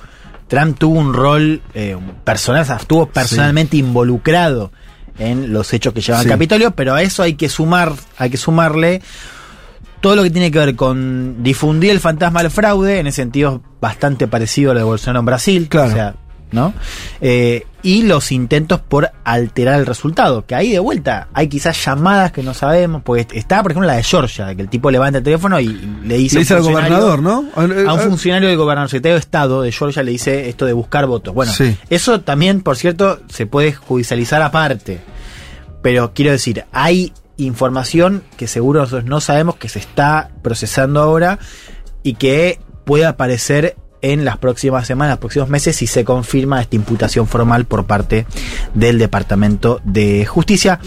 [0.48, 4.72] Trump tuvo un rol eh, personal, estuvo personalmente involucrado
[5.18, 6.28] en los hechos que llevan Sí.
[6.28, 9.02] al Capitolio, pero a eso hay que sumar, hay que sumarle
[10.02, 13.62] todo lo que tiene que ver con difundir el fantasma del fraude, en ese sentido
[13.82, 15.90] bastante parecido a lo de Bolsonaro en Brasil, Claro.
[15.90, 16.16] o sea,
[16.52, 16.74] ¿no?
[17.22, 22.32] Eh, y los intentos por alterar el resultado, que ahí de vuelta hay quizás llamadas
[22.32, 25.24] que no sabemos, porque está, por ejemplo, la de Georgia, que el tipo levanta el
[25.24, 25.68] teléfono y
[26.04, 27.46] le dice, Le dice al gobernador, ¿no?
[27.56, 31.06] a un funcionario del gobernador secretario de Estado de Georgia le dice esto de buscar
[31.08, 31.34] votos.
[31.34, 31.76] Bueno, Sí.
[31.90, 35.00] eso también, por cierto, se puede judicializar aparte.
[35.84, 41.40] Pero quiero decir, hay información que seguro nosotros no sabemos que se está procesando ahora
[42.04, 47.28] y que puede aparecer en las próximas semanas, próximos meses, si se confirma esta imputación
[47.28, 48.28] formal por parte
[48.76, 50.80] del Departamento de Justicia.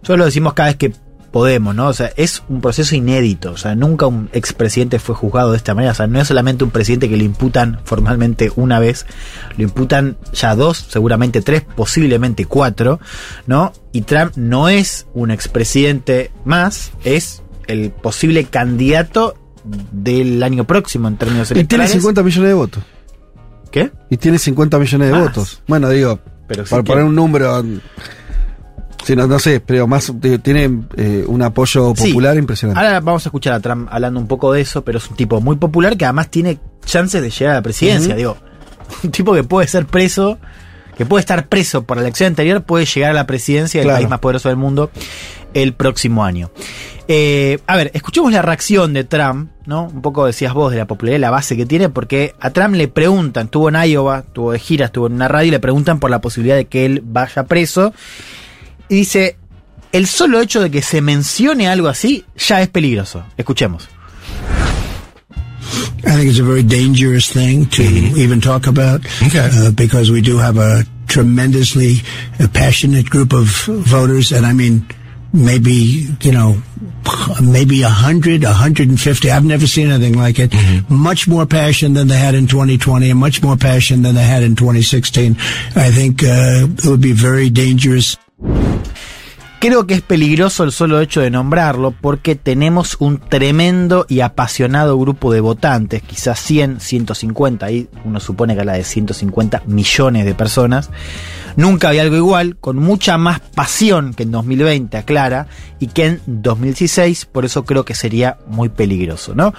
[0.00, 0.92] Nosotros lo decimos cada vez que
[1.36, 1.88] podemos, ¿no?
[1.88, 3.52] O sea, es un proceso inédito.
[3.52, 5.92] O sea, nunca un expresidente fue juzgado de esta manera.
[5.92, 9.04] O sea, no es solamente un presidente que le imputan formalmente una vez,
[9.58, 13.00] lo imputan ya dos, seguramente tres, posiblemente cuatro,
[13.46, 13.74] ¿no?
[13.92, 19.34] Y Trump no es un expresidente más, es el posible candidato
[19.92, 21.92] del año próximo en términos y tiene electorales.
[21.92, 22.82] 50 millones de votos.
[23.70, 23.92] ¿Qué?
[24.08, 25.22] Y tiene 50 millones de Más.
[25.22, 25.62] votos.
[25.68, 26.18] Bueno, digo,
[26.48, 27.62] Pero sí para que- poner un número.
[29.06, 30.12] Sí, no, no sé, pero más
[30.42, 32.08] tiene eh, un apoyo Sí.
[32.08, 32.80] popular impresionante.
[32.84, 35.40] Ahora vamos a escuchar a Trump hablando un poco de eso, pero es un tipo
[35.40, 38.16] muy popular que además tiene chances de llegar a la presidencia.
[38.16, 38.36] Digo,
[39.04, 40.38] un tipo que puede ser preso,
[40.98, 43.98] que puede estar preso por la elección anterior, puede llegar a la presidencia del Claro.
[43.98, 44.90] país más poderoso del mundo
[45.54, 46.50] el próximo año.
[47.08, 49.84] Eh, a ver, escuchemos la reacción de Trump, ¿no?
[49.84, 52.88] Un poco decías vos de la popularidad, la base que tiene, porque a Trump le
[52.88, 56.10] preguntan, estuvo en Iowa, estuvo de gira, estuvo en una radio y le preguntan por
[56.10, 57.94] la posibilidad de que él vaya preso.
[58.88, 59.36] Y dice,
[59.92, 63.24] el solo hecho de que se mencione algo así ya es peligroso.
[63.36, 63.88] Escuchemos.
[66.04, 69.00] I think it's a very dangerous thing to even talk about
[69.34, 71.96] uh, because we do have a tremendously
[72.52, 74.86] passionate group of voters, and I mean,
[75.32, 76.62] maybe you know,
[77.42, 79.30] maybe a hundred, a hundred and fifty.
[79.30, 80.54] I've never seen anything like it.
[80.88, 84.42] Much more passion than they had in 2020, and much more passion than they had
[84.42, 85.32] in 2016.
[85.74, 88.16] I think uh, it would be very dangerous.
[89.58, 94.98] Creo que es peligroso el solo hecho de nombrarlo porque tenemos un tremendo y apasionado
[94.98, 100.34] grupo de votantes, quizás 100, 150, ahí uno supone que habla de 150 millones de
[100.34, 100.90] personas.
[101.56, 105.46] Nunca había algo igual, con mucha más pasión que en 2020, aclara,
[105.80, 109.54] y que en 2016, por eso creo que sería muy peligroso, ¿no?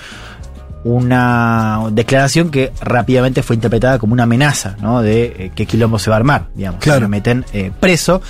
[0.84, 5.02] Una declaración que rápidamente fue interpretada como una amenaza, ¿no?
[5.02, 6.82] De eh, qué quilombo se va a armar, digamos.
[6.82, 7.02] Claro.
[7.02, 8.22] Me meten eh, preso.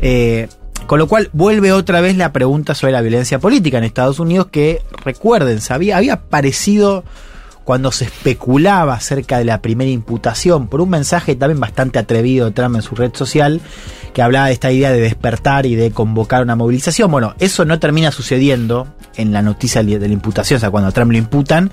[0.00, 0.48] Eh,
[0.86, 4.48] con lo cual vuelve otra vez la pregunta sobre la violencia política en Estados Unidos
[4.50, 7.02] que, recuerden, sabía, había aparecido
[7.66, 12.52] cuando se especulaba acerca de la primera imputación por un mensaje también bastante atrevido de
[12.52, 13.60] Trump en su red social
[14.14, 17.10] que hablaba de esta idea de despertar y de convocar una movilización.
[17.10, 18.86] Bueno, eso no termina sucediendo
[19.16, 21.72] en la noticia de la imputación, o sea, cuando a Trump lo imputan.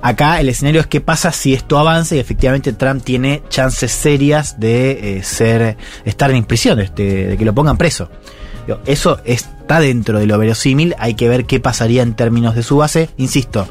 [0.00, 4.60] Acá el escenario es qué pasa si esto avanza y efectivamente Trump tiene chances serias
[4.60, 8.08] de eh, estar en prisión, este, de que lo pongan preso.
[8.86, 12.76] Eso está dentro de lo verosímil, hay que ver qué pasaría en términos de su
[12.76, 13.10] base.
[13.16, 13.68] Insisto,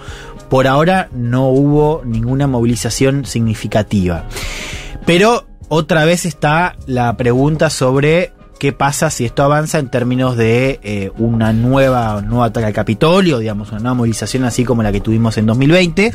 [0.50, 4.26] por ahora no hubo ninguna movilización significativa.
[5.06, 10.80] Pero otra vez está la pregunta sobre qué pasa si esto avanza en términos de
[10.84, 14.92] eh, una nueva, un nuevo ataque al Capitolio, digamos, una nueva movilización así como la
[14.92, 16.12] que tuvimos en 2020.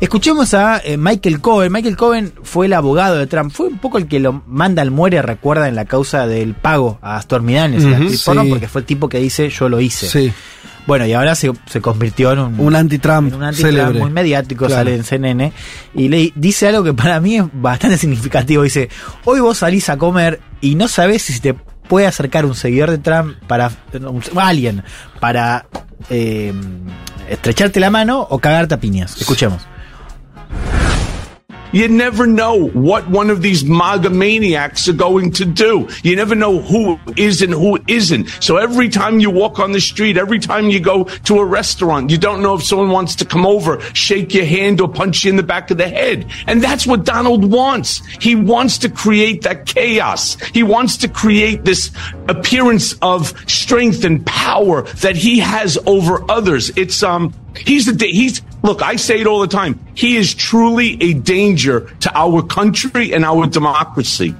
[0.00, 1.70] Escuchemos a eh, Michael Cohen.
[1.70, 3.52] Michael Cohen fue el abogado de Trump.
[3.52, 6.98] Fue un poco el que lo manda al muere, recuerda, en la causa del pago
[7.02, 8.50] a Stormy Daniels, actriz porno, sí.
[8.50, 10.08] porque fue el tipo que dice yo lo hice.
[10.08, 10.32] Sí.
[10.90, 12.58] Bueno, y ahora se, se convirtió en un,
[13.32, 14.80] Un anti-Trump muy mediático, Claro.
[14.80, 15.52] sale en CNN,
[15.94, 18.64] y le dice algo que para mí es bastante significativo.
[18.64, 18.88] Dice,
[19.24, 22.98] hoy vos salís a comer y no sabés si te puede acercar un seguidor de
[22.98, 24.82] Trump para, un- alguien,
[25.20, 25.66] para
[26.10, 26.52] eh,
[27.28, 29.16] estrecharte la mano o cagarte a piñas.
[29.20, 29.62] Escuchemos.
[31.72, 35.88] You never know what one of these MAGA maniacs are going to do.
[36.02, 38.28] You never know who is and who isn't.
[38.40, 42.10] So every time you walk on the street, every time you go to a restaurant,
[42.10, 45.30] you don't know if someone wants to come over, shake your hand, or punch you
[45.30, 46.28] in the back of the head.
[46.46, 48.04] And that's what Donald wants.
[48.20, 50.34] He wants to create that chaos.
[50.52, 51.92] He wants to create this
[52.28, 56.70] appearance of strength and power that he has over others.
[56.76, 57.32] It's, um,
[57.66, 58.82] He's he's look.
[58.82, 59.76] I say it all the time.
[59.94, 64.34] He is truly a danger to our country and our democracy.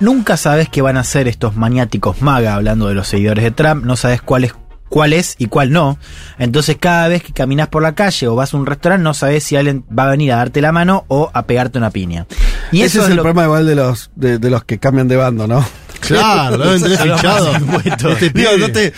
[0.00, 3.84] Nunca sabes qué van a hacer estos maniáticos maga hablando de los seguidores de Trump,
[3.84, 4.54] no sabes cuál es
[4.88, 5.96] cuál es y cuál no.
[6.38, 9.44] Entonces cada vez que caminas por la calle o vas a un restaurante no sabes
[9.44, 12.26] si alguien va a venir a darte la mano o a pegarte una piña.
[12.72, 15.08] Y Ese eso es, el lo- problema igual de los de, de los que cambian
[15.08, 15.64] de bando, ¿no?
[16.06, 17.52] Claro, lo deben tener fichado.
[17.84, 18.92] Este Digo, no te,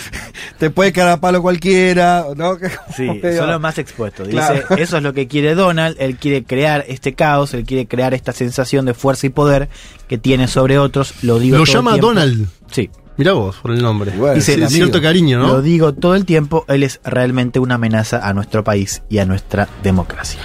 [0.59, 2.57] te puede caer a palo cualquiera, ¿no?
[2.97, 4.27] Sí, que- son los más expuestos.
[4.29, 4.77] Dice, Claro.
[4.77, 8.33] eso es lo que quiere Donald, él quiere crear este caos, él quiere crear esta
[8.33, 9.69] sensación de fuerza y poder
[10.09, 11.15] que tiene sobre otros.
[11.23, 11.97] Lo digo Lo todo el llama.
[11.99, 12.47] Donald.
[12.71, 12.91] Sí.
[13.17, 14.11] Mirá vos, por el nombre.
[14.35, 15.47] Dice, Dice, cierto cariño, ¿no?
[15.47, 19.25] Lo digo todo el tiempo, él es realmente una amenaza a nuestro país y a
[19.25, 20.41] nuestra democracia.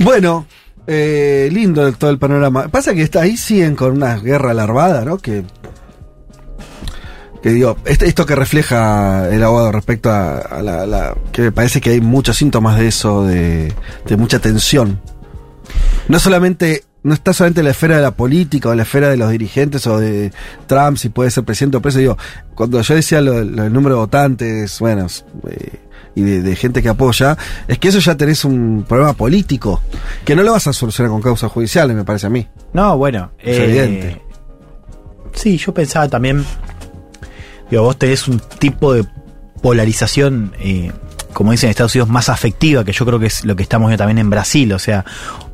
[0.00, 0.44] Bueno,
[0.88, 2.66] eh, lindo todo el panorama.
[2.66, 5.18] Pasa que está, ahí siguen con una guerra larvada, ¿no?
[5.18, 5.44] Que,
[7.44, 11.52] que digo, este- esto que refleja el abogado respecto a, a la, la- que me
[11.52, 13.70] parece que hay muchos síntomas de eso, de,
[14.06, 14.98] de mucha tensión.
[16.08, 19.10] No solamente, no está solamente en la esfera de la política o en la esfera
[19.10, 20.32] de los dirigentes o de
[20.66, 21.98] Trump, si puede ser presidente o preso.
[21.98, 22.16] Digo,
[22.54, 25.06] cuando yo decía lo, lo del número de votantes, bueno,
[25.50, 25.80] eh,
[26.14, 27.36] y de, de gente que apoya,
[27.68, 29.82] es que eso ya tenés un problema político,
[30.24, 32.48] que no lo vas a solucionar con causas judiciales, me parece a mí.
[32.72, 33.32] No, bueno.
[33.38, 34.22] Es eh, evidente.
[35.34, 36.42] Sí, yo pensaba también.
[37.74, 39.04] Digo, vos tenés un tipo de
[39.60, 40.92] polarización, eh,
[41.32, 43.88] como dicen en Estados Unidos, más afectiva, que yo creo que es lo que estamos
[43.88, 44.72] viendo también en Brasil.
[44.74, 45.04] O sea,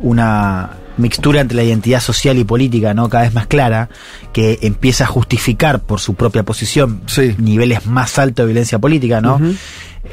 [0.00, 0.68] una
[0.98, 3.08] mixtura entre la identidad social y política, ¿no?
[3.08, 3.88] Cada vez más clara,
[4.34, 7.00] que empieza a justificar por su propia posición
[7.38, 9.40] niveles más altos de violencia política, ¿no?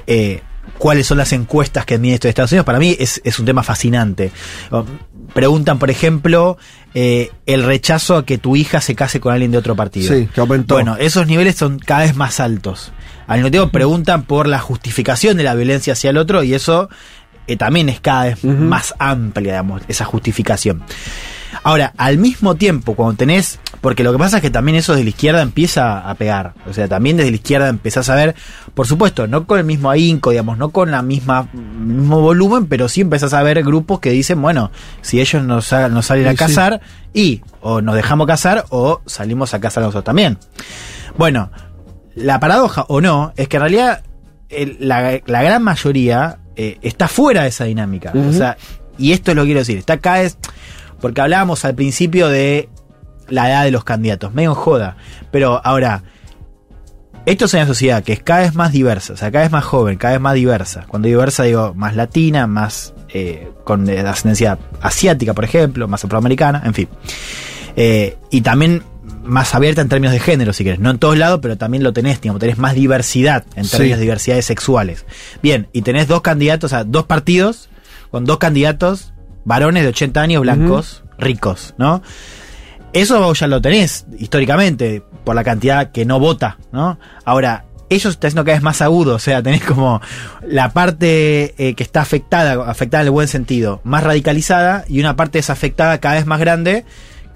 [0.05, 0.39] Eh,
[0.77, 2.65] cuáles son las encuestas que mide esto de Estados Unidos.
[2.65, 4.31] Para mí es, es un tema fascinante.
[5.33, 6.57] Preguntan, por ejemplo,
[6.99, 10.11] eh, el rechazo a que tu hija se case con alguien de otro partido.
[10.11, 10.73] Sí, que aumentó.
[10.73, 12.91] Bueno, esos niveles son cada vez más altos.
[13.27, 16.89] Al mismo tiempo preguntan por la justificación de la violencia hacia el otro y eso
[17.45, 20.81] eh, también es cada vez más amplia, digamos, esa justificación.
[21.63, 23.59] Ahora, al mismo tiempo, cuando tenés.
[23.81, 26.53] Porque lo que pasa es que también eso desde la izquierda empieza a pegar.
[26.67, 28.35] O sea, también desde la izquierda empezás a ver,
[28.73, 32.89] por supuesto, no con el mismo ahínco, digamos, no con la misma mismo volumen, pero
[32.89, 36.35] sí empezás a ver grupos que dicen, bueno, si ellos nos, salen a Sí, sí.
[36.35, 36.81] cazar,
[37.13, 40.37] y o nos dejamos casar o salimos a cazar nosotros también.
[41.17, 41.51] Bueno,
[42.15, 44.03] la paradoja o no es que en realidad
[44.49, 48.11] el- la, la gran mayoría eh, está fuera de esa dinámica.
[48.15, 48.57] O sea,
[48.97, 50.37] y esto es lo que quiero decir, está acá es
[51.01, 52.69] porque hablábamos al principio de
[53.29, 54.97] la edad de los candidatos, medio joda,
[55.31, 56.03] pero ahora
[57.25, 59.65] esto es una sociedad que es cada vez más diversa, o sea, cada vez más
[59.65, 60.85] joven, cada vez más diversa.
[60.87, 66.73] Cuando diversa digo más latina, más eh, con ascendencia asiática, por ejemplo, más afroamericana, en
[66.73, 66.87] fin.
[67.75, 68.81] Eh, y también
[69.25, 70.79] más abierta en términos de género, si querés.
[70.79, 73.71] No en todos lados, pero también lo tenés, digamos, tenés más diversidad en Sí.
[73.71, 75.05] términos de diversidades sexuales.
[75.43, 77.67] Bien, y tenés dos candidatos, o sea, dos partidos
[78.09, 79.11] con dos candidatos,
[79.47, 82.03] varones de 80 años, blancos, ricos, ¿no?
[82.91, 86.99] Eso vos ya lo tenés históricamente, por la cantidad que no vota, ¿no?
[87.23, 90.01] Ahora, ellos está haciendo cada vez más agudo, o sea, tenés como
[90.45, 95.15] la parte eh, que está afectada, afectada en el buen sentido, más radicalizada, y una
[95.15, 96.83] parte desafectada cada vez más grande,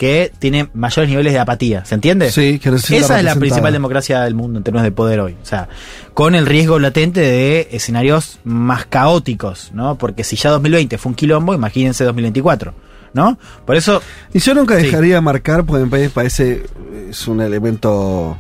[0.01, 2.31] que tiene mayores niveles de apatía, ¿se entiende?
[2.31, 5.38] Sí, que Esa es la principal democracia del mundo en términos de poder hoy.
[5.39, 5.69] O sea,
[6.15, 9.99] con el riesgo latente de escenarios más caóticos, ¿no?
[9.99, 12.73] Porque si ya 2020 fue un quilombo, imagínense 2024,
[13.13, 13.38] ¿no?
[13.63, 14.01] Por eso.
[14.33, 16.63] Y yo nunca dejaría de marcar, porque me parece
[17.07, 18.39] es un elemento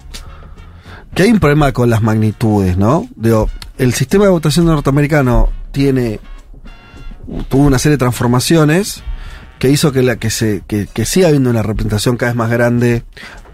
[1.13, 3.07] que hay un problema con las magnitudes, ¿no?
[3.15, 6.19] Digo, el sistema de votación norteamericano tiene
[7.49, 9.03] tuvo una serie de transformaciones
[9.61, 12.49] que hizo que la que se que, que siga habiendo una representación cada vez más
[12.49, 13.03] grande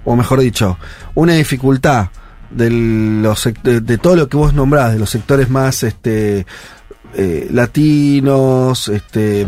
[0.05, 0.77] o mejor dicho,
[1.15, 2.07] una dificultad
[2.49, 6.45] de los de, de todo lo que vos nombrás, de los sectores más este
[7.13, 9.45] eh, latinos, este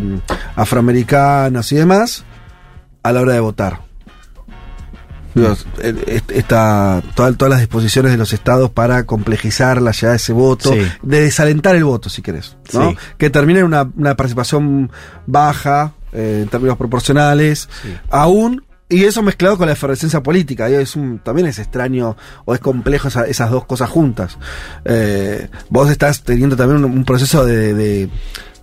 [0.57, 2.25] afroamericanos y demás
[3.03, 3.79] a la hora de votar.
[5.35, 10.13] Digo, el- est- esta, toda- todas las disposiciones de los estados para complejizar la llegada
[10.13, 10.81] de ese voto, Sí.
[11.03, 12.91] de desalentar el voto, si querés, ¿no?
[12.91, 12.97] Sí.
[13.17, 14.91] Que termine en una, una participación
[15.27, 17.69] baja eh, en términos proporcionales,
[18.09, 22.53] aún, y eso mezclado con la efervescencia política, y es un- también es extraño o
[22.55, 24.37] es complejo esa- esas dos cosas juntas.
[24.85, 28.09] Eh, vos estás teniendo también un, un proceso de, de-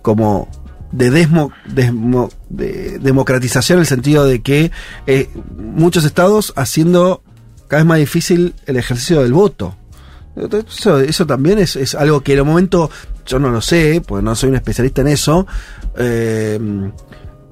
[0.01, 0.49] como
[0.91, 4.71] de, desmo, desmo- de democratización en el sentido de que
[5.05, 7.21] eh, muchos estados haciendo
[7.67, 9.75] cada vez más difícil el ejercicio del voto.
[10.69, 12.89] Eso, eso también es, es algo que en el momento,
[13.25, 15.47] yo no lo sé, porque no soy un especialista en eso.
[15.97, 16.59] eh,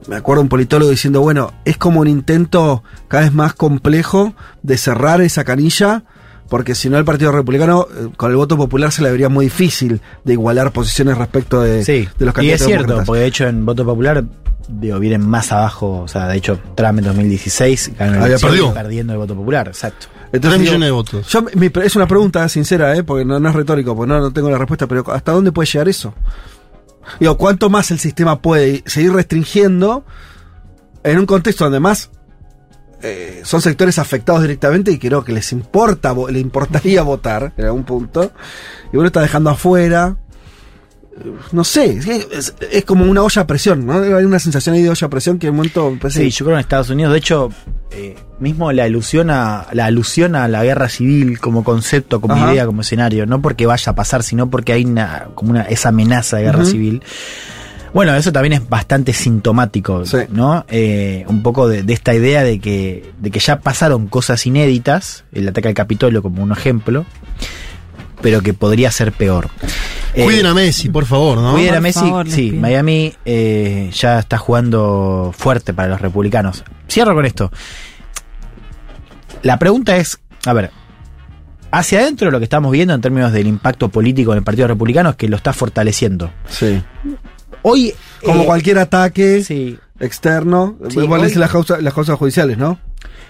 [0.08, 4.78] me acuerdo un politólogo diciendo, bueno, es como un intento cada vez más complejo de
[4.78, 6.04] cerrar esa canilla,
[6.50, 9.46] porque si no el Partido Republicano, eh, con el voto popular se le vería muy
[9.46, 13.06] difícil de igualar posiciones respecto de, Sí, de los y es candidatos cierto, demócratas.
[13.08, 14.24] porque de hecho en voto popular
[14.68, 18.74] digo, vienen más abajo, o sea, de hecho Trump en 2016 ganó Había perdido.
[18.74, 20.08] perdiendo el voto popular, exacto.
[20.34, 21.28] Entonces, millones de votos.
[21.30, 23.04] Yo, mi- es una pregunta sincera, ¿eh?
[23.04, 25.68] porque no, no es retórico, porque no, no tengo la respuesta, pero ¿hasta dónde puede
[25.68, 26.14] llegar eso?
[27.20, 30.06] Digo, ¿cuánto más el sistema puede seguir restringiendo
[31.04, 32.10] en un contexto donde más
[33.02, 37.84] eh, son sectores afectados directamente y creo que les importa, le importaría votar en algún
[37.84, 38.32] punto,
[38.92, 40.18] y uno está dejando afuera?
[41.54, 43.94] No sé, es, es- como una olla a presión, ¿no?
[44.18, 46.58] Hay una sensación ahí de olla a presión que en un momento Sí, yo creo
[46.58, 47.50] en Estados Unidos, de hecho,
[47.92, 52.52] eh, mismo la alusión a la alusión a la guerra civil como concepto, como Ajá.
[52.52, 55.90] idea, como escenario, no porque vaya a pasar, sino porque hay una como una esa
[55.90, 57.02] amenaza de guerra civil.
[57.94, 60.66] Bueno, eso también es bastante sintomático, ¿no?
[60.68, 65.24] Eh, un poco de, de esta idea de que, de que ya pasaron cosas inéditas,
[65.32, 67.06] el ataque al Capitolio como un ejemplo,
[68.26, 69.50] pero que podría ser peor.
[70.16, 71.52] Eh, Cuiden a Messi, por favor, ¿no?
[71.52, 72.52] Cuiden a Messi, favor, sí.
[72.52, 76.64] Miami eh, ya está jugando fuerte para los republicanos.
[76.90, 77.52] Cierro con esto.
[79.44, 80.72] La pregunta es, a ver,
[81.70, 85.12] hacia adentro lo que estamos viendo en términos del impacto político en el Partido Republicano
[85.12, 86.32] es que lo está fortaleciendo.
[86.50, 86.82] Sí.
[87.62, 87.94] Hoy...
[88.24, 92.80] Como eh, cualquier ataque Sí, externo, igual hoy- dicen las causas, las causas judiciales, ¿no?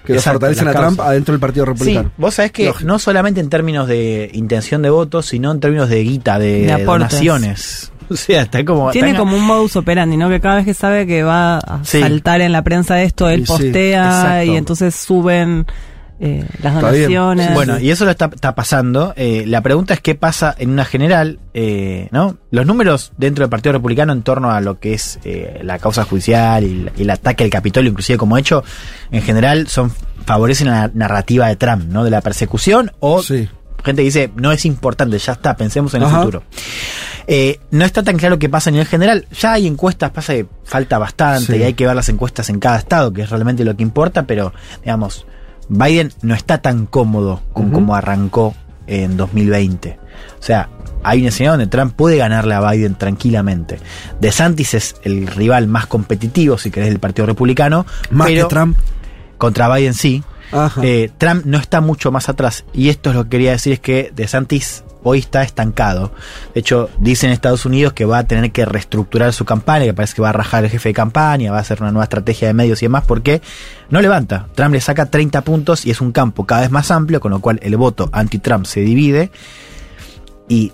[0.05, 2.09] Que lo Exacto, fortalecen a Trump adentro del Partido Republicano.
[2.09, 2.87] Sí, vos sabés que Lógico.
[2.87, 6.83] no solamente en términos de intención de votos, sino en términos de guita, de, De
[6.83, 7.91] donaciones.
[8.07, 8.91] O sea, está como...
[8.91, 10.29] Tiene como un modus operandi, ¿no?
[10.29, 11.99] Que cada vez que sabe que va a Sí.
[12.01, 15.65] saltar en la prensa esto, él Y postea y entonces suben
[16.19, 17.53] eh, las donaciones.
[17.53, 19.13] Bueno, y eso lo está, está pasando.
[19.17, 22.37] Eh, la pregunta es qué pasa en una general, eh, ¿no?
[22.51, 26.03] Los números dentro del Partido Republicano en torno a lo que es eh, la causa
[26.05, 28.63] judicial y, el- y el ataque al Capitolio, inclusive como hecho,
[29.11, 29.91] en general son
[30.25, 32.03] favorecen la narrativa de Trump, ¿no?
[32.03, 33.21] De la persecución o
[33.83, 36.41] gente que dice, no es importante, ya está, pensemos en el futuro.
[37.27, 39.27] Eh, no está tan claro qué pasa a nivel general.
[39.39, 41.59] Ya hay encuestas, pasa que falta bastante Sí.
[41.59, 44.23] y hay que ver las encuestas en cada estado, que es realmente lo que importa,
[44.23, 44.53] pero
[44.83, 45.25] digamos,
[45.69, 48.55] Biden no está tan cómodo con cómo arrancó
[48.87, 49.99] en 2020.
[50.39, 50.69] O sea,
[51.03, 53.79] hay un escenario donde Trump puede ganarle a Biden tranquilamente.
[54.21, 57.85] DeSantis es el rival más competitivo, si querés, del Partido Republicano.
[58.09, 58.77] Más pero que Trump.
[59.37, 60.23] Contra Biden sí.
[60.81, 62.65] Eh, Trump no está mucho más atrás.
[62.73, 66.11] Y esto es lo que quería decir, es que DeSantis hoy está estancado.
[66.55, 69.93] De hecho, dice en Estados Unidos que va a tener que reestructurar su campaña, que
[69.93, 72.47] parece que va a rajar el jefe de campaña, va a hacer una nueva estrategia
[72.47, 73.41] de medios y demás, porque
[73.91, 74.47] no levanta.
[74.55, 77.39] Trump le saca 30 puntos y es un campo cada vez más amplio, con lo
[77.39, 79.29] cual el voto anti-Trump se divide.
[80.49, 80.71] Y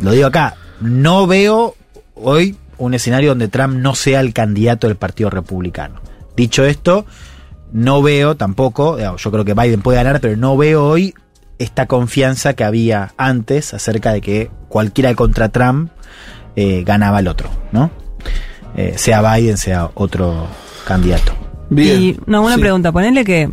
[0.00, 1.74] lo digo acá, no veo
[2.14, 6.00] hoy un escenario donde Trump no sea el candidato del Partido Republicano.
[6.34, 7.04] Dicho esto,
[7.72, 11.14] no veo tampoco, yo creo que Biden puede ganar, pero no veo hoy
[11.58, 15.90] esta confianza que había antes acerca de que cualquiera contra Trump
[16.56, 17.90] eh, ganaba al otro, ¿no?
[18.76, 20.46] Eh, sea Biden, sea otro
[20.86, 21.32] candidato.
[21.70, 22.60] Y no, una Sí.
[22.60, 23.48] pregunta, ponele que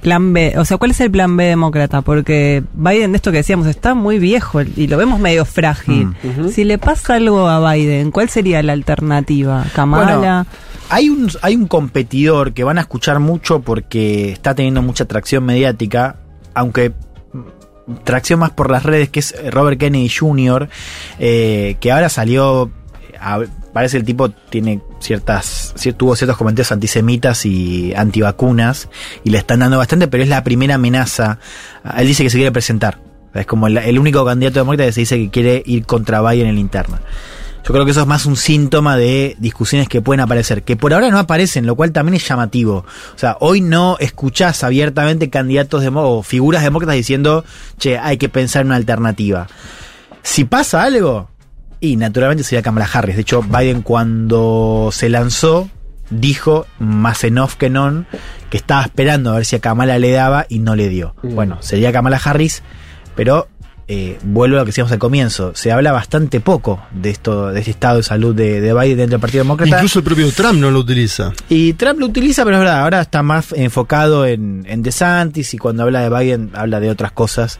[0.00, 2.00] plan B, o sea, ¿cuál es el plan B demócrata?
[2.02, 6.06] Porque Biden, de esto que decíamos, está muy viejo y lo vemos medio frágil.
[6.22, 6.48] Mm.
[6.50, 9.66] Si le pasa algo a Biden, ¿cuál sería la alternativa?
[9.74, 10.16] ¿Kamala?
[10.16, 10.46] Bueno,
[10.88, 15.44] hay un, hay un competidor que van a escuchar mucho porque está teniendo mucha tracción
[15.44, 16.16] mediática,
[16.54, 16.92] aunque
[18.04, 20.68] tracción más por las redes, que es Robert Kennedy Jr.,
[21.18, 22.70] eh, que ahora salió,
[23.20, 23.40] a-
[23.72, 28.88] parece el tipo tiene ciertas, cier- tuvo ciertos comentarios antisemitas y antivacunas,
[29.24, 31.38] y le están dando bastante, pero es la primera amenaza.
[31.96, 32.98] Él dice que se quiere presentar.
[33.32, 36.48] Es como el, el único candidato demócrata que se dice que quiere ir contra Biden
[36.48, 37.00] en la interna.
[37.64, 40.92] Yo creo que eso es más un síntoma de discusiones que pueden aparecer, que por
[40.92, 42.84] ahora no aparecen, lo cual también es llamativo.
[43.14, 47.44] O sea, hoy no escuchás abiertamente candidatos demo- o figuras demócratas diciendo,
[47.78, 49.46] che, hay que pensar en una alternativa.
[50.22, 51.28] Si pasa algo,
[51.80, 53.14] y naturalmente sería Kamala Harris.
[53.16, 55.68] De hecho, Biden cuando se lanzó,
[56.10, 58.06] dijo, más en off que non,
[58.50, 61.14] que estaba esperando a ver si a Kamala le daba y no le dio.
[61.22, 62.62] Bueno, sería Kamala Harris,
[63.14, 63.48] pero
[63.92, 65.50] eh, vuelvo a lo que decíamos al comienzo.
[65.56, 69.16] Se habla bastante poco de esto, de este estado de salud de, de Biden dentro
[69.16, 69.78] del Partido Demócrata.
[69.78, 71.32] Incluso el propio Trump no lo utiliza.
[71.48, 75.58] Y Trump lo utiliza, pero es verdad, ahora está más enfocado en, en DeSantis y
[75.58, 77.58] cuando habla de Biden habla de otras cosas.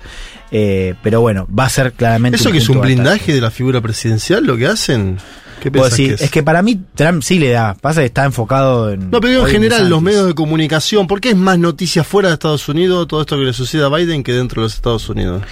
[0.52, 2.36] Eh, pero bueno, va a ser claramente.
[2.36, 5.18] ¿Eso que es un blindaje de la figura presidencial lo que hacen?
[5.60, 6.30] ¿Qué pensás decís, que es?
[6.30, 7.74] que para mí Trump sí le da.
[7.74, 9.10] Pasa que está enfocado en.
[9.10, 12.34] No, pero en general, los medios de comunicación, ¿por qué es más noticia fuera de
[12.34, 15.42] Estados Unidos todo esto que le sucede a Biden que dentro de los Estados Unidos?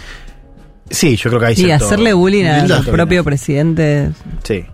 [0.91, 4.11] Sí, yo creo que hay y cierto- hacerle bullying al propio presidente.
[4.43, 4.65] Sí.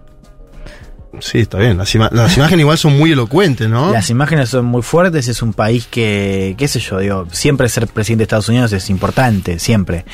[1.21, 1.79] Sí, está bien.
[1.79, 3.93] Las, ima- las imágenes igual son muy elocuentes, ¿no?
[3.93, 7.87] Las imágenes son muy fuertes, es un país que, qué sé yo, digo, siempre ser
[7.87, 10.05] presidente de Estados Unidos es importante, siempre.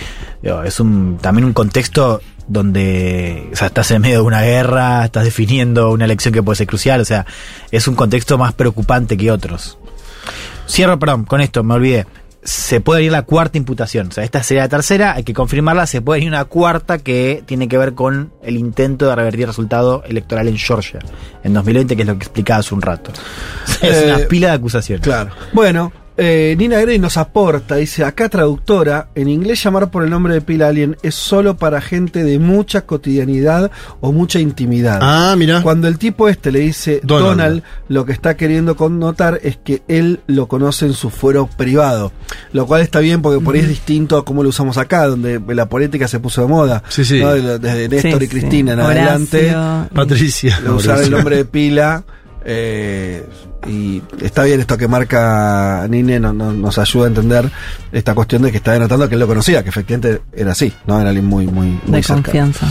[0.42, 5.04] Digo, es un también un contexto donde o sea, estás en medio de una guerra,
[5.06, 7.24] estás definiendo una elección que puede ser crucial, o sea,
[7.70, 9.78] es un contexto más preocupante que otros.
[10.68, 12.06] Cierro, perdón, con esto, me olvidé.
[12.42, 14.08] Se puede ir la cuarta imputación.
[14.08, 15.86] O sea, esta sería la tercera, hay que confirmarla.
[15.86, 19.48] Se puede ir una cuarta que tiene que ver con el intento de revertir el
[19.48, 21.00] resultado electoral en Georgia
[21.44, 23.12] en 2020, que es lo que explicaba hace un rato.
[23.82, 25.04] es Eh, una pila de acusaciones.
[25.04, 25.30] Claro.
[25.52, 25.92] Bueno,
[26.22, 30.42] eh, Nina Grey nos aporta, dice, acá traductora, en inglés llamar por el nombre de
[30.42, 34.98] pila alien es solo para gente de mucha cotidianidad o mucha intimidad.
[35.00, 35.62] Ah, mira.
[35.62, 37.30] Cuando el tipo este le dice Donald.
[37.30, 37.62] Donald.
[37.88, 42.12] lo que está queriendo connotar es que él lo conoce en su fuero privado.
[42.52, 45.40] Lo cual está bien porque por ahí es distinto a cómo lo usamos acá, donde
[45.54, 46.82] la política se puso de moda.
[46.88, 47.18] Sí, sí.
[47.18, 48.78] Desde Néstor Sí, y Cristina sí.
[48.78, 49.02] en Horacio.
[49.02, 49.94] adelante.
[49.94, 50.60] Patricia.
[50.68, 52.04] usar el nombre de pila.
[52.44, 53.26] Eh,
[53.66, 57.50] y está bien esto que marca Nine, no- no- nos ayuda a entender
[57.92, 60.98] esta cuestión de que está denotando que él lo conocía, que efectivamente era así, ¿no?
[61.00, 62.22] Era alguien muy, muy, muy De cercano.
[62.22, 62.66] confianza.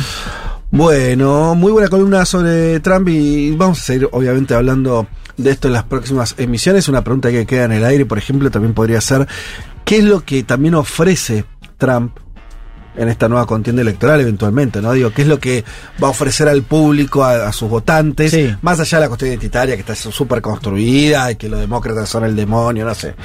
[0.72, 5.74] Bueno, muy buena columna sobre Trump y vamos a seguir obviamente hablando de esto en
[5.74, 6.88] las próximas emisiones.
[6.88, 9.28] Una pregunta que queda en el aire, por ejemplo, también podría ser,
[9.84, 11.46] ¿qué es lo que también ofrece
[11.78, 12.16] Trump
[12.96, 14.92] en esta nueva contienda electoral eventualmente, ¿no?
[14.94, 15.64] Digo, ¿qué es lo que
[16.04, 18.54] va a ofrecer al público, a, a sus votantes, Sí.
[18.62, 22.24] más allá de la cuestión identitaria que está súper construida y que los demócratas son
[22.26, 23.16] el demonio, no sé.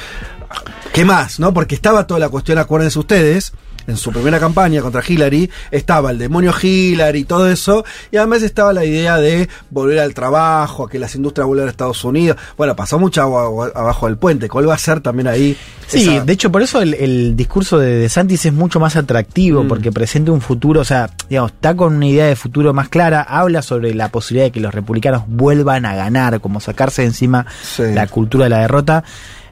[0.92, 1.52] ¿Qué más, no?
[1.52, 3.52] Porque estaba toda la cuestión, acuérdense ustedes,
[3.86, 8.42] en su primera campaña contra Hillary, estaba el demonio Hillary y todo eso, y además
[8.42, 12.36] estaba la idea de volver al trabajo, a que las industrias vuelvan a Estados Unidos.
[12.56, 14.48] Bueno, pasó mucha agua abajo del puente.
[14.48, 15.56] ¿Cuál va a ser también ahí?
[15.86, 19.64] Sí, esa- de hecho por eso el, el discurso de DeSantis es mucho más atractivo
[19.64, 19.68] Mm.
[19.68, 23.22] porque presenta un futuro, o sea, digamos, está con una idea de futuro más clara,
[23.22, 27.46] habla sobre la posibilidad de que los republicanos vuelvan a ganar, como sacarse de encima
[27.62, 27.82] Sí.
[27.92, 29.04] la cultura de la derrota.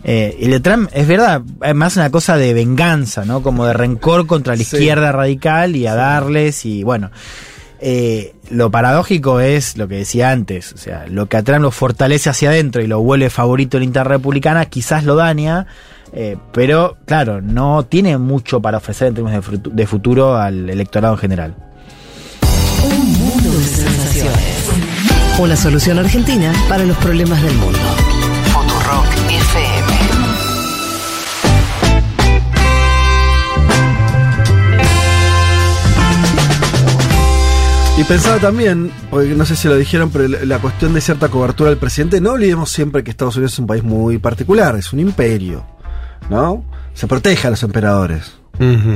[0.04, 3.42] Eh, y el de Trump es verdad, es más una cosa de venganza, ¿no?
[3.42, 4.76] Como de rencor contra la Sí.
[4.76, 7.10] izquierda radical y a darles y bueno.
[7.84, 11.72] Eh, lo paradójico es lo que decía antes, o sea, lo que a Trump lo
[11.72, 15.66] fortalece hacia adentro y lo vuelve favorito en la interrepublicana, quizás lo daña,
[16.12, 21.20] eh, pero claro, no tiene mucho para ofrecer en términos de futuro al electorado en
[21.20, 21.54] general.
[22.84, 24.70] Un mundo de sensaciones.
[25.40, 27.78] Una solución argentina para los problemas del mundo.
[37.98, 41.68] Y pensaba también, porque no sé si lo dijeron, pero la cuestión de cierta cobertura
[41.68, 45.00] del presidente, no olvidemos siempre que Estados Unidos es un país muy particular, es un
[45.00, 45.64] imperio,
[46.30, 46.64] ¿no?
[46.94, 48.32] Se protege a los emperadores.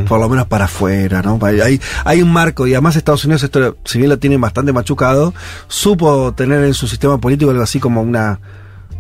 [0.07, 1.39] Por lo menos para afuera, ¿no?
[1.43, 4.73] Hay, hay, hay un marco y además Estados Unidos, esto, si bien lo tiene bastante
[4.73, 5.35] machucado,
[5.67, 8.39] supo tener en su sistema político algo así como una,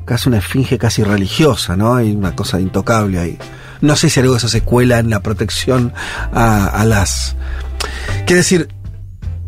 [0.04, 1.94] casi una esfinge casi religiosa, ¿no?
[1.94, 3.38] Hay una cosa intocable ahí.
[3.80, 5.92] No sé si algo de eso se cuela en la protección
[6.32, 7.36] a, a las...
[8.24, 8.68] Quiere decir,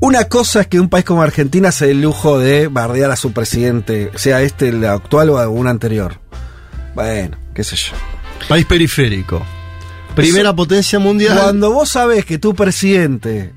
[0.00, 3.16] una cosa es que un país como Argentina se dé el lujo de bardear a
[3.16, 6.18] su presidente, sea este el actual o algún anterior.
[6.94, 7.92] Bueno, qué sé yo.
[8.48, 9.42] País periférico.
[10.14, 11.38] Primera Eso- potencia mundial.
[11.38, 13.52] Cuando vos sabés que tu presidente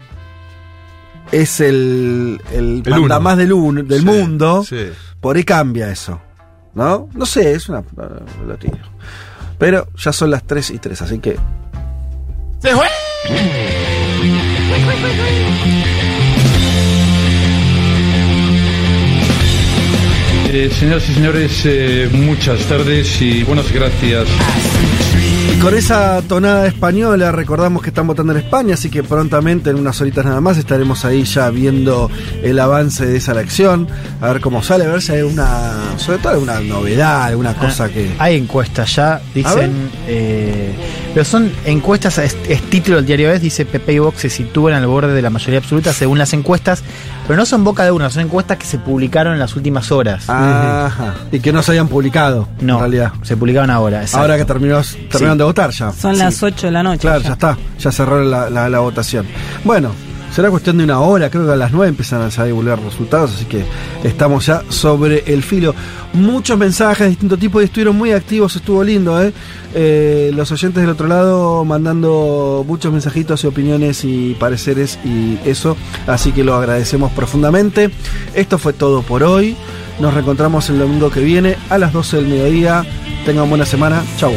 [1.31, 3.19] es el, el, El uno.
[3.19, 4.89] más del, un- del Sí, mundo, sí.
[5.19, 6.21] por ahí cambia eso.
[6.73, 7.09] ¿No?
[7.13, 7.83] No sé, es una.
[8.47, 8.77] Lo tiro.
[9.57, 11.37] Pero ya son las 3 y 3, así que.
[12.59, 12.85] ¡Se fue!
[20.53, 24.27] Eh, señoras y señores, eh, muchas tardes y buenas gracias.
[25.49, 29.77] Y con esa tonada española recordamos que están votando en España, así que prontamente, en
[29.77, 32.11] unas horitas nada más, estaremos ahí ya viendo
[32.43, 33.87] el avance de esa elección,
[34.19, 37.87] a ver cómo sale, a ver si hay una, sobre todo alguna novedad, alguna cosa
[37.87, 38.11] que...
[38.19, 39.45] Hay encuestas ya, ver.
[39.45, 39.71] dicen.
[41.13, 44.73] Pero son encuestas, es, es título del diario Es, dice Pepe y Vox se sitúan
[44.73, 46.83] al borde de la mayoría absoluta según las encuestas,
[47.27, 50.29] pero no son boca de una, son encuestas que se publicaron en las últimas horas.
[50.29, 51.15] Ajá.
[51.31, 53.11] Y que no se hayan publicado, No, en realidad.
[53.23, 54.01] se publicaron ahora.
[54.01, 54.21] exacto.
[54.21, 55.37] Ahora que terminó, terminaron Sí.
[55.39, 55.91] de votar ya.
[55.91, 56.19] Son Sí.
[56.21, 56.99] las 8 de la noche.
[57.01, 59.25] Claro, ya está, ya cerró la, la- la votación.
[59.63, 59.91] Bueno,
[60.33, 63.45] será cuestión de una hora, creo que a las 9 empiezan a divulgar resultados, así
[63.45, 63.63] que
[64.03, 65.75] estamos ya sobre el filo.
[66.13, 69.33] Muchos mensajes de distinto tipo y estuvieron muy activos, estuvo lindo, ¿eh?
[69.73, 75.77] Eh, los oyentes del otro lado mandando muchos mensajitos y opiniones y pareceres y eso,
[76.07, 77.89] así que lo agradecemos profundamente.
[78.33, 79.55] Esto fue todo por hoy.
[79.99, 82.83] Nos reencontramos el domingo que viene a las 12 del mediodía.
[83.25, 84.03] Tengan buena semana.
[84.17, 84.31] Chau.